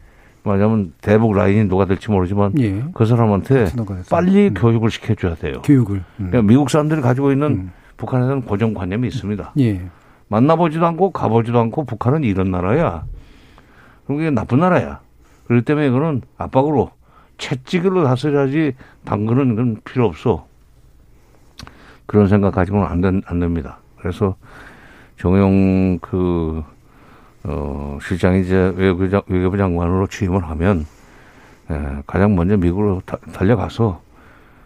말하자면 0.47 0.95
대북 1.01 1.35
라인이 1.35 1.69
누가 1.69 1.85
될지 1.85 2.11
모르지만 2.11 2.53
예. 2.59 2.85
그 2.95 3.05
사람한테. 3.05 3.67
빨리 4.11 4.49
음. 4.49 4.55
교육을 4.55 4.91
시켜줘야 4.91 5.35
돼요. 5.35 5.63
교육을. 5.63 5.97
음. 5.97 6.05
그러니까 6.31 6.43
미국 6.43 6.71
사람들이 6.71 7.01
가지고 7.01 7.33
있는 7.33 7.47
음. 7.47 7.73
북한에 7.97 8.27
대한 8.27 8.43
고정관념이 8.43 9.09
있습니다. 9.09 9.53
예. 9.59 9.83
만나보지도 10.29 10.87
않고 10.87 11.11
가보지도 11.11 11.59
않고 11.59 11.85
북한은 11.85 12.25
이런 12.25 12.51
나라야. 12.51 13.05
그리고 14.07 14.21
이게 14.23 14.31
나쁜 14.31 14.61
나라야. 14.61 15.01
그렇기 15.47 15.65
때문에 15.65 15.89
이거는 15.89 16.23
압박으로 16.37 16.91
채찍으로 17.39 18.05
다스려야지 18.05 18.75
당근은 19.05 19.51
그건 19.51 19.77
필요 19.85 20.07
없어. 20.07 20.47
그런 22.07 22.29
생각 22.29 22.55
가지고는 22.55 22.87
안, 22.87 23.01
된, 23.01 23.23
안 23.27 23.41
됩니다. 23.41 23.79
그래서 23.99 24.37
정용 25.19 25.99
그, 26.01 26.63
어, 27.49 27.99
실장이 28.03 28.41
이제 28.41 28.73
외교부, 28.77 29.09
장, 29.09 29.23
외교부 29.29 29.57
장관으로 29.57 30.09
취임을 30.09 30.45
하면, 30.51 30.85
에, 31.71 32.03
가장 32.05 32.35
먼저 32.35 32.57
미국으로 32.57 33.03
다, 33.07 33.19
달려가서, 33.33 34.01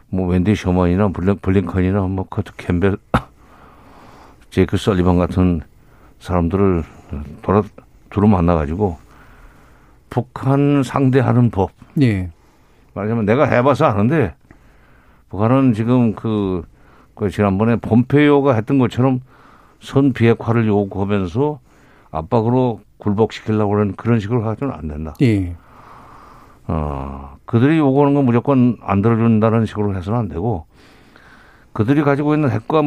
뭐, 0.08 0.28
웬디 0.28 0.54
셔먼이나 0.54 1.08
블링, 1.08 1.36
블링컨이나 1.42 2.00
뭐, 2.02 2.24
커트 2.24 2.52
캠벨, 2.56 2.96
제이크 4.48 4.78
설리반 4.78 5.18
같은 5.18 5.60
사람들을 6.20 6.82
돌아, 7.42 7.62
두루 8.08 8.28
만나가지고, 8.28 8.96
북한 10.08 10.82
상대하는 10.82 11.50
법. 11.50 11.72
예. 12.00 12.30
말하자면 12.94 13.26
내가 13.26 13.44
해봐서 13.44 13.84
아는데, 13.84 14.34
북한은 15.28 15.74
지금 15.74 16.14
그, 16.14 16.62
그 17.14 17.28
지난번에 17.28 17.76
폼페이오가 17.76 18.54
했던 18.54 18.78
것처럼 18.78 19.20
선 19.80 20.14
비핵화를 20.14 20.66
요구하면서 20.66 21.60
압박으로 22.10 22.80
굴복시키려고 22.98 23.74
하는 23.74 23.94
그런 23.96 24.20
식으로 24.20 24.42
가서는 24.42 24.74
안 24.74 24.88
된다. 24.88 25.14
예. 25.22 25.54
어, 26.66 27.36
그들이 27.46 27.78
요구하는 27.78 28.14
건 28.14 28.24
무조건 28.26 28.76
안 28.82 29.02
들어준다는 29.02 29.66
식으로 29.66 29.96
해서는 29.96 30.18
안 30.18 30.28
되고, 30.28 30.66
그들이 31.72 32.02
가지고 32.02 32.34
있는 32.34 32.50
핵과 32.50 32.82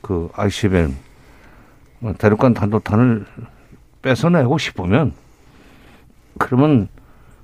그 0.00 0.28
ICBM, 0.34 0.94
뭐 2.00 2.12
대륙간 2.12 2.54
탄도탄을 2.54 3.24
뺏어내고 4.02 4.58
싶으면, 4.58 5.12
그러면 6.38 6.88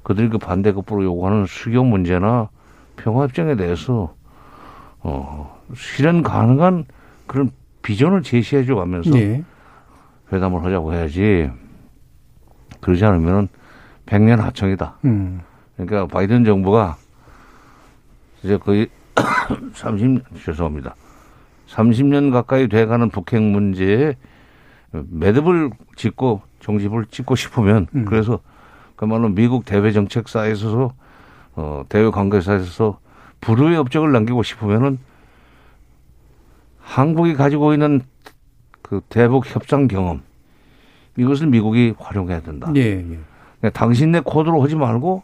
그들이 0.02 0.28
그 0.28 0.38
반대급부로 0.38 1.04
요구하는 1.04 1.46
수교 1.46 1.84
문제나 1.84 2.48
평화 2.96 3.24
협정에 3.24 3.56
대해서, 3.56 4.14
어, 5.00 5.60
실현 5.74 6.22
가능한 6.22 6.84
그런 7.26 7.50
비전을 7.82 8.22
제시해 8.22 8.64
줘 8.64 8.74
가면서 8.74 9.16
예. 9.18 9.44
회담을 10.32 10.64
하자고 10.64 10.94
해야지, 10.94 11.50
그러지 12.80 13.04
않으면은 13.04 13.48
백년 14.06 14.40
하청이다. 14.40 14.98
음. 15.04 15.40
그러니까 15.76 16.06
바이든 16.06 16.44
정부가 16.44 16.96
이제 18.42 18.56
거의 18.56 18.88
30, 19.74 20.24
죄송합니다. 20.44 20.94
30년 21.68 22.32
가까이 22.32 22.68
돼가는 22.68 23.10
북핵 23.10 23.42
문제에 23.42 24.16
매듭을 24.90 25.70
짓고 25.96 26.42
정집을 26.60 27.06
짓고 27.06 27.36
싶으면 27.36 27.86
음. 27.94 28.04
그래서 28.06 28.40
그말로 28.96 29.28
미국 29.28 29.64
대외 29.64 29.92
정책사에 29.92 30.52
있어서 30.52 30.92
어, 31.54 31.84
대외 31.88 32.10
관계사에 32.10 32.56
있어서 32.56 32.98
불후의 33.40 33.76
업적을 33.76 34.12
남기고 34.12 34.42
싶으면은 34.42 34.98
한국이 36.80 37.34
가지고 37.34 37.74
있는 37.74 38.00
그 38.88 39.00
대북 39.08 39.44
협상 39.54 39.86
경험 39.88 40.22
이것을 41.16 41.48
미국이 41.48 41.94
활용해야 41.98 42.40
된다. 42.40 42.72
예. 42.76 42.80
예. 42.80 43.02
그러니까 43.60 43.70
당신네 43.78 44.20
코드로 44.20 44.62
하지 44.62 44.76
말고 44.76 45.22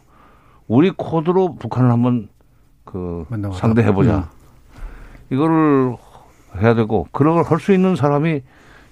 우리 0.67 0.91
코드로 0.91 1.55
북한을 1.55 1.89
한번 1.91 2.27
그. 2.83 3.25
상대해 3.53 3.91
보자. 3.93 4.17
음. 4.17 4.23
이거를 5.31 5.95
해야 6.61 6.73
되고 6.75 7.07
그런 7.11 7.35
걸 7.35 7.43
할 7.45 7.59
수 7.59 7.73
있는 7.73 7.95
사람이 7.95 8.41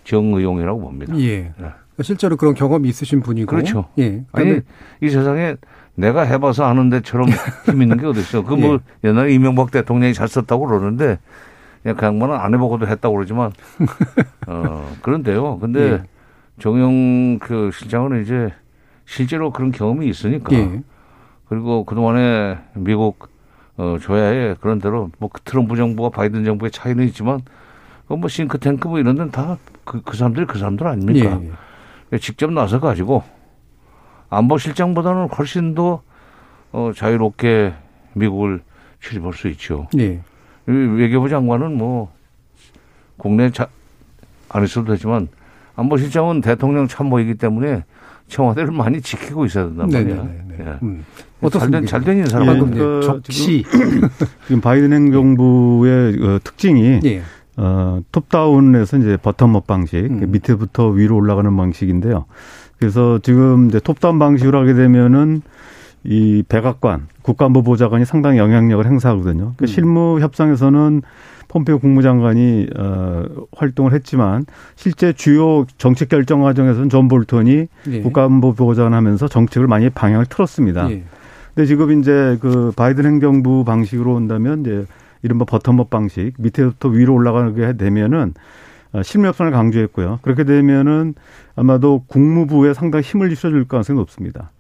정의용이라고 0.06 0.80
봅니다. 0.80 1.18
예. 1.20 1.54
네. 1.58 1.72
실제로 2.02 2.36
그런 2.38 2.56
경험이 2.56 2.90
있으신 2.90 3.22
분이고. 3.22 3.48
그렇죠. 3.50 3.86
예. 4.00 4.24
아니 4.32 4.60
이 5.02 5.10
세상에 5.10 5.56
내가 5.96 6.24
해봐서 6.24 6.64
아는 6.66 6.90
데처럼 6.90 7.28
힘 7.66 7.82
있는 7.84 7.98
게 7.98 8.06
어디 8.08 8.22
있어? 8.22 8.42
그뭐 8.44 8.80
예. 9.04 9.10
옛날에 9.10 9.34
이명박 9.34 9.70
대통령이 9.72 10.14
잘 10.16 10.28
썼다고 10.28 10.66
그러는데 10.66 11.20
그냥 11.84 11.98
그 11.98 12.06
양반은 12.06 12.36
안 12.36 12.54
해보고도 12.54 12.88
했다고 12.88 13.16
그러지만 13.16 13.52
어 14.48 14.96
그런데요. 15.02 15.60
근데 15.60 15.80
예. 15.80 16.04
정용 16.60 17.40
그 17.40 17.72
실장은 17.74 18.24
이제 18.24 18.52
실제로 19.06 19.52
그런 19.52 19.72
경험이 19.72 20.08
있으니까 20.08 20.56
예. 20.56 20.82
그리고 21.50 21.84
그 21.84 21.94
동안에 21.94 22.58
미국 22.74 23.30
어 23.76 23.98
조야에 24.00 24.56
그런 24.62 24.80
대로 24.80 25.12
뭐 25.20 25.30
트럼프 25.44 25.76
정부와 25.76 26.10
바이든 26.10 26.46
정부의 26.46 26.72
차이는 26.72 27.04
있지만 27.06 27.42
그뭐 28.08 28.28
싱크탱크 28.30 28.88
뭐 28.88 29.00
이런 29.00 29.16
데는 29.16 29.32
다그 29.32 30.02
그 30.06 30.16
사람들이 30.16 30.46
그 30.46 30.58
사람들 30.58 30.88
아닙니까? 30.88 31.40
예. 31.44 31.52
예. 32.14 32.18
직접 32.18 32.52
나서 32.52 32.80
가지고 32.80 33.24
안보 34.30 34.58
실장보다는 34.58 35.30
훨씬 35.30 35.76
더 35.76 36.02
어, 36.72 36.92
자유롭게 36.96 37.74
미국을 38.14 38.62
출입할 39.00 39.34
수 39.34 39.48
있죠. 39.50 39.88
예. 39.98 40.22
이 40.68 40.72
외교부 40.72 41.30
장관은 41.30 41.78
뭐 41.78 42.12
국내 43.18 43.50
자, 43.52 43.68
안 44.50 44.64
있어도 44.64 44.94
되지만 44.94 45.28
안보실장은 45.76 46.42
대통령 46.42 46.88
참모이기 46.88 47.36
때문에 47.36 47.84
청와대를 48.28 48.72
많이 48.72 49.02
지키고 49.02 49.46
있어야 49.46 49.66
된단 49.66 49.90
말이야. 49.90 50.16
네네네. 50.16 50.56
예. 50.60 50.80
음. 50.84 51.06
잘된 51.52 51.86
잘된 51.86 52.20
예, 52.20 52.24
방금. 52.32 52.70
이제 52.70 52.80
그 52.80 53.22
적시. 53.24 53.64
지금 54.48 54.62
바이든 54.62 54.94
행정부의 54.94 56.24
어, 56.24 56.40
특징이 56.44 57.02
예. 57.04 57.22
어, 57.58 58.02
톱다운에서 58.12 58.98
이제 58.98 59.18
버텀업 59.18 59.68
방식, 59.68 59.98
음. 59.98 60.32
밑에부터 60.32 60.88
위로 60.88 61.18
올라가는 61.18 61.56
방식인데요. 61.56 62.26
그래서 62.78 63.20
지금 63.22 63.68
이제 63.68 63.80
톱다운 63.80 64.20
방식으로 64.20 64.60
하게 64.60 64.74
되면은 64.74 65.42
이 66.06 66.44
백악관, 66.48 67.08
국가안보 67.22 67.64
보좌관이 67.64 68.06
상당히 68.06 68.38
영향력을 68.38 68.86
행사하거든요. 68.86 69.54
그 69.58 69.64
음. 69.64 69.68
실무 69.68 70.20
협상에서는 70.20 71.02
폼페오 71.48 71.80
국무장관이 71.80 72.68
어, 72.78 73.26
활동을 73.56 73.94
했지만 73.94 74.46
실제 74.76 75.14
주요 75.14 75.66
정책 75.78 76.10
결정 76.10 76.42
과정에서는 76.42 76.90
존 76.90 77.08
볼턴이 77.08 77.68
예. 77.92 78.02
국가안보 78.02 78.54
보좌관 78.54 78.94
하면서 78.94 79.28
정책을 79.28 79.68
많이 79.68 79.90
방향을 79.90 80.26
틀었습니다. 80.26 80.90
예. 80.90 81.04
근데 81.54 81.68
지금 81.68 82.00
이제 82.00 82.38
그 82.42 82.72
바이든 82.76 83.06
행정부 83.06 83.64
방식으로 83.64 84.16
온다면 84.16 84.62
이제 84.62 84.86
이른바 85.22 85.46
bottom-up 85.46 85.90
방식 85.90 86.34
밑에부터 86.40 86.90
위로 86.90 87.14
올라가게 87.14 87.78
되면은 87.78 88.34
어, 88.94 89.04
실무 89.04 89.28
협상을 89.28 89.52
강조했고요. 89.52 90.20
그렇게 90.22 90.44
되면은 90.44 91.14
아마도 91.56 92.04
국무부에 92.08 92.74
상당히 92.74 93.04
힘을 93.04 93.36
실어줄 93.36 93.68
가능성이 93.68 94.00
높습니다. 94.00 94.52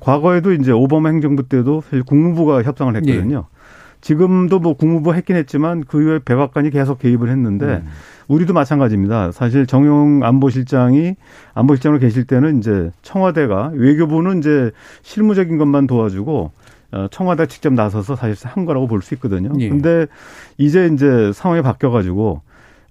과거에도 0.00 0.52
이제 0.52 0.72
오바마 0.72 1.08
행정부 1.10 1.48
때도 1.48 1.80
사실 1.82 2.02
국무부가 2.02 2.62
협상을 2.62 2.94
했거든요. 2.96 3.46
지금도 4.00 4.58
뭐 4.60 4.74
국무부 4.74 5.14
했긴 5.14 5.36
했지만 5.36 5.82
그 5.86 6.00
이후에 6.02 6.20
백악관이 6.24 6.70
계속 6.70 6.98
개입을 6.98 7.28
했는데 7.28 7.66
음. 7.66 7.86
우리도 8.28 8.52
마찬가지입니다. 8.52 9.32
사실 9.32 9.66
정용 9.66 10.22
안보실장이 10.22 11.14
안보실장으로 11.54 12.00
계실 12.00 12.24
때는 12.24 12.58
이제 12.58 12.90
청와대가 13.02 13.70
외교부는 13.74 14.38
이제 14.38 14.70
실무적인 15.02 15.58
것만 15.58 15.86
도와주고 15.86 16.50
어, 16.92 17.06
청와대 17.10 17.46
직접 17.46 17.72
나서서 17.72 18.14
사실 18.16 18.46
한 18.48 18.64
거라고 18.64 18.86
볼 18.86 19.02
수 19.02 19.14
있거든요. 19.14 19.50
예. 19.58 19.68
근데 19.68 20.06
이제 20.58 20.88
이제 20.92 21.32
상황이 21.32 21.62
바뀌어 21.62 21.90
가지고 21.90 22.42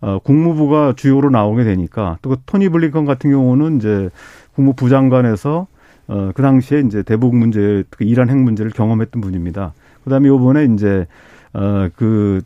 어, 0.01 0.19
국무부가 0.19 0.93
주요로 0.95 1.29
나오게 1.29 1.63
되니까 1.63 2.17
또그 2.21 2.37
토니 2.45 2.69
블링컨 2.69 3.05
같은 3.05 3.31
경우는 3.31 3.77
이제 3.77 4.09
국무부 4.53 4.89
장관에서 4.89 5.67
어, 6.07 6.31
그 6.35 6.41
당시에 6.41 6.81
이제 6.81 7.03
대북 7.03 7.35
문제, 7.35 7.83
특히 7.89 8.05
이란 8.05 8.29
핵 8.29 8.37
문제를 8.37 8.71
경험했던 8.71 9.21
분입니다. 9.21 9.73
그 10.03 10.09
다음에 10.09 10.27
요번에 10.27 10.65
이제, 10.65 11.07
어, 11.53 11.89
그, 11.95 12.41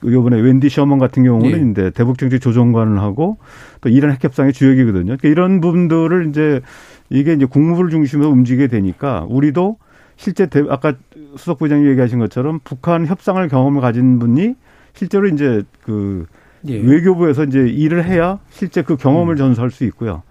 그 0.00 0.12
요번에 0.12 0.40
웬디 0.40 0.68
셔먼 0.68 0.98
같은 0.98 1.24
경우는 1.24 1.66
예. 1.66 1.70
이제 1.70 1.90
대북 1.90 2.18
정책 2.18 2.40
조정관을 2.40 3.00
하고 3.00 3.36
또 3.80 3.88
이란 3.88 4.12
핵 4.12 4.24
협상의 4.24 4.52
주역이거든요. 4.52 5.16
그러니까 5.18 5.28
이런 5.28 5.60
부분들을 5.60 6.28
이제 6.28 6.60
이게 7.10 7.34
이제 7.34 7.44
국무부를 7.44 7.90
중심으로 7.90 8.30
움직이게 8.30 8.68
되니까 8.68 9.26
우리도 9.28 9.76
실제 10.16 10.46
대, 10.46 10.64
아까 10.68 10.94
수석 11.36 11.58
부장님 11.58 11.88
얘기하신 11.90 12.18
것처럼 12.18 12.60
북한 12.64 13.06
협상을 13.06 13.46
경험을 13.46 13.80
가진 13.80 14.18
분이 14.18 14.54
실제로 14.94 15.26
이제 15.28 15.62
그 15.82 16.26
예. 16.66 16.78
외교부에서 16.78 17.44
이제 17.44 17.68
일을 17.68 18.04
해야 18.04 18.38
실제 18.50 18.82
그 18.82 18.96
경험을 18.96 19.34
음. 19.34 19.36
전수할 19.36 19.70
수 19.70 19.84
있고요. 19.84 20.22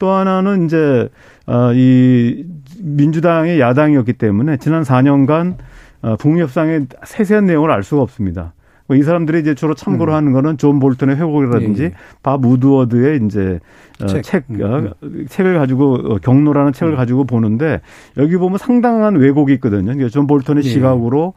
또 0.00 0.10
하나는 0.10 0.64
이제 0.64 1.08
어이 1.46 2.44
민주당의 2.82 3.60
야당이었기 3.60 4.14
때문에 4.14 4.56
지난 4.56 4.82
4년간 4.82 5.56
어 6.02 6.16
북미 6.16 6.40
협상의 6.40 6.86
세세한 7.04 7.44
내용을 7.46 7.70
알 7.70 7.84
수가 7.84 8.02
없습니다. 8.02 8.54
뭐이 8.88 9.02
사람들이 9.04 9.40
이제 9.40 9.54
주로 9.54 9.74
참고로 9.74 10.12
음. 10.12 10.16
하는 10.16 10.32
거는 10.32 10.58
존 10.58 10.80
볼턴의 10.80 11.16
회고록이라든지 11.16 11.82
예. 11.82 11.86
예. 11.86 11.92
밥 12.24 12.44
우드워드의 12.44 13.20
이제 13.24 13.60
어, 14.02 14.06
책, 14.06 14.22
책 14.24 14.44
음. 14.50 14.62
어, 14.62 15.08
책을 15.28 15.58
가지고 15.58 15.94
어, 15.94 16.18
격노라는 16.18 16.72
책을 16.72 16.94
음. 16.94 16.96
가지고 16.96 17.24
보는데 17.24 17.80
여기 18.16 18.36
보면 18.36 18.58
상당한 18.58 19.14
왜곡이 19.14 19.52
있거든요. 19.54 19.84
그러니까 19.84 20.08
존 20.08 20.26
볼턴의 20.26 20.64
예. 20.64 20.68
시각으로 20.68 21.22
어, 21.22 21.34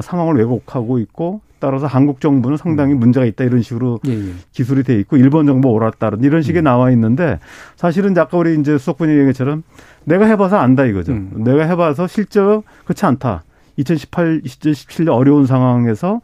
상황을 0.00 0.36
왜곡하고 0.36 0.98
있고 1.00 1.40
따라서 1.58 1.86
한국 1.86 2.20
정부는 2.20 2.56
상당히 2.56 2.92
음. 2.92 2.98
문제가 2.98 3.24
있다 3.24 3.44
이런 3.44 3.62
식으로 3.62 4.00
예, 4.08 4.12
예. 4.12 4.32
기술이 4.50 4.82
돼 4.82 4.98
있고 4.98 5.16
일본 5.16 5.46
정부 5.46 5.68
옳았다는 5.68 6.24
이런 6.24 6.42
식의 6.42 6.62
음. 6.62 6.64
나와 6.64 6.90
있는데 6.90 7.38
사실은 7.76 8.18
아까 8.18 8.36
우리 8.36 8.58
이제 8.58 8.78
수석분이 8.78 9.16
얘기처럼 9.20 9.62
내가 10.04 10.26
해봐서 10.26 10.56
안다 10.56 10.84
이거죠. 10.86 11.12
음. 11.12 11.44
내가 11.44 11.64
해봐서 11.64 12.08
실제로 12.08 12.64
그렇지 12.84 13.06
않다. 13.06 13.44
2018, 13.76 14.42
2017년 14.42 15.14
어려운 15.14 15.46
상황에서 15.46 16.20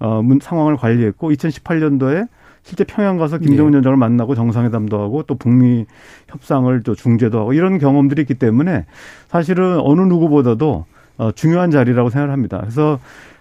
어, 0.00 0.22
상황을 0.40 0.76
관리했고 0.76 1.30
2018년도에 1.30 2.26
실제 2.62 2.84
평양 2.84 3.16
가서 3.16 3.38
김정은 3.38 3.70
네. 3.70 3.74
위원장을 3.76 3.96
만나고 3.96 4.34
정상회담도 4.34 5.00
하고 5.00 5.22
또 5.22 5.34
북미 5.34 5.86
협상을 6.28 6.82
또 6.82 6.94
중재도 6.94 7.38
하고 7.38 7.52
이런 7.52 7.78
경험들이 7.78 8.22
있기 8.22 8.34
때문에 8.34 8.86
사실은 9.28 9.78
어느 9.80 10.00
누구보다도 10.02 10.84
어, 11.20 11.32
중요한 11.32 11.70
자리라고 11.70 12.08
생각을 12.08 12.32
합니다. 12.32 12.58
그래서 12.60 12.98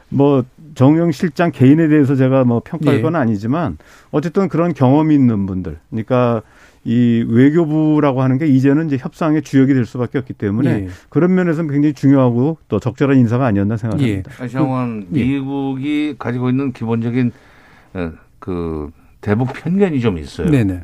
뭐 0.09 0.43
정영 0.75 1.13
실장 1.13 1.49
개인에 1.49 1.87
대해서 1.87 2.15
제가 2.15 2.43
뭐 2.43 2.61
평가할 2.63 2.97
네. 2.97 3.01
건 3.01 3.15
아니지만 3.15 3.77
어쨌든 4.11 4.49
그런 4.49 4.73
경험이 4.73 5.15
있는 5.15 5.45
분들, 5.45 5.77
그러니까 5.89 6.41
이 6.83 7.23
외교부라고 7.25 8.21
하는 8.21 8.37
게 8.37 8.47
이제는 8.47 8.87
이제 8.87 8.97
협상의 8.97 9.43
주역이 9.43 9.73
될 9.73 9.85
수밖에 9.85 10.17
없기 10.17 10.33
때문에 10.33 10.69
예. 10.69 10.87
그런 11.07 11.33
면에서는 11.35 11.71
굉장히 11.71 11.93
중요하고 11.93 12.57
또 12.67 12.79
적절한 12.81 13.17
인사가 13.17 13.45
아니었나 13.45 13.77
생각합니다. 13.77 14.31
예. 14.43 14.47
장원 14.49 15.07
예. 15.13 15.23
미국이 15.23 16.15
가지고 16.19 16.49
있는 16.49 16.73
기본적인 16.73 17.31
어, 17.93 18.11
그 18.39 18.91
대북 19.21 19.53
편견이 19.53 20.01
좀 20.01 20.17
있어요. 20.17 20.49
네네. 20.49 20.81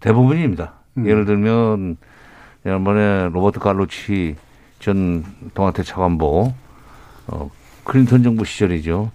대부분입니다. 0.00 0.72
음. 0.98 1.06
예를 1.06 1.26
들면 1.26 1.98
지난번에 2.62 3.28
로버트 3.30 3.60
갈로치 3.60 4.36
전 4.86 5.24
동아태 5.54 5.82
차관보 5.82 6.54
어, 7.26 7.50
클린턴 7.82 8.22
정부 8.22 8.44
시절이죠. 8.44 9.10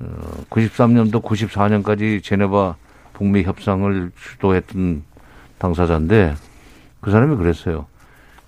어, 0.00 0.44
93년도 0.48 1.22
94년까지 1.22 2.22
제네바 2.22 2.76
북미 3.12 3.42
협상을 3.42 4.10
주도했던 4.16 5.02
당사자인데 5.58 6.36
그 7.02 7.10
사람이 7.10 7.36
그랬어요. 7.36 7.84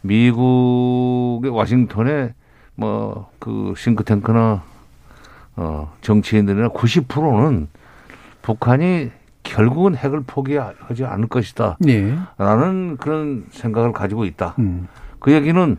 미국의 0.00 1.50
와싱턴에 1.50 2.32
뭐 2.74 3.28
그 3.38 3.74
싱크탱크나 3.76 4.62
어 5.57 5.92
정치인들이나 6.00 6.70
90%는 6.70 7.68
북한이 8.40 9.11
결국은 9.42 9.94
핵을 9.94 10.22
포기하지 10.26 11.04
않을 11.04 11.28
것이다. 11.28 11.76
네. 11.80 12.16
라는 12.38 12.96
그런 12.96 13.44
생각을 13.50 13.92
가지고 13.92 14.24
있다. 14.24 14.54
음. 14.59 14.88
그 15.20 15.32
얘기는 15.32 15.76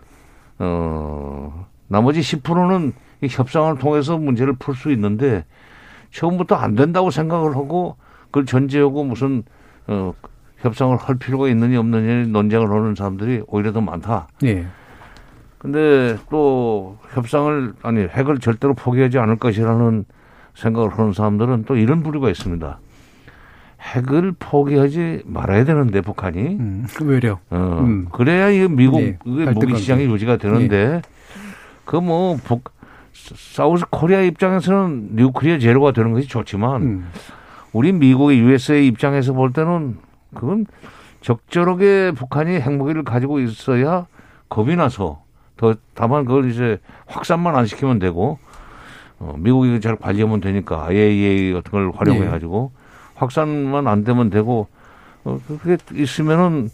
어 0.60 1.66
나머지 1.88 2.22
10%는 2.22 2.94
이 3.22 3.28
협상을 3.30 3.78
통해서 3.78 4.18
문제를 4.18 4.54
풀 4.54 4.76
수 4.76 4.92
있는데 4.92 5.46
처음부터 6.12 6.56
안 6.56 6.76
된다고 6.76 7.12
생각을 7.12 7.56
하고 7.56 7.98
그걸 8.26 8.46
전제하고 8.46 9.04
무슨 9.04 9.44
어 9.88 10.14
협상을 10.58 10.96
할 10.98 11.16
필요가 11.16 11.48
있느냐 11.50 11.80
없느냐 11.80 12.26
논쟁을 12.28 12.70
하는 12.70 12.96
사람들이 12.96 13.44
오히려 13.48 13.72
더 13.72 13.82
많다. 13.82 14.28
예. 14.44 14.66
근데 15.58 16.18
또 16.30 16.98
협상을 17.14 17.74
아니 17.82 18.02
핵을 18.02 18.40
절대로 18.40 18.74
포기하지 18.74 19.18
않을 19.20 19.38
것이라는 19.38 20.06
생각을 20.56 20.98
하는 20.98 21.14
사람들은 21.14 21.66
또 21.66 21.76
이런 21.76 22.04
부류가 22.04 22.30
있습니다. 22.30 22.80
핵을 23.80 24.34
포기하지 24.40 25.24
말아야 25.26 25.64
되는데 25.64 26.02
북한이 26.02 26.40
음, 26.40 26.88
외려. 27.02 27.40
어, 27.50 27.80
음. 27.82 28.08
그래야 28.12 28.50
이 28.50 28.68
미국 28.68 29.00
네, 29.00 29.18
무기 29.24 29.76
시장이 29.78 30.06
유지가 30.06 30.38
되는데 30.38 30.88
네. 30.88 31.02
그뭐 31.86 32.38
사우스 33.14 33.86
코리아 33.90 34.22
입장에서는 34.22 35.10
뉴클리어 35.16 35.60
제로가 35.60 35.92
되는 35.92 36.12
것이 36.14 36.28
좋지만 36.28 36.82
음. 36.82 37.12
우리 37.72 37.92
미국의 37.92 38.40
USA 38.40 38.88
입장에서 38.88 39.34
볼 39.34 39.54
때는 39.54 39.98
그건 40.34 40.66
적절하게 41.22 42.14
북한이 42.16 42.60
핵무기를 42.60 43.04
가지고 43.04 43.40
있어야 43.40 44.08
겁이 44.50 44.76
나서 44.76 45.22
더 45.56 45.76
다만 45.94 46.26
그걸 46.26 46.50
이제 46.50 46.80
확산만 47.06 47.56
안 47.56 47.66
시키면 47.66 48.00
되고 48.00 48.40
어, 49.20 49.34
미국이 49.38 49.80
잘 49.82 49.96
관리하면 49.96 50.40
되니까 50.42 50.86
IAEA 50.86 51.54
같은 51.54 51.72
걸 51.72 51.92
활용해 51.96 52.22
네. 52.22 52.28
가지고 52.28 52.72
네. 52.74 52.77
확산만 53.18 53.88
안 53.88 54.04
되면 54.04 54.30
되고 54.30 54.68
어, 55.24 55.40
그게 55.48 55.78
있으면은 55.94 56.70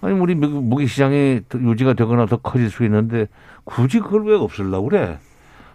아니 0.00 0.18
우리 0.18 0.34
미국 0.34 0.64
무기 0.64 0.86
시장이 0.86 1.42
유지가 1.54 1.92
되거나 1.92 2.26
더 2.26 2.38
커질 2.38 2.70
수 2.70 2.84
있는데 2.84 3.28
굳이 3.64 4.00
그걸 4.00 4.24
왜 4.24 4.34
없을라고 4.34 4.88
그래? 4.88 5.18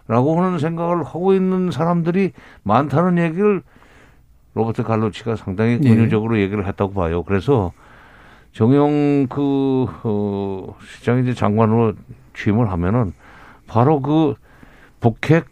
라고 0.06 0.42
하는 0.42 0.58
생각을 0.58 1.04
하고 1.04 1.34
있는 1.34 1.70
사람들이 1.70 2.32
많다는 2.62 3.22
얘기를 3.22 3.62
로버트 4.54 4.82
갈로치가 4.82 5.36
상당히 5.36 5.78
네. 5.78 5.88
권유적으로 5.88 6.34
네. 6.34 6.42
얘기를 6.42 6.66
했다고 6.66 6.92
봐요. 6.92 7.22
그래서 7.22 7.72
정영 8.52 9.28
그, 9.28 9.86
어, 10.02 10.74
시장이 10.82 11.22
이제 11.22 11.34
장관으로 11.34 11.92
취임을 12.34 12.70
하면은 12.72 13.12
바로 13.66 14.00
그 14.00 14.34
북핵 15.00 15.46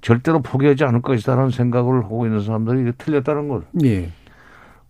절대로 0.00 0.40
포기하지 0.40 0.84
않을 0.84 1.02
것이다라는 1.02 1.50
생각을 1.50 2.04
하고 2.04 2.26
있는 2.26 2.40
사람들이 2.42 2.92
틀렸다는 2.98 3.48
걸. 3.48 3.62
예. 3.84 4.10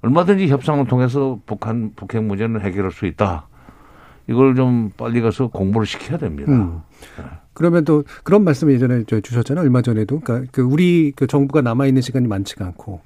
얼마든지 0.03 0.49
협상을 0.49 0.87
통해서 0.87 1.41
북한 1.47 1.93
북핵 1.97 2.23
문제는 2.23 2.61
해결할 2.61 2.93
수 2.93 3.07
있다. 3.07 3.49
이걸 4.29 4.55
좀 4.55 4.91
빨리 4.97 5.21
가서 5.21 5.49
공부를 5.49 5.87
시켜야 5.87 6.19
됩니다. 6.19 6.53
음. 6.53 6.83
네. 7.17 7.25
그러면 7.55 7.85
또 7.85 8.05
그런 8.23 8.45
말씀 8.45 8.71
예전에 8.71 9.03
주셨잖아요. 9.05 9.65
얼마 9.65 9.83
전에도. 9.83 10.21
그러니까 10.21 10.49
그 10.53 10.63
우리 10.63 11.13
그 11.17 11.27
정부가 11.27 11.63
남아 11.63 11.87
있는 11.87 12.03
시간이 12.03 12.29
많지가 12.29 12.65
않고. 12.67 13.01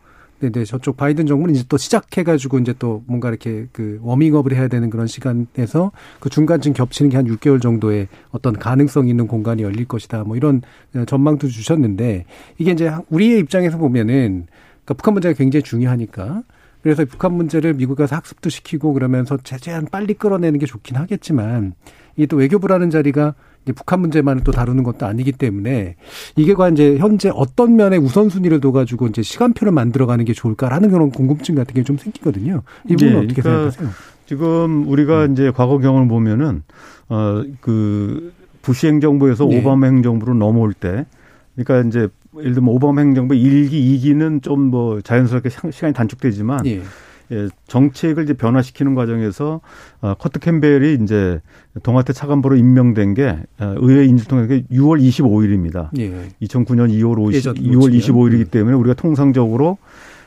근데 0.46 0.64
저쪽 0.64 0.96
바이든 0.96 1.26
정부는 1.26 1.54
이제 1.54 1.64
또 1.68 1.76
시작해가지고 1.76 2.58
이제 2.58 2.74
또 2.78 3.04
뭔가 3.06 3.28
이렇게 3.28 3.66
그 3.72 3.98
워밍업을 4.02 4.54
해야 4.54 4.66
되는 4.66 4.90
그런 4.90 5.06
시간에서 5.06 5.92
그 6.20 6.28
중간쯤 6.28 6.72
겹치는 6.74 7.10
게 7.10 7.16
한 7.16 7.26
6개월 7.26 7.60
정도의 7.60 8.08
어떤 8.30 8.54
가능성 8.54 9.06
있는 9.08 9.26
공간이 9.26 9.62
열릴 9.62 9.84
것이다. 9.84 10.24
뭐 10.24 10.36
이런 10.36 10.62
전망도 11.06 11.48
주셨는데 11.48 12.24
이게 12.58 12.72
이제 12.72 12.90
우리의 13.10 13.38
입장에서 13.40 13.78
보면은 13.78 14.46
그러니까 14.84 14.94
북한 14.94 15.14
문제가 15.14 15.34
굉장히 15.34 15.62
중요하니까 15.62 16.42
그래서 16.82 17.04
북한 17.04 17.34
문제를 17.34 17.74
미국 17.74 17.94
가서 17.94 18.16
학습도 18.16 18.50
시키고 18.50 18.92
그러면서 18.92 19.38
최대한 19.44 19.86
빨리 19.90 20.14
끌어내는 20.14 20.58
게 20.58 20.66
좋긴 20.66 20.96
하겠지만 20.96 21.74
이게 22.16 22.26
또 22.26 22.36
외교부라는 22.36 22.90
자리가 22.90 23.34
북한 23.66 24.00
문제만을 24.00 24.42
또 24.42 24.50
다루는 24.50 24.82
것도 24.82 25.06
아니기 25.06 25.30
때문에 25.30 25.94
이게 26.34 26.54
과 26.54 26.68
이제 26.68 26.96
현재 26.98 27.30
어떤 27.32 27.76
면에 27.76 27.96
우선순위를 27.96 28.60
둬가지고 28.60 29.06
이제 29.06 29.22
시간표를 29.22 29.72
만들어가는 29.72 30.24
게 30.24 30.32
좋을까라는 30.32 30.90
그런 30.90 31.10
궁금증 31.10 31.54
같은 31.54 31.74
게 31.74 31.82
좀 31.84 31.96
생기거든요. 31.96 32.62
이 32.88 32.96
부분은 32.96 33.12
네, 33.12 33.18
어떻게 33.26 33.42
그러니까 33.42 33.70
생각하세요? 33.70 33.88
지금 34.26 34.88
우리가 34.88 35.26
음. 35.26 35.32
이제 35.32 35.50
과거 35.50 35.78
경험을 35.78 36.08
보면은 36.08 36.62
어그 37.08 38.32
부시 38.62 38.86
행정부에서 38.86 39.46
네. 39.46 39.58
오바마 39.60 39.86
행정부로 39.86 40.34
넘어올 40.34 40.72
때 40.72 41.06
그러니까 41.56 41.88
이제 41.88 42.08
예를 42.38 42.54
들면 42.54 42.70
오바마 42.72 43.00
행정부 43.02 43.34
1기, 43.34 43.72
2기는 43.72 44.42
좀 44.42 44.70
뭐 44.70 45.00
자연스럽게 45.02 45.50
시간이 45.70 45.92
단축되지만 45.92 46.64
예. 46.66 46.82
예, 47.32 47.48
정책을 47.66 48.24
이제 48.24 48.34
변화시키는 48.34 48.94
과정에서 48.94 49.60
어, 50.00 50.14
커트 50.14 50.38
캠벨이 50.38 50.98
이제 51.02 51.40
동아태 51.82 52.12
차관보로 52.12 52.56
임명된 52.56 53.14
게 53.14 53.38
어, 53.58 53.74
의회 53.78 54.06
통해서 54.28 54.54
6월 54.70 55.00
25일입니다. 55.02 55.88
예. 55.98 56.28
2009년 56.42 56.90
2월 56.90 57.18
50, 57.18 57.54
2월 57.54 57.96
25일이기 57.96 58.50
때문에 58.50 58.76
우리가 58.76 58.94
통상적으로 58.94 59.78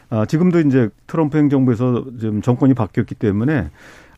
아, 0.10 0.26
지금도 0.26 0.60
이제 0.62 0.90
트럼프 1.08 1.38
행정부에서 1.38 2.06
지금 2.20 2.42
정권이 2.42 2.74
바뀌었기 2.74 3.16
때문에 3.16 3.70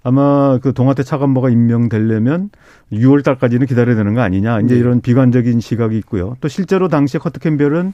아마 0.03 0.57
그 0.61 0.73
동아태 0.73 1.03
차관보가 1.03 1.49
임명되려면 1.49 2.49
6월 2.93 3.23
달까지는 3.23 3.67
기다려야 3.67 3.95
되는 3.95 4.13
거 4.13 4.21
아니냐. 4.21 4.61
이제 4.61 4.75
네. 4.75 4.79
이런 4.79 5.01
비관적인 5.01 5.59
시각이 5.59 5.97
있고요. 5.97 6.38
또 6.39 6.47
실제로 6.47 6.88
당시에 6.88 7.19
커트 7.19 7.39
캠벨은 7.39 7.93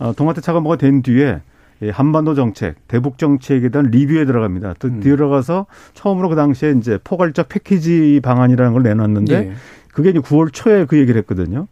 어, 0.00 0.12
동아태 0.14 0.40
차관보가 0.40 0.76
된 0.76 1.02
뒤에 1.02 1.40
한반도 1.88 2.34
정책, 2.34 2.86
대북 2.88 3.16
정책에 3.16 3.70
대한 3.70 3.86
리뷰에 3.86 4.26
들어갑니다. 4.26 4.74
음. 4.84 5.00
들어가서 5.00 5.66
처음으로 5.94 6.28
그 6.28 6.36
당시에 6.36 6.74
이제 6.76 6.98
포괄적 7.02 7.48
패키지 7.48 8.20
방안이라는 8.22 8.72
걸 8.74 8.82
내놨는데 8.82 9.34
예. 9.34 9.52
그게 9.92 10.10
이제 10.10 10.18
9월 10.18 10.52
초에 10.52 10.84
그 10.84 10.98
얘기를 10.98 11.18
했거든요. 11.20 11.66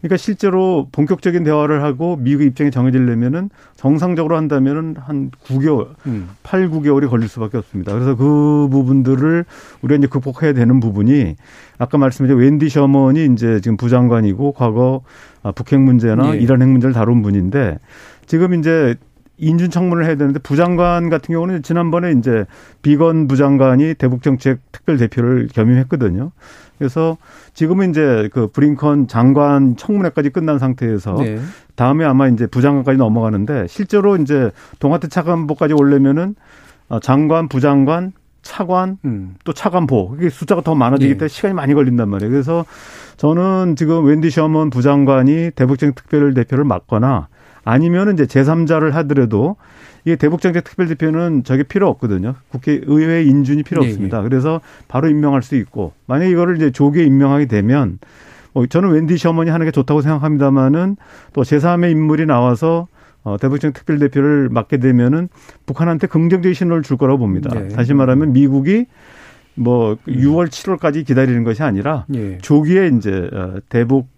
그러니까 0.00 0.16
실제로 0.16 0.88
본격적인 0.92 1.42
대화를 1.44 1.82
하고 1.82 2.16
미국 2.16 2.44
입장이 2.44 2.70
정해지려면은 2.70 3.50
정상적으로 3.76 4.36
한다면은 4.36 4.94
한 4.96 5.30
9개월, 5.44 5.88
음. 6.06 6.28
8, 6.44 6.70
9개월이 6.70 7.08
걸릴 7.08 7.28
수밖에 7.28 7.58
없습니다. 7.58 7.92
그래서 7.92 8.14
그 8.14 8.68
부분들을 8.70 9.44
우리가 9.82 9.98
이제 9.98 10.06
극복해야 10.06 10.52
되는 10.52 10.78
부분이 10.78 11.34
아까 11.78 11.98
말씀드린 11.98 12.38
웬디 12.38 12.68
셔먼이 12.68 13.28
이제 13.32 13.60
지금 13.60 13.76
부장관이고 13.76 14.52
과거 14.52 15.02
아, 15.42 15.50
북핵 15.50 15.80
문제나 15.80 16.36
예. 16.36 16.38
이란 16.38 16.62
핵 16.62 16.68
문제를 16.68 16.94
다룬 16.94 17.22
분인데 17.22 17.78
지금 18.26 18.54
이제 18.54 18.94
인준 19.38 19.70
청문을 19.70 20.04
해야 20.04 20.16
되는데 20.16 20.40
부장관 20.40 21.08
같은 21.08 21.32
경우는 21.32 21.62
지난번에 21.62 22.12
이제 22.12 22.44
비건 22.82 23.28
부장관이 23.28 23.94
대북 23.94 24.22
정책 24.22 24.60
특별 24.72 24.98
대표를 24.98 25.48
겸임했거든요. 25.52 26.32
그래서 26.78 27.16
지금은 27.54 27.90
이제 27.90 28.28
그 28.32 28.48
브링컨 28.48 29.08
장관 29.08 29.76
청문회까지 29.76 30.30
끝난 30.30 30.58
상태에서 30.58 31.14
네. 31.14 31.40
다음에 31.74 32.04
아마 32.04 32.28
이제 32.28 32.46
부장관까지 32.46 32.98
넘어가는데 32.98 33.66
실제로 33.68 34.16
이제 34.16 34.50
동아태 34.78 35.08
차관보까지 35.08 35.74
올려면은 35.74 36.34
어, 36.88 37.00
장관, 37.00 37.48
부장관, 37.48 38.12
차관, 38.42 38.98
음. 39.04 39.34
또 39.44 39.52
차관보 39.52 40.16
이게 40.18 40.30
숫자가 40.30 40.62
더 40.62 40.74
많아지기 40.74 41.08
네. 41.08 41.14
때문에 41.14 41.28
네. 41.28 41.34
시간이 41.34 41.54
많이 41.54 41.74
걸린단 41.74 42.08
말이에요. 42.08 42.30
그래서 42.30 42.64
저는 43.16 43.74
지금 43.76 44.04
웬디 44.06 44.30
셔먼 44.30 44.70
부장관이 44.70 45.50
대북정 45.54 45.92
특별 45.94 46.32
대표를 46.34 46.64
맡거나 46.64 47.28
아니면은 47.68 48.14
이제 48.14 48.24
제3자를 48.24 48.92
하더라도 48.92 49.56
이게 50.04 50.16
대북정책 50.16 50.64
특별대표는 50.64 51.44
저게 51.44 51.64
필요 51.64 51.88
없거든요. 51.88 52.34
국회 52.48 52.80
의회 52.86 53.22
인준이 53.24 53.62
필요 53.62 53.82
네, 53.82 53.88
없습니다. 53.88 54.22
네. 54.22 54.28
그래서 54.28 54.60
바로 54.88 55.08
임명할 55.08 55.42
수 55.42 55.54
있고 55.56 55.92
만약에 56.06 56.30
이거를 56.30 56.56
이제 56.56 56.70
조기에 56.70 57.04
임명하게 57.04 57.46
되면 57.46 57.98
뭐 58.54 58.66
저는 58.66 58.90
웬디 58.90 59.18
셔먼이 59.18 59.50
하는 59.50 59.66
게 59.66 59.70
좋다고 59.70 60.00
생각합니다만은 60.00 60.96
또 61.34 61.42
제3의 61.42 61.90
인물이 61.90 62.24
나와서 62.24 62.88
어, 63.22 63.36
대북정 63.38 63.74
특별대표를 63.74 64.48
맡게 64.48 64.78
되면은 64.78 65.28
북한한테 65.66 66.06
긍정적인 66.06 66.54
신호를 66.54 66.82
줄 66.82 66.96
거라고 66.96 67.18
봅니다. 67.18 67.50
네. 67.52 67.68
다시 67.68 67.92
말하면 67.92 68.32
미국이 68.32 68.86
뭐 69.54 69.96
6월, 70.06 70.48
7월까지 70.48 71.04
기다리는 71.06 71.44
것이 71.44 71.62
아니라 71.62 72.06
네. 72.08 72.38
조기에 72.40 72.92
이제 72.96 73.28
어, 73.32 73.56
대북 73.68 74.08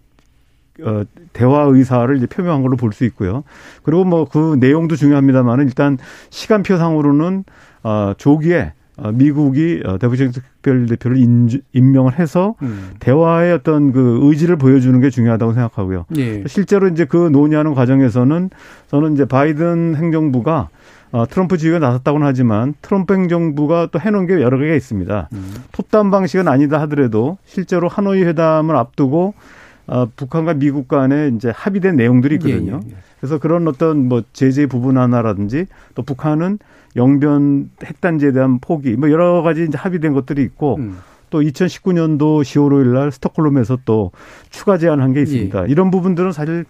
어, 0.83 1.03
대화 1.33 1.61
의사를 1.63 2.15
이제 2.17 2.25
표명한 2.27 2.61
걸로 2.61 2.77
볼 2.77 2.91
수 2.93 3.05
있고요. 3.05 3.43
그리고 3.83 4.03
뭐 4.03 4.25
그 4.25 4.57
내용도 4.59 4.95
중요합니다만은 4.95 5.65
일단 5.65 5.97
시간표상으로는 6.29 7.43
어, 7.83 8.13
조기에 8.17 8.73
어, 8.97 9.11
미국이 9.11 9.81
어, 9.85 9.97
대북적 9.97 10.31
특별대표를 10.33 11.17
인, 11.17 11.49
임명을 11.73 12.19
해서 12.19 12.55
음. 12.61 12.91
대화의 12.99 13.53
어떤 13.53 13.91
그 13.91 14.19
의지를 14.23 14.57
보여주는 14.57 14.99
게 14.99 15.09
중요하다고 15.09 15.53
생각하고요. 15.53 16.05
예. 16.17 16.43
실제로 16.47 16.87
이제 16.87 17.05
그 17.05 17.29
논의하는 17.31 17.73
과정에서는 17.73 18.49
저는 18.89 19.13
이제 19.13 19.25
바이든 19.25 19.95
행정부가 19.95 20.69
어, 21.13 21.25
트럼프 21.27 21.57
지휘가 21.57 21.79
나섰다고는 21.79 22.25
하지만 22.27 22.73
트럼프 22.81 23.13
행정부가 23.13 23.87
또 23.91 23.99
해놓은 23.99 24.27
게 24.27 24.41
여러 24.41 24.57
개가 24.57 24.75
있습니다. 24.75 25.29
음. 25.33 25.53
톱다운 25.71 26.11
방식은 26.11 26.47
아니다 26.47 26.79
하더라도 26.81 27.37
실제로 27.45 27.87
하노이 27.87 28.23
회담을 28.23 28.75
앞두고 28.75 29.33
어, 29.91 30.07
북한과 30.15 30.53
미국 30.53 30.87
간에 30.87 31.31
이제 31.35 31.51
합의된 31.53 31.97
내용들이 31.97 32.35
있거든요. 32.35 32.79
예, 32.85 32.87
예, 32.87 32.91
예. 32.91 32.97
그래서 33.19 33.39
그런 33.39 33.67
어떤 33.67 34.07
뭐 34.07 34.23
제재 34.31 34.65
부분 34.65 34.97
하나라든지 34.97 35.65
또 35.95 36.01
북한은 36.01 36.59
영변 36.95 37.71
핵단지에 37.83 38.31
대한 38.31 38.59
포기 38.59 38.95
뭐 38.95 39.11
여러 39.11 39.41
가지 39.41 39.65
이제 39.65 39.77
합의된 39.77 40.13
것들이 40.13 40.43
있고 40.43 40.77
음. 40.77 40.97
또 41.29 41.41
2019년도 41.41 42.41
10월 42.41 42.71
5일 42.71 42.93
날 42.93 43.11
스톡홀름에서 43.11 43.79
또 43.83 44.11
추가 44.49 44.77
제안한 44.77 45.11
게 45.11 45.23
있습니다. 45.23 45.63
예. 45.63 45.69
이런 45.69 45.91
부분들은 45.91 46.31
사실 46.31 46.63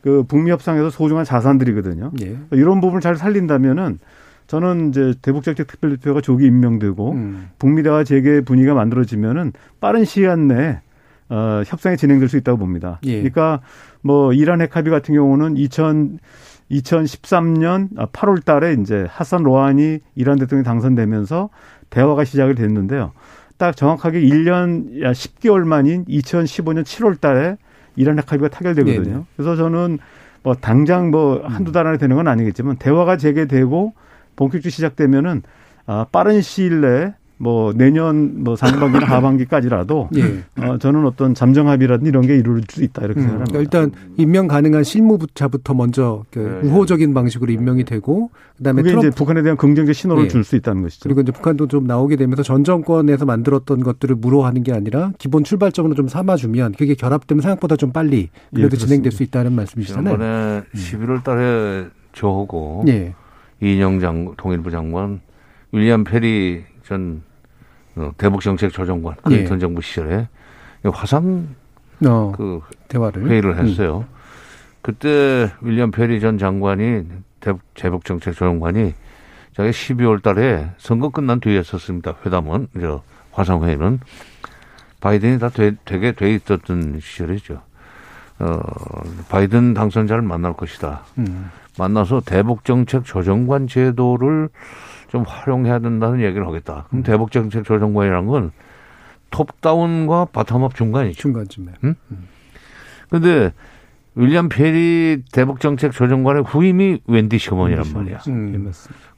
그 0.00 0.24
북미 0.24 0.50
협상에서 0.50 0.90
소중한 0.90 1.24
자산들이거든요. 1.24 2.10
예. 2.20 2.36
이런 2.50 2.80
부분을 2.80 3.00
잘 3.00 3.14
살린다면은 3.14 4.00
저는 4.48 4.88
이제 4.88 5.14
대북정책 5.22 5.68
특별대표가 5.68 6.20
조기 6.20 6.46
임명되고 6.46 7.12
음. 7.12 7.48
북미 7.60 7.84
대화 7.84 8.02
재개 8.02 8.40
분위기가 8.40 8.74
만들어지면은 8.74 9.52
빠른 9.80 10.04
시간 10.04 10.48
내에 10.48 10.80
어, 11.28 11.62
협상이 11.66 11.96
진행될 11.96 12.28
수 12.28 12.36
있다고 12.36 12.58
봅니다. 12.58 13.00
예. 13.04 13.14
그러니까 13.16 13.60
뭐 14.02 14.32
이란 14.32 14.60
핵 14.60 14.76
합의 14.76 14.90
같은 14.90 15.14
경우는 15.14 15.56
2000 15.56 16.18
2013년 16.70 17.90
8월 18.12 18.44
달에 18.44 18.76
이제 18.80 19.06
하산 19.08 19.44
로한이 19.44 20.00
이란 20.16 20.38
대통령이 20.38 20.64
당선되면서 20.64 21.48
대화가 21.90 22.24
시작이 22.24 22.54
됐는데요. 22.54 23.12
딱 23.56 23.76
정확하게 23.76 24.20
1년 24.20 25.00
10개월 25.00 25.64
만인 25.64 26.04
2015년 26.06 26.82
7월 26.82 27.20
달에 27.20 27.56
이란 27.94 28.18
핵 28.18 28.30
합의가 28.30 28.48
타결되거든요. 28.48 29.02
네네. 29.04 29.24
그래서 29.36 29.56
저는 29.56 29.98
뭐 30.42 30.54
당장 30.54 31.10
뭐 31.10 31.42
한두 31.44 31.72
달 31.72 31.86
안에 31.86 31.98
되는 31.98 32.16
건 32.16 32.28
아니겠지만 32.28 32.76
대화가 32.76 33.16
재개되고 33.16 33.94
본격적으로 34.36 34.70
시작되면은 34.70 35.42
아, 35.86 36.06
빠른 36.10 36.42
시일 36.42 36.80
내에 36.80 37.14
뭐 37.38 37.72
내년 37.74 38.42
뭐 38.42 38.56
상반기나 38.56 39.04
하반기까지라도 39.06 40.08
예. 40.16 40.44
어, 40.62 40.78
저는 40.78 41.04
어떤 41.04 41.34
잠정 41.34 41.68
합의라든 41.68 42.06
이런 42.06 42.26
게 42.26 42.36
이룰 42.36 42.62
수 42.68 42.82
있다 42.82 43.04
이렇게 43.04 43.20
음, 43.20 43.24
생각합니다. 43.24 43.58
그러니까 43.58 43.60
일단 43.60 43.92
임명 44.16 44.48
가능한 44.48 44.84
실무부차부터 44.84 45.74
먼저 45.74 46.24
그 46.30 46.60
네. 46.62 46.68
우호적인 46.68 47.12
방식으로 47.12 47.52
임명이 47.52 47.84
되고 47.84 48.30
그다음에 48.56 48.80
그게 48.80 48.92
트럼프. 48.92 49.06
이제 49.08 49.14
북한에 49.14 49.42
대한 49.42 49.56
긍정적 49.58 49.94
신호를 49.94 50.24
예. 50.24 50.28
줄수 50.28 50.56
있다는 50.56 50.82
것이죠. 50.82 51.02
그리고 51.04 51.20
이제 51.20 51.32
북한도 51.32 51.68
좀 51.68 51.86
나오게 51.86 52.16
되면서 52.16 52.42
전 52.42 52.64
정권에서 52.64 53.26
만들었던 53.26 53.80
것들을 53.80 54.16
무효하는 54.16 54.62
게 54.62 54.72
아니라 54.72 55.12
기본 55.18 55.44
출발점으로 55.44 55.94
좀 55.94 56.08
삼아주면 56.08 56.72
그게 56.72 56.94
결합되면 56.94 57.42
생각보다 57.42 57.76
좀 57.76 57.92
빨리 57.92 58.30
그래도 58.54 58.76
예, 58.76 58.78
진행될 58.78 59.12
수 59.12 59.22
있다는 59.22 59.52
말씀이시잖아요. 59.52 60.14
이번에 60.14 60.26
음. 60.26 60.64
11월달에 60.74 61.90
저하고 62.14 62.84
예. 62.88 63.14
이인영 63.62 64.00
장 64.00 64.34
통일부 64.38 64.70
장관 64.70 65.20
윌리엄 65.72 66.04
페리 66.04 66.64
전 66.86 67.22
어, 67.96 68.12
대북정책 68.16 68.72
조정관 68.72 69.16
클린턴 69.16 69.56
예. 69.56 69.60
정부 69.60 69.80
시절에 69.80 70.28
화상 70.92 71.48
어, 72.06 72.32
그 72.36 72.60
대화를 72.88 73.28
회의를 73.28 73.58
음. 73.58 73.66
했어요. 73.66 74.04
음. 74.08 74.16
그때 74.82 75.50
윌리엄 75.62 75.90
페리 75.90 76.20
전 76.20 76.38
장관이 76.38 77.04
대북정책 77.74 78.34
조정관이 78.34 78.94
자기 79.54 79.70
12월 79.70 80.22
달에 80.22 80.70
선거 80.78 81.08
끝난 81.08 81.40
뒤에 81.40 81.58
했었습니다. 81.58 82.14
회담은 82.24 82.68
저 82.80 83.02
화상 83.32 83.64
회의는 83.64 84.00
바이든이 85.00 85.38
다 85.38 85.48
되, 85.48 85.74
되게 85.84 86.12
돼 86.12 86.34
있었던 86.34 87.00
시절이죠. 87.02 87.60
어, 88.38 88.60
바이든 89.28 89.74
당선자를 89.74 90.22
만날 90.22 90.52
것이다. 90.52 91.04
음. 91.18 91.50
만나서 91.78 92.20
대북정책 92.20 93.04
조정관 93.04 93.66
제도를 93.66 94.50
좀 95.16 95.24
활용해야 95.26 95.78
된다는 95.78 96.20
얘기를 96.20 96.46
하겠다. 96.46 96.84
그럼 96.88 97.00
음. 97.00 97.02
대북 97.02 97.32
정책 97.32 97.64
조정관이라는 97.64 98.26
건 98.26 98.50
top-down과 99.30 100.26
bottom-up 100.32 100.74
중간이죠. 100.74 101.18
중간쯤에. 101.18 101.72
응? 101.84 101.94
음. 102.10 102.28
근데 103.08 103.52
윌리엄 104.14 104.48
페리 104.50 105.22
대북 105.32 105.60
정책 105.60 105.92
조정관의 105.92 106.42
후임이 106.44 107.00
웬디 107.06 107.38
셔먼이란 107.38 107.86
말이야. 107.94 108.18
음. 108.28 108.70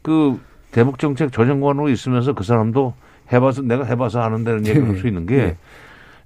그 0.03 0.40
대북 0.70 1.01
정책 1.01 1.32
조정관으로 1.32 1.88
있으면서 1.88 2.32
그 2.32 2.44
사람도 2.44 2.94
해봐서 3.32 3.62
내가 3.62 3.84
해봐서 3.84 4.20
아는다는 4.20 4.66
얘기를 4.66 4.88
할 4.88 4.96
수 4.99 5.09
있는 5.09 5.26
게 5.26 5.36
예. 5.36 5.57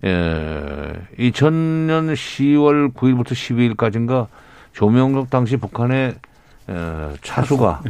예, 0.05 0.93
2000년 1.19 2.13
10월 2.13 2.93
9일부터 2.93 3.29
12일까지인가 3.77 4.27
조명록 4.73 5.31
당시 5.31 5.57
북한의 5.57 6.15
에, 6.69 6.75
차수가 7.23 7.83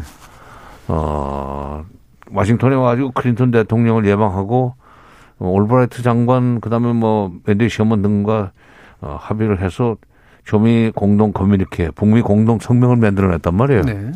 어, 0.89 1.85
와싱턴에 2.30 2.74
와가지고 2.74 3.12
클린턴 3.12 3.51
대통령을 3.51 4.07
예방하고 4.07 4.74
어, 5.39 5.49
올브라이트 5.49 6.03
장관 6.03 6.61
그다음에 6.61 6.93
뭐 6.93 7.33
웬디 7.45 7.68
셔먼 7.68 8.03
등과 8.03 8.53
어, 9.01 9.16
합의를 9.20 9.61
해서 9.61 9.97
조미 10.45 10.93
공동 10.95 11.33
커뮤니케, 11.33 11.91
북미 11.91 12.20
공동 12.20 12.59
성명을 12.59 12.97
만들어냈단 12.97 13.55
말이에요. 13.55 13.83
네. 13.83 14.12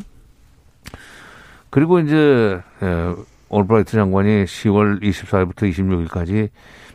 그리고 1.70 2.00
이제 2.00 2.60
예, 2.82 3.14
올브라이트 3.48 3.92
장관이 3.92 4.44
10월 4.44 5.02
24일부터 5.02 5.70
26일까지 5.70 6.48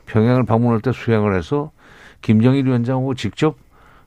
평양을 0.06 0.44
방문할 0.44 0.82
때 0.82 0.92
수행을 0.92 1.38
해서 1.38 1.72
김정일 2.22 2.66
위원장하고 2.66 3.14
직접 3.16 3.56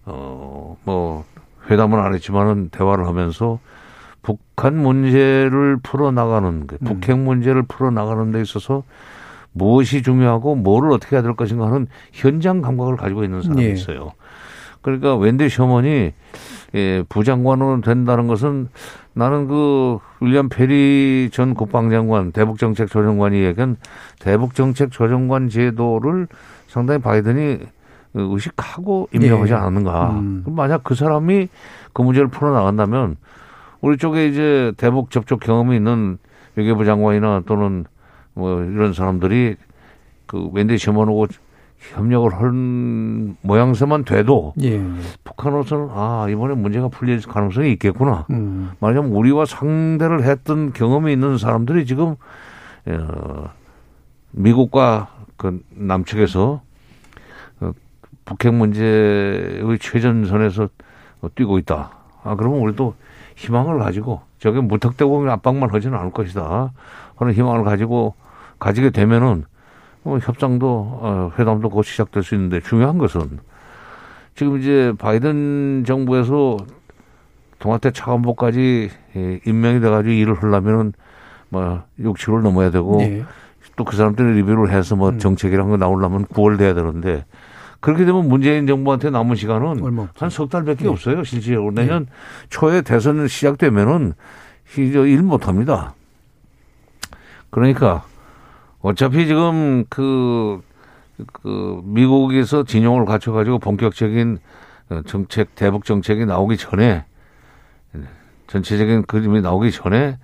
어뭐 0.04 1.24
회담은 1.70 1.98
안 1.98 2.14
했지만은 2.14 2.68
대화를 2.70 3.06
하면서 3.06 3.58
북한 4.24 4.76
문제를 4.76 5.76
풀어나가는 5.82 6.66
그 6.66 6.78
북핵 6.78 7.18
문제를 7.18 7.62
풀어나가는 7.62 8.32
데 8.32 8.40
있어서 8.40 8.82
무엇이 9.52 10.02
중요하고 10.02 10.56
뭐를 10.56 10.90
어떻게 10.90 11.14
해야 11.14 11.22
될 11.22 11.34
것인가 11.34 11.66
하는 11.66 11.86
현장 12.12 12.62
감각을 12.62 12.96
가지고 12.96 13.22
있는 13.22 13.42
사람이 13.42 13.62
네. 13.62 13.70
있어요. 13.70 14.12
그러니까 14.80 15.14
웬디 15.16 15.48
셔먼이 15.48 16.12
예, 16.74 17.04
부장관으로 17.08 17.82
된다는 17.82 18.26
것은 18.26 18.68
나는 19.12 19.46
그 19.46 19.98
윌리엄 20.20 20.48
페리 20.48 21.28
전 21.30 21.54
국방장관 21.54 22.32
대북정책 22.32 22.88
조정관이 22.88 23.44
얘기한 23.44 23.76
대북정책 24.20 24.90
조정관 24.90 25.50
제도를 25.50 26.26
상당히 26.66 27.00
바이든이 27.00 27.58
의식하고 28.14 29.08
임명하지 29.12 29.52
예. 29.52 29.56
않았는가. 29.56 30.10
음. 30.12 30.44
만약 30.46 30.82
그 30.82 30.94
사람이 30.94 31.48
그 31.92 32.02
문제를 32.02 32.28
풀어나간다면 32.28 33.16
우리 33.84 33.98
쪽에 33.98 34.28
이제 34.28 34.72
대북 34.78 35.10
접촉 35.10 35.40
경험이 35.40 35.76
있는 35.76 36.16
외교부 36.54 36.86
장관이나 36.86 37.42
또는 37.44 37.84
뭐 38.32 38.62
이런 38.62 38.94
사람들이 38.94 39.56
그 40.24 40.48
웬디 40.54 40.78
셔먼하고 40.78 41.26
협력을 41.92 42.32
한 42.32 43.36
모양새만 43.42 44.06
돼도 44.06 44.54
예. 44.62 44.82
북한으로서는 45.24 45.88
아 45.92 46.26
이번에 46.30 46.54
문제가 46.54 46.88
풀릴 46.88 47.20
가능성이 47.20 47.72
있겠구나. 47.72 48.24
음. 48.30 48.70
말하자면 48.80 49.12
우리와 49.12 49.44
상대를 49.44 50.22
했던 50.22 50.72
경험이 50.72 51.12
있는 51.12 51.36
사람들이 51.36 51.84
지금 51.84 52.16
어, 52.86 53.50
미국과 54.30 55.08
그 55.36 55.60
남측에서 55.74 56.62
어, 57.60 57.72
북핵 58.24 58.54
문제의 58.54 59.78
최전선에서 59.78 60.70
어, 61.20 61.28
뛰고 61.34 61.58
있다. 61.58 61.90
아 62.22 62.34
그러면 62.34 62.60
우리도 62.60 62.94
희망을 63.36 63.78
가지고 63.78 64.22
저게 64.38 64.60
무턱대고 64.60 65.30
압박만 65.30 65.70
하지는 65.70 65.98
않을 65.98 66.12
것이다. 66.12 66.72
하는 67.16 67.32
희망을 67.32 67.64
가지고 67.64 68.14
가지게 68.58 68.90
되면은 68.90 69.44
어, 70.04 70.18
협상도 70.20 70.98
어, 71.00 71.32
회담도 71.38 71.70
곧 71.70 71.82
시작될 71.82 72.22
수 72.22 72.34
있는데 72.34 72.60
중요한 72.60 72.98
것은 72.98 73.38
지금 74.34 74.58
이제 74.58 74.92
바이든 74.98 75.84
정부에서 75.86 76.58
동아태 77.58 77.92
차관보까지 77.92 78.90
예, 79.16 79.40
임명이 79.46 79.80
돼가지고 79.80 80.12
일을 80.12 80.42
하려면은 80.42 80.92
뭐 81.48 81.82
6, 81.98 82.16
7월 82.16 82.42
넘어야 82.42 82.70
되고 82.70 83.00
예. 83.00 83.24
또그 83.76 83.96
사람들이 83.96 84.34
리뷰를 84.34 84.70
해서 84.70 84.96
뭐 84.96 85.10
음. 85.10 85.18
정책이란 85.18 85.70
거 85.70 85.76
나오려면 85.76 86.26
9월 86.26 86.58
돼야 86.58 86.74
되는데 86.74 87.24
그렇게 87.84 88.06
되면 88.06 88.26
문재인 88.26 88.66
정부한테 88.66 89.10
남은 89.10 89.36
시간은. 89.36 89.84
한 90.16 90.30
석 90.30 90.48
달밖에 90.48 90.86
예. 90.86 90.88
없어요 90.88 91.22
실질적으로 91.22 91.70
내년 91.74 92.06
초에 92.48 92.80
대선 92.80 93.28
시작되면은 93.28 94.14
일 95.04 95.22
못합니다. 95.22 95.92
그러니까 97.50 98.04
어차피 98.80 99.26
지금 99.26 99.84
그, 99.90 100.62
그 101.30 101.82
미국에서 101.84 102.64
진영을 102.64 103.04
갖춰가지고 103.04 103.58
본격적인 103.58 104.38
어, 104.88 105.02
정책 105.06 105.54
대북 105.54 105.84
정책이 105.84 106.24
나오기 106.24 106.56
전에 106.56 107.04
전체적인 108.46 109.02
그림이 109.02 109.42
나오기 109.42 109.70
전에 109.72 110.16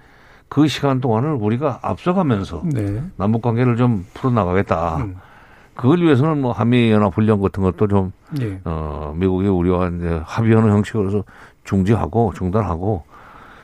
그 0.49 0.67
시간 0.67 1.03
동안을 1.03 1.35
우리가 1.35 1.81
앞서가면서 1.83 2.63
네. 2.73 3.03
남북 3.17 3.43
관계를 3.43 3.77
좀 3.77 4.07
풀어나가겠다. 4.15 4.97
음. 4.97 5.17
그걸 5.81 6.03
위해서는 6.03 6.43
뭐 6.43 6.53
한미 6.53 6.91
연합 6.91 7.17
훈련 7.17 7.41
같은 7.41 7.63
것도 7.63 7.89
좀 7.89 8.13
예. 8.43 8.61
어, 8.67 9.15
미국이 9.17 9.49
우리와 9.49 9.89
이제 9.89 10.21
합의하는 10.27 10.71
형식으로 10.71 11.09
해서 11.09 11.25
중지하고 11.65 12.35
중단하고 12.37 13.05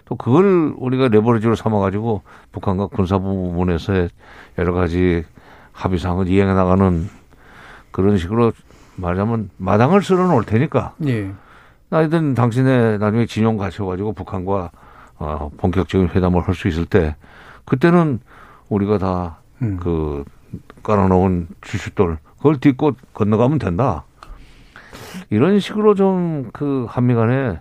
또 0.06 0.16
그걸 0.16 0.72
우리가 0.78 1.08
레버리지로 1.08 1.56
삼아가지고 1.56 2.22
북한과 2.52 2.86
군사부 2.86 3.24
부분에서의 3.24 4.08
여러 4.56 4.72
가지 4.72 5.24
합의 5.72 5.98
사항을 5.98 6.28
이행해 6.28 6.54
나가는 6.54 7.06
그런 7.90 8.16
식으로 8.16 8.52
말하자면 8.96 9.50
마당을 9.58 10.00
쓸어 10.00 10.26
놓을 10.26 10.44
테니까 10.44 10.94
예. 11.06 11.30
하여튼 11.90 12.32
당신의 12.32 12.98
나중에 12.98 13.26
진영 13.26 13.58
갖춰가지고 13.58 14.14
북한과 14.14 14.70
어, 15.18 15.50
본격적인 15.58 16.08
회담을 16.08 16.48
할 16.48 16.54
수 16.54 16.66
있을 16.68 16.86
때 16.86 17.14
그때는 17.66 18.20
우리가 18.70 18.96
다 18.96 19.40
음. 19.60 19.76
그 20.74 20.82
깔아놓은 20.82 21.48
주춧돌 21.60 22.18
그걸 22.36 22.58
딛고 22.60 22.92
건너가면 23.14 23.58
된다. 23.58 24.04
이런 25.30 25.58
식으로 25.60 25.94
좀 25.94 26.50
그 26.52 26.86
한미 26.88 27.14
간에 27.14 27.58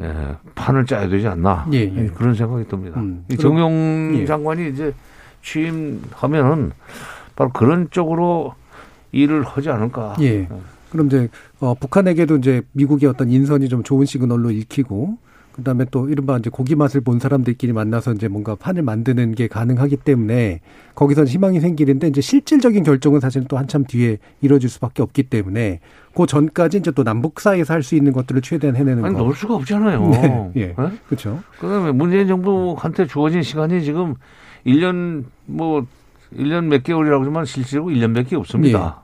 예, 0.00 0.36
판을 0.54 0.86
짜야 0.86 1.08
되지 1.08 1.26
않나 1.28 1.66
예, 1.72 1.78
예. 1.78 2.06
그런 2.08 2.34
생각이 2.34 2.66
듭니다. 2.68 3.00
음. 3.00 3.24
정용 3.40 4.12
예. 4.16 4.26
장관이 4.26 4.70
이제 4.70 4.92
취임하면은 5.42 6.72
바로 7.36 7.50
그런 7.52 7.88
쪽으로 7.90 8.54
일을 9.12 9.44
하지 9.44 9.70
않을까. 9.70 10.16
예. 10.20 10.48
그럼 10.90 11.06
이제 11.06 11.28
어, 11.60 11.74
북한에게도 11.74 12.36
이제 12.36 12.62
미국의 12.72 13.08
어떤 13.08 13.30
인선이 13.30 13.68
좀 13.68 13.82
좋은 13.82 14.04
시그널로 14.06 14.50
읽히고 14.50 15.18
그다음에 15.54 15.84
또 15.92 16.08
이른바 16.08 16.36
이제 16.36 16.50
고기 16.50 16.74
맛을 16.74 17.00
본 17.00 17.20
사람들끼리 17.20 17.72
만나서 17.72 18.12
이제 18.14 18.26
뭔가 18.26 18.56
판을 18.56 18.82
만드는 18.82 19.36
게 19.36 19.46
가능하기 19.46 19.98
때문에 19.98 20.60
거기서 20.96 21.24
희망이 21.24 21.60
생기는데 21.60 22.08
이제 22.08 22.20
실질적인 22.20 22.82
결정은 22.82 23.20
사실은 23.20 23.46
또 23.46 23.56
한참 23.56 23.84
뒤에 23.84 24.18
이뤄질 24.40 24.68
수밖에 24.68 25.02
없기 25.02 25.24
때문에 25.24 25.78
그 26.14 26.26
전까지 26.26 26.78
이제 26.78 26.90
또 26.90 27.04
남북 27.04 27.40
사이에서 27.40 27.72
할 27.72 27.84
수 27.84 27.94
있는 27.94 28.12
것들을 28.12 28.40
최대한 28.42 28.76
해내는 28.76 29.04
아니 29.04 29.14
거. 29.14 29.22
놓을 29.22 29.34
수가 29.34 29.54
없잖아요. 29.56 30.08
네, 30.10 30.50
예. 30.56 30.60
예? 30.62 30.74
그렇죠. 31.06 31.40
그다음에 31.60 31.92
문재인 31.92 32.26
정부한테 32.26 33.06
주어진 33.06 33.42
시간이 33.42 33.82
지금 33.84 34.14
1년 34.66 35.24
뭐 35.46 35.86
1년 36.34 36.64
몇 36.64 36.82
개월이라고 36.82 37.22
하지만 37.22 37.44
실제로 37.44 37.84
1년밖에 37.84 38.32
없습니다. 38.38 39.02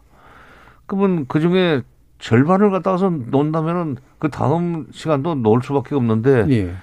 그러면 0.86 1.26
그 1.28 1.38
중에 1.40 1.82
절반을 2.20 2.70
갖다 2.70 2.92
와서 2.92 3.10
논다면은 3.10 3.96
그 4.18 4.28
다음 4.28 4.86
시간도 4.92 5.36
놓을 5.36 5.62
수밖에 5.62 5.94
없는데 5.94 6.46
예. 6.50 6.74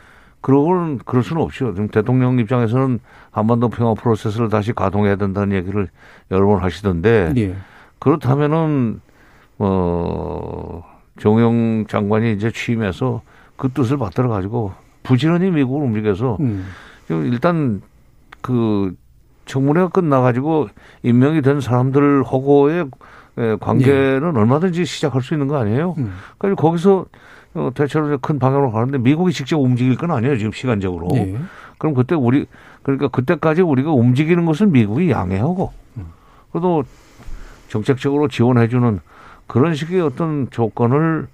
그러고는 0.42 1.00
그럴 1.06 1.24
수는 1.24 1.42
없죠. 1.42 1.74
지금 1.74 1.88
대통령 1.90 2.40
입장에서는 2.40 3.00
한반도 3.32 3.70
평화 3.70 3.94
프로세스를 3.94 4.50
다시 4.50 4.74
가동해야 4.74 5.16
된다는 5.16 5.56
얘기를 5.56 5.90
여러 6.32 6.48
번 6.48 6.60
하시던데 6.60 7.34
예. 7.38 7.56
그렇다면은 8.00 9.02
어 9.60 10.84
정영 11.20 11.86
장관이 11.88 12.34
이제 12.34 12.52
취임해서 12.52 13.22
그 13.56 13.70
뜻을 13.70 13.98
받들어 13.98 14.30
가지고 14.30 14.74
부지런히 15.04 15.50
미국을 15.52 15.84
움직여서 15.84 16.38
음. 16.40 16.66
지금 17.08 17.26
일단 17.26 17.82
그 18.42 18.96
청문회가 19.46 19.90
끝나 19.90 20.22
가지고 20.22 20.70
임명이 21.04 21.42
된 21.42 21.62
사람들하고의 21.62 22.82
에, 22.82 22.86
관계는 23.60 24.36
얼마든지 24.36 24.86
시작할 24.86 25.22
수 25.22 25.34
있는 25.34 25.48
거 25.48 25.58
아니에요? 25.58 25.96
음. 25.98 26.14
그러니까 26.38 26.62
거기서 26.62 27.06
어, 27.54 27.72
대체로 27.74 28.18
큰 28.20 28.40
방향으로 28.40 28.72
가는데 28.72 28.98
미국이 28.98 29.32
직접 29.34 29.58
움직일 29.58 29.96
건 29.96 30.12
아니에요 30.12 30.38
지금 30.38 30.52
시간적으로. 30.52 31.10
예. 31.14 31.38
그럼 31.78 31.94
그때 31.94 32.16
우리 32.16 32.46
그러니까 32.84 33.08
그때까지 33.10 33.62
우리가 33.62 33.92
움직이는 33.92 34.46
것은 34.46 34.72
미국이 34.72 35.12
양해하고 35.12 35.72
그래도 36.52 36.84
정책적으로 37.70 38.28
지원해주는 38.28 39.00
그런 39.46 39.76
식의 39.76 40.02
어떤 40.02 40.50
조건을 40.50 41.28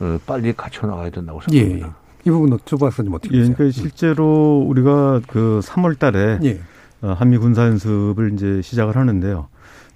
어, 0.00 0.18
빨리 0.26 0.52
갖춰 0.52 0.86
나가야 0.86 1.10
된다고 1.10 1.40
예. 1.52 1.60
생각합니다. 1.60 1.96
이 2.26 2.30
부분은 2.30 2.58
조 2.64 2.76
박사님 2.76 3.14
어떻게 3.14 3.36
예, 3.36 3.40
보세요? 3.40 3.56
그러니까 3.56 3.72
실제로 3.80 4.64
우리가 4.66 5.20
그 5.28 5.60
3월 5.62 5.98
달에 5.98 6.38
예. 6.42 6.60
어, 7.02 7.12
한미 7.12 7.38
군사 7.38 7.62
연습을 7.62 8.32
이제 8.34 8.60
시작을 8.62 8.96
하는데요. 8.96 9.48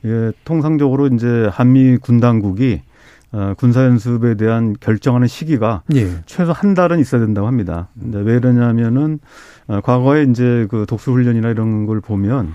예, 0.04 0.32
통상적으로 0.44 1.08
이제 1.08 1.48
한미 1.52 1.98
군 1.98 2.20
당국이 2.20 2.80
어, 3.32 3.54
군사 3.56 3.84
연습에 3.84 4.34
대한 4.34 4.74
결정하는 4.80 5.28
시기가 5.28 5.82
예. 5.94 6.08
최소 6.26 6.52
한 6.52 6.74
달은 6.74 6.98
있어야 6.98 7.20
된다고 7.20 7.46
합니다. 7.46 7.88
근데 7.98 8.18
왜 8.18 8.40
그러냐면은 8.40 9.20
어, 9.68 9.80
과거에 9.80 10.24
이제 10.24 10.66
그 10.68 10.84
독수 10.88 11.12
훈련이나 11.12 11.50
이런 11.50 11.86
걸 11.86 12.00
보면 12.00 12.54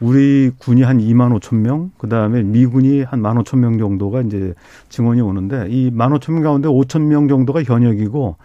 우리 0.00 0.50
군이 0.58 0.82
한 0.82 0.98
2만 0.98 1.38
5천 1.38 1.56
명, 1.56 1.90
그 1.96 2.08
다음에 2.08 2.42
미군이 2.42 3.02
한 3.02 3.22
1만 3.22 3.42
5천 3.44 3.58
명 3.58 3.78
정도가 3.78 4.22
이제 4.22 4.52
증원이 4.88 5.20
오는데 5.20 5.68
이 5.70 5.90
1만 5.90 6.18
5천 6.18 6.32
명 6.32 6.42
가운데 6.42 6.68
5천 6.68 7.02
명 7.02 7.28
정도가 7.28 7.62
현역이고 7.62 8.36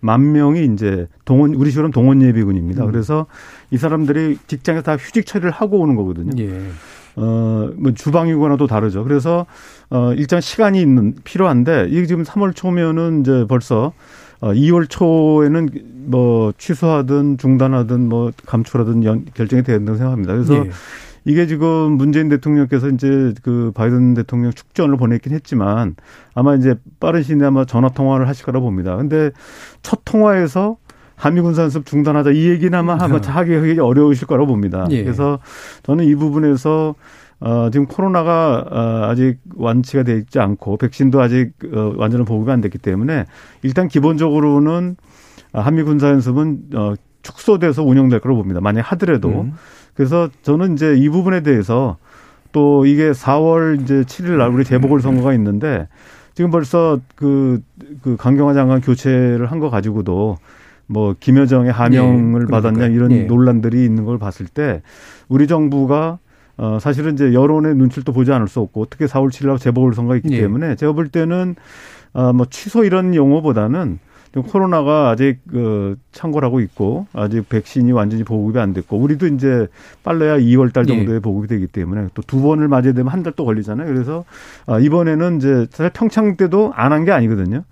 만 0.00 0.32
명이 0.32 0.64
이제 0.72 1.08
동원 1.24 1.54
우리 1.54 1.70
식으로는 1.70 1.92
동원 1.92 2.22
예비군입니다. 2.22 2.84
음. 2.84 2.90
그래서 2.90 3.26
이 3.70 3.78
사람들이 3.78 4.38
직장에서 4.46 4.82
다 4.82 4.96
휴직 4.96 5.26
처리를 5.26 5.50
하고 5.50 5.80
오는 5.80 5.96
거거든요. 5.96 6.30
예. 6.42 6.60
어, 7.18 7.70
뭐 7.76 7.92
주방이거나도 7.92 8.66
다르죠. 8.66 9.02
그래서 9.02 9.46
어, 9.90 10.12
일정 10.14 10.40
시간이 10.40 10.80
있는 10.80 11.14
필요한데 11.24 11.88
이게 11.90 12.06
지금 12.06 12.22
3월 12.22 12.54
초면은 12.54 13.20
이제 13.20 13.44
벌써 13.48 13.92
어, 14.40 14.52
2월 14.52 14.88
초에는 14.88 15.68
뭐 16.06 16.52
취소하든 16.56 17.38
중단하든 17.38 18.08
뭐 18.08 18.30
감축하든 18.46 19.04
연, 19.04 19.24
결정이 19.34 19.64
돼야 19.64 19.78
된다고 19.78 19.98
생각합니다. 19.98 20.32
그래서 20.34 20.54
예. 20.54 20.70
이게 21.24 21.46
지금 21.46 21.92
문재인 21.92 22.28
대통령께서 22.28 22.88
이제 22.88 23.34
그 23.42 23.72
바이든 23.74 24.14
대통령 24.14 24.52
축전을 24.52 24.96
보냈긴 24.96 25.32
했지만 25.32 25.96
아마 26.34 26.54
이제 26.54 26.76
빠른 27.00 27.22
시일 27.22 27.38
내에 27.38 27.48
아마 27.48 27.64
전화 27.64 27.88
통화를 27.88 28.28
하실 28.28 28.46
거라 28.46 28.60
봅니다. 28.60 28.96
근데 28.96 29.32
첫 29.82 30.00
통화에서 30.04 30.76
한미 31.18 31.40
군사연습 31.40 31.84
중단하자 31.84 32.30
이 32.30 32.48
얘기는 32.48 32.76
아마 32.78 32.96
하면 32.96 33.22
하기 33.22 33.54
하기 33.54 33.80
어려우실 33.80 34.26
거라고 34.26 34.46
봅니다. 34.46 34.86
예. 34.90 35.02
그래서 35.02 35.40
저는 35.82 36.04
이 36.04 36.14
부분에서 36.14 36.94
어, 37.40 37.68
지금 37.70 37.86
코로나가 37.86 38.64
어, 38.70 39.10
아직 39.10 39.38
완치가 39.56 40.02
돼 40.04 40.16
있지 40.16 40.38
않고 40.40 40.76
백신도 40.76 41.20
아직 41.20 41.52
어, 41.72 41.92
완전히 41.96 42.24
보급이 42.24 42.50
안 42.50 42.60
됐기 42.60 42.78
때문에 42.78 43.26
일단 43.62 43.88
기본적으로는 43.88 44.96
한미 45.52 45.82
군사 45.82 46.08
연습은 46.08 46.60
어, 46.74 46.94
축소돼서 47.22 47.82
운영될 47.82 48.20
거로 48.20 48.36
봅니다. 48.36 48.60
만약 48.60 48.90
하더라도 48.92 49.28
음. 49.42 49.52
그래서 49.94 50.28
저는 50.42 50.74
이제 50.74 50.94
이 50.96 51.08
부분에 51.08 51.42
대해서 51.42 51.96
또 52.52 52.86
이게 52.86 53.10
4월 53.10 53.82
이제 53.82 54.02
7일 54.02 54.38
날 54.38 54.50
우리 54.50 54.64
재보궐 54.64 55.00
선거가 55.00 55.34
있는데 55.34 55.88
지금 56.34 56.50
벌써 56.52 57.00
그, 57.16 57.60
그 58.02 58.16
강경화 58.16 58.54
장관 58.54 58.80
교체를 58.80 59.50
한 59.50 59.58
거 59.58 59.70
가지고도 59.70 60.38
뭐 60.88 61.14
김여정의 61.20 61.70
하명을 61.70 62.42
예, 62.42 62.46
받았냐 62.50 62.86
이런 62.86 63.12
예. 63.12 63.22
논란들이 63.24 63.84
있는 63.84 64.04
걸 64.04 64.18
봤을 64.18 64.46
때 64.46 64.82
우리 65.28 65.46
정부가 65.46 66.18
어 66.56 66.78
사실은 66.80 67.14
이제 67.14 67.32
여론의 67.34 67.76
눈치를 67.76 68.02
또 68.04 68.12
보지 68.12 68.32
않을 68.32 68.48
수 68.48 68.58
없고 68.60 68.82
어떻게 68.82 69.04
4월 69.06 69.28
7일 69.28 69.46
날 69.48 69.58
재보궐 69.58 69.94
선거가 69.94 70.16
있기 70.16 70.32
예. 70.32 70.40
때문에 70.40 70.74
제가 70.76 70.92
볼 70.92 71.08
때는 71.08 71.54
어뭐 72.14 72.46
취소 72.50 72.84
이런 72.84 73.14
용어보다는 73.14 74.00
코로나가 74.50 75.08
아직 75.10 75.38
그 75.50 75.96
창궐하고 76.12 76.60
있고 76.60 77.06
아직 77.12 77.48
백신이 77.48 77.92
완전히 77.92 78.24
보급이 78.24 78.58
안 78.58 78.72
됐고 78.72 78.96
우리도 78.98 79.26
이제 79.28 79.66
빨라야 80.04 80.38
2월 80.38 80.72
달 80.72 80.84
정도에 80.86 81.16
예. 81.16 81.20
보급이 81.20 81.48
되기 81.48 81.66
때문에 81.66 82.08
또 82.14 82.22
두 82.22 82.40
번을 82.42 82.68
맞아야 82.68 82.92
되면 82.92 83.08
한 83.08 83.22
달 83.22 83.32
또 83.36 83.44
걸리잖아요. 83.44 83.86
그래서 83.92 84.24
아 84.66 84.78
이번에는 84.78 85.36
이제 85.38 85.66
사실 85.70 85.90
평창 85.94 86.36
때도 86.36 86.72
안 86.74 86.92
한 86.92 87.04
게 87.04 87.12
아니거든요. 87.12 87.62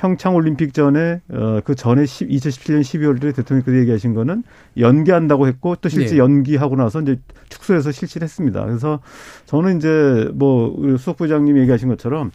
평창 0.00 0.34
올림픽 0.34 0.72
전에 0.72 1.20
어 1.30 1.60
그 1.62 1.74
전에 1.74 2.06
10, 2.06 2.28
2017년 2.28 2.80
12월에 2.80 3.34
대통령께서 3.36 3.76
얘기하신 3.78 4.14
거는 4.14 4.42
연기한다고 4.78 5.46
했고 5.46 5.76
또 5.76 5.88
실제 5.90 6.12
네. 6.14 6.18
연기하고 6.18 6.74
나서 6.76 7.02
이제 7.02 7.18
축소해서 7.50 7.92
실시를 7.92 8.24
했습니다. 8.24 8.64
그래서 8.64 9.00
저는 9.44 9.76
이제 9.76 10.30
뭐 10.34 10.74
수석 10.96 11.18
부장님이 11.18 11.60
얘기하신 11.60 11.88
것처럼 11.88 12.30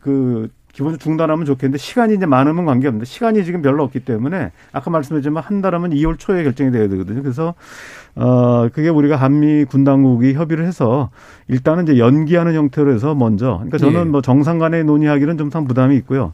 그 0.00 0.48
기본적으로 0.72 0.98
중단하면 0.98 1.44
좋겠는데 1.44 1.78
시간이 1.78 2.14
이제 2.14 2.24
많으면 2.26 2.64
관계없는데 2.64 3.04
시간이 3.04 3.44
지금 3.44 3.60
별로 3.62 3.84
없기 3.84 4.00
때문에 4.00 4.52
아까 4.72 4.90
말씀드렸지만 4.90 5.42
한 5.42 5.60
달 5.62 5.74
하면 5.74 5.90
2월 5.92 6.18
초에 6.18 6.42
결정이 6.42 6.72
돼야 6.72 6.88
되거든요. 6.88 7.22
그래서 7.22 7.54
어 8.16 8.68
그게 8.72 8.88
우리가 8.88 9.16
한미 9.16 9.64
군 9.64 9.84
당국이 9.84 10.32
협의를 10.34 10.66
해서 10.66 11.10
일단은 11.48 11.84
이제 11.84 11.98
연기하는 11.98 12.54
형태로 12.54 12.92
해서 12.92 13.14
먼저 13.14 13.54
그러니까 13.56 13.78
저는 13.78 14.00
예. 14.00 14.04
뭐 14.04 14.22
정상 14.22 14.58
간의 14.58 14.84
논의하기는 14.84 15.36
좀 15.38 15.50
상 15.50 15.66
부담이 15.66 15.94
있고요. 15.98 16.32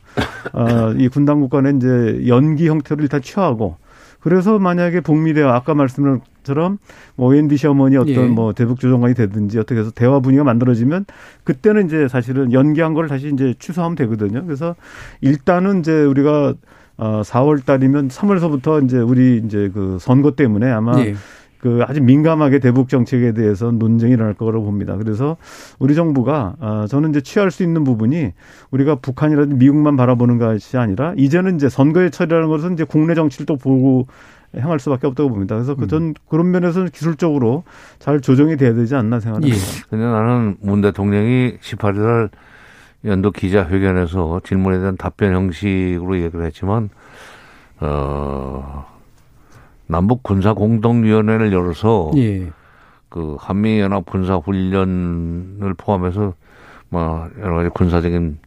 어이 0.53 1.09
군 1.09 1.25
당국 1.25 1.51
간에 1.51 1.73
이제 1.77 2.25
연기 2.29 2.69
형태로 2.69 3.03
일단 3.03 3.21
취하고 3.21 3.77
그래서 4.21 4.59
만약에 4.59 5.01
북미 5.01 5.35
대화 5.35 5.55
아까 5.57 5.75
말씀을 5.75 6.21
처럼 6.49 6.79
뭐 7.15 7.29
OND 7.29 7.57
시어머니 7.57 7.97
어떤 7.97 8.15
예. 8.15 8.27
뭐 8.27 8.55
대북 8.55 8.81
조정관이 8.81 9.15
되든지 9.15 9.59
어떻게 9.59 9.81
해서 9.81 9.91
대화 9.91 10.19
분위기가 10.21 10.45
만들어지면 10.45 11.05
그때는 11.45 11.87
이제 11.87 12.09
사실은 12.09 12.53
연기한 12.53 12.95
걸 12.95 13.07
다시 13.07 13.31
이제 13.33 13.55
취소하면 13.59 13.95
되거든요. 13.97 14.45
그래서 14.45 14.75
일단은 15.21 15.81
이제 15.81 16.05
우리가 16.05 16.55
어 16.97 17.23
4월 17.23 17.65
달이면 17.65 18.09
3월서부터 18.09 18.85
이제 18.85 18.99
우리 18.99 19.41
이제 19.45 19.71
그 19.73 19.99
선거 20.01 20.33
때문에 20.33 20.69
아마 20.71 20.99
예. 21.01 21.15
그 21.59 21.81
아주 21.87 22.01
민감하게 22.01 22.61
대북 22.61 22.89
정책에 22.89 23.33
대해서 23.33 23.71
논쟁이 23.71 24.13
일어날 24.13 24.35
거라고 24.35 24.65
봅니다. 24.65 24.97
그래서 24.97 25.37
우리 25.79 25.95
정부가 25.95 26.55
아 26.61 26.87
저는 26.89 27.11
이제 27.11 27.21
취할 27.21 27.51
수 27.51 27.63
있는 27.63 27.85
부분이 27.85 28.33
우리가 28.71 28.97
북한이라든지 28.97 29.57
미국만 29.57 29.97
바라보는 29.97 30.39
것이 30.39 30.77
아니라 30.77 31.15
이제는 31.17 31.57
이제 31.57 31.69
선거의 31.69 32.11
처리라는 32.11 32.49
것은 32.49 32.75
이제 32.75 32.85
국내 32.85 33.15
정치를 33.15 33.47
또 33.47 33.57
보고 33.57 34.07
행할 34.57 34.79
수밖에 34.81 35.07
없다고 35.07 35.29
봅니다. 35.31 35.55
그래서 35.55 35.75
그전 35.75 36.03
음. 36.03 36.15
그런 36.29 36.51
면에서는 36.51 36.89
기술적으로 36.91 37.65
잘 37.99 38.21
조정이 38.21 38.57
돼야 38.57 38.75
되지 38.75 38.95
않나 38.95 39.21
생각합니다. 39.21 39.55
예. 39.55 39.61
근데 39.91 40.05
나는 40.05 40.57
문 40.61 40.81
대통령이 40.81 41.59
18일 41.59 41.97
날 41.99 42.31
연도 43.05 43.31
기자회견에서 43.31 44.41
질문에 44.45 44.79
대한 44.79 44.97
답변 44.97 45.35
형식으로 45.35 46.21
얘기를 46.21 46.45
했지만 46.47 46.91
어 47.81 48.87
남북 49.87 50.23
군사 50.23 50.53
공동위원회를 50.55 51.53
열어서 51.53 52.11
예. 52.17 52.51
그 53.09 53.37
한미 53.39 53.81
연합 53.81 54.05
군사 54.07 54.37
훈련을 54.37 55.75
포함해서 55.77 56.35
뭐 56.89 57.29
여러 57.39 57.57
가지 57.57 57.69
군사적인 57.71 58.39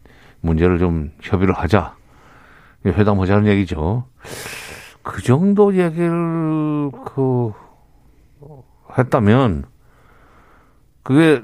문제를 0.42 0.80
좀 0.80 1.12
협의를 1.22 1.54
하자 1.54 1.96
회담하자는 2.86 3.48
얘기죠. 3.48 4.06
그 5.04 5.22
정도 5.22 5.76
얘기를 5.76 6.92
그 7.06 7.54
했다면 8.98 9.66
그게 11.04 11.42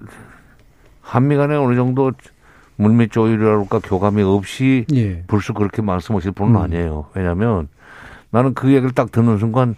한미 1.01 1.35
간에 1.37 1.55
어느 1.55 1.75
정도 1.75 2.11
물밑 2.75 3.11
조율이랄까 3.11 3.79
교감이 3.79 4.21
없이 4.21 4.85
예. 4.93 5.23
불쑥 5.23 5.55
그렇게 5.55 5.81
말씀하실 5.81 6.33
분은 6.33 6.55
음. 6.55 6.61
아니에요. 6.61 7.07
왜냐하면 7.15 7.69
나는 8.29 8.53
그 8.53 8.69
얘기를 8.69 8.91
딱 8.91 9.11
듣는 9.11 9.37
순간 9.37 9.75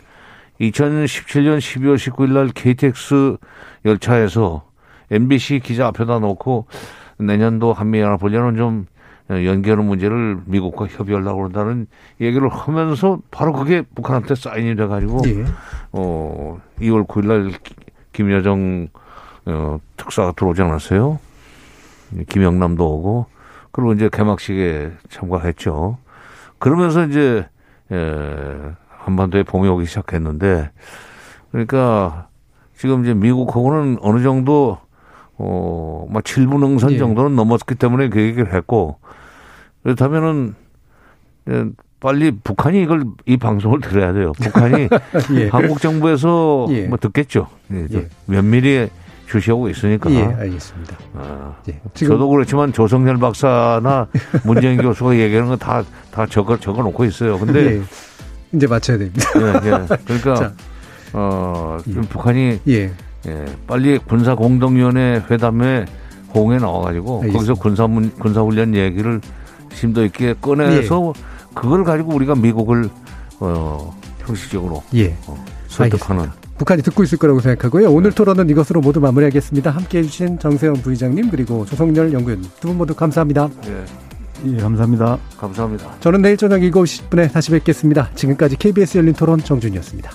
2017년 0.60 1.60
12월 1.60 1.96
19일 1.96 2.34
날 2.34 2.50
KTX 2.50 3.38
열차에서 3.86 4.64
MBC 5.12 5.62
기자 5.62 5.88
앞에다 5.88 6.20
놓고 6.20 6.68
내년도 7.18 7.72
한미연합훈련은 7.74 8.58
좀 8.58 8.86
연기하는 9.30 9.86
문제를 9.86 10.40
미국과 10.46 10.88
협의하려고 10.88 11.38
그런다는 11.38 11.88
얘기를 12.20 12.50
하면서 12.50 13.20
바로 13.30 13.54
그게 13.54 13.84
북한한테 13.94 14.34
사인이 14.36 14.76
돼가지고 14.76 15.22
예. 15.28 15.46
어 15.92 16.60
2월 16.80 17.08
9일 17.08 17.28
날 17.28 17.52
김여정 18.12 18.88
어, 19.46 19.80
특사가 19.98 20.32
들어오지 20.32 20.62
않았어요. 20.62 21.20
김영남도 22.28 22.84
오고 22.84 23.26
그리고 23.72 23.94
이제 23.94 24.10
개막식에 24.12 24.92
참가했죠. 25.10 25.98
그러면서 26.58 27.06
이제 27.06 27.48
에, 27.92 28.58
한반도에 28.90 29.44
봉이 29.44 29.68
오기 29.70 29.86
시작했는데 29.86 30.72
그러니까 31.52 32.28
지금 32.76 33.04
이제 33.04 33.14
미국하고는 33.14 33.98
어느 34.02 34.24
정도 34.24 34.80
어, 35.38 36.08
막 36.10 36.24
7분 36.24 36.64
응선 36.64 36.94
예. 36.94 36.98
정도는 36.98 37.36
넘었기 37.36 37.76
때문에 37.76 38.10
그 38.10 38.20
얘기를 38.20 38.54
했고 38.54 38.98
그렇다면은 39.84 40.56
빨리 42.00 42.32
북한이 42.32 42.82
이걸 42.82 43.04
이 43.26 43.38
방송을 43.38 43.82
들어야 43.82 44.14
돼요. 44.14 44.32
북한이 44.34 44.88
예. 45.36 45.48
한국 45.50 45.82
정부에서 45.82 46.68
예. 46.70 46.88
뭐 46.88 46.98
듣겠죠. 46.98 47.48
예. 47.74 47.86
예. 47.92 48.08
면밀히 48.26 48.90
주시하고 49.28 49.70
있으니까. 49.70 50.10
예, 50.12 50.24
알겠습니다. 50.24 50.98
아, 51.16 51.56
예. 51.68 51.80
저도 51.94 52.30
그렇지만 52.30 52.72
조성열 52.74 53.18
박사나 53.18 54.08
문재인 54.44 54.78
교수가 54.82 55.18
얘기하는 55.18 55.50
거 55.50 55.56
다 55.58 55.84
다 56.12 56.26
적어 56.26 56.58
적어 56.58 56.82
놓고 56.84 57.06
있어요. 57.06 57.38
근데 57.38 57.78
예. 57.78 57.82
이제 58.54 58.66
맞춰야 58.66 58.97
됩니다. 58.97 59.30
예, 59.36 59.70
예. 59.70 59.97
그러니까 60.06 60.34
자, 60.36 60.54
어, 61.14 61.78
예. 61.88 61.93
북한이 62.01 62.60
예. 62.70 62.92
예, 63.28 63.46
빨리 63.68 63.97
군사 64.00 64.34
공동위원회 64.36 65.22
회담에 65.30 65.86
호응에 66.34 66.58
나와가지고 66.58 67.24
알겠습니다. 67.24 67.34
거기서 67.34 67.54
군사 67.56 67.86
군사 68.20 68.42
훈련 68.42 68.74
얘기를 68.74 69.20
심도 69.74 70.04
있게 70.05 70.36
꺼내서 70.41 71.13
예. 71.16 71.21
그걸 71.54 71.83
가지고 71.83 72.13
우리가 72.16 72.36
미국을 72.36 72.89
어, 73.39 73.96
형식적으로 74.25 74.83
예. 74.96 75.16
어, 75.28 75.43
설득하는. 75.67 76.24
알겠습니다. 76.24 76.50
북한이 76.58 76.82
듣고 76.83 77.04
있을 77.04 77.17
거라고 77.17 77.39
생각하고요. 77.39 77.89
오늘 77.89 78.12
토론은 78.12 78.50
이것으로 78.50 78.82
모두 78.82 79.00
마무리하겠습니다. 79.00 79.71
함께해 79.71 80.04
주신 80.04 80.37
정세영 80.39 80.74
부의장님 80.75 81.29
그리고 81.32 81.66
조성열 81.66 82.12
연구위원 82.12 82.43
두 82.59 82.67
분 82.67 82.78
모두 82.78 82.93
감사합니다. 82.93 83.50
예. 83.67 83.86
예, 84.46 84.58
감사합니다. 84.58 85.17
감사합니다. 85.37 85.86
저는 86.01 86.21
내일 86.21 86.37
저녁 86.37 86.59
7시 86.59 87.09
10분에 87.09 87.32
다시 87.32 87.51
뵙겠습니다. 87.51 88.09
지금까지 88.16 88.55
KBS 88.58 88.97
열린 88.97 89.13
토론 89.13 89.39
정준이었습니다. 89.39 90.12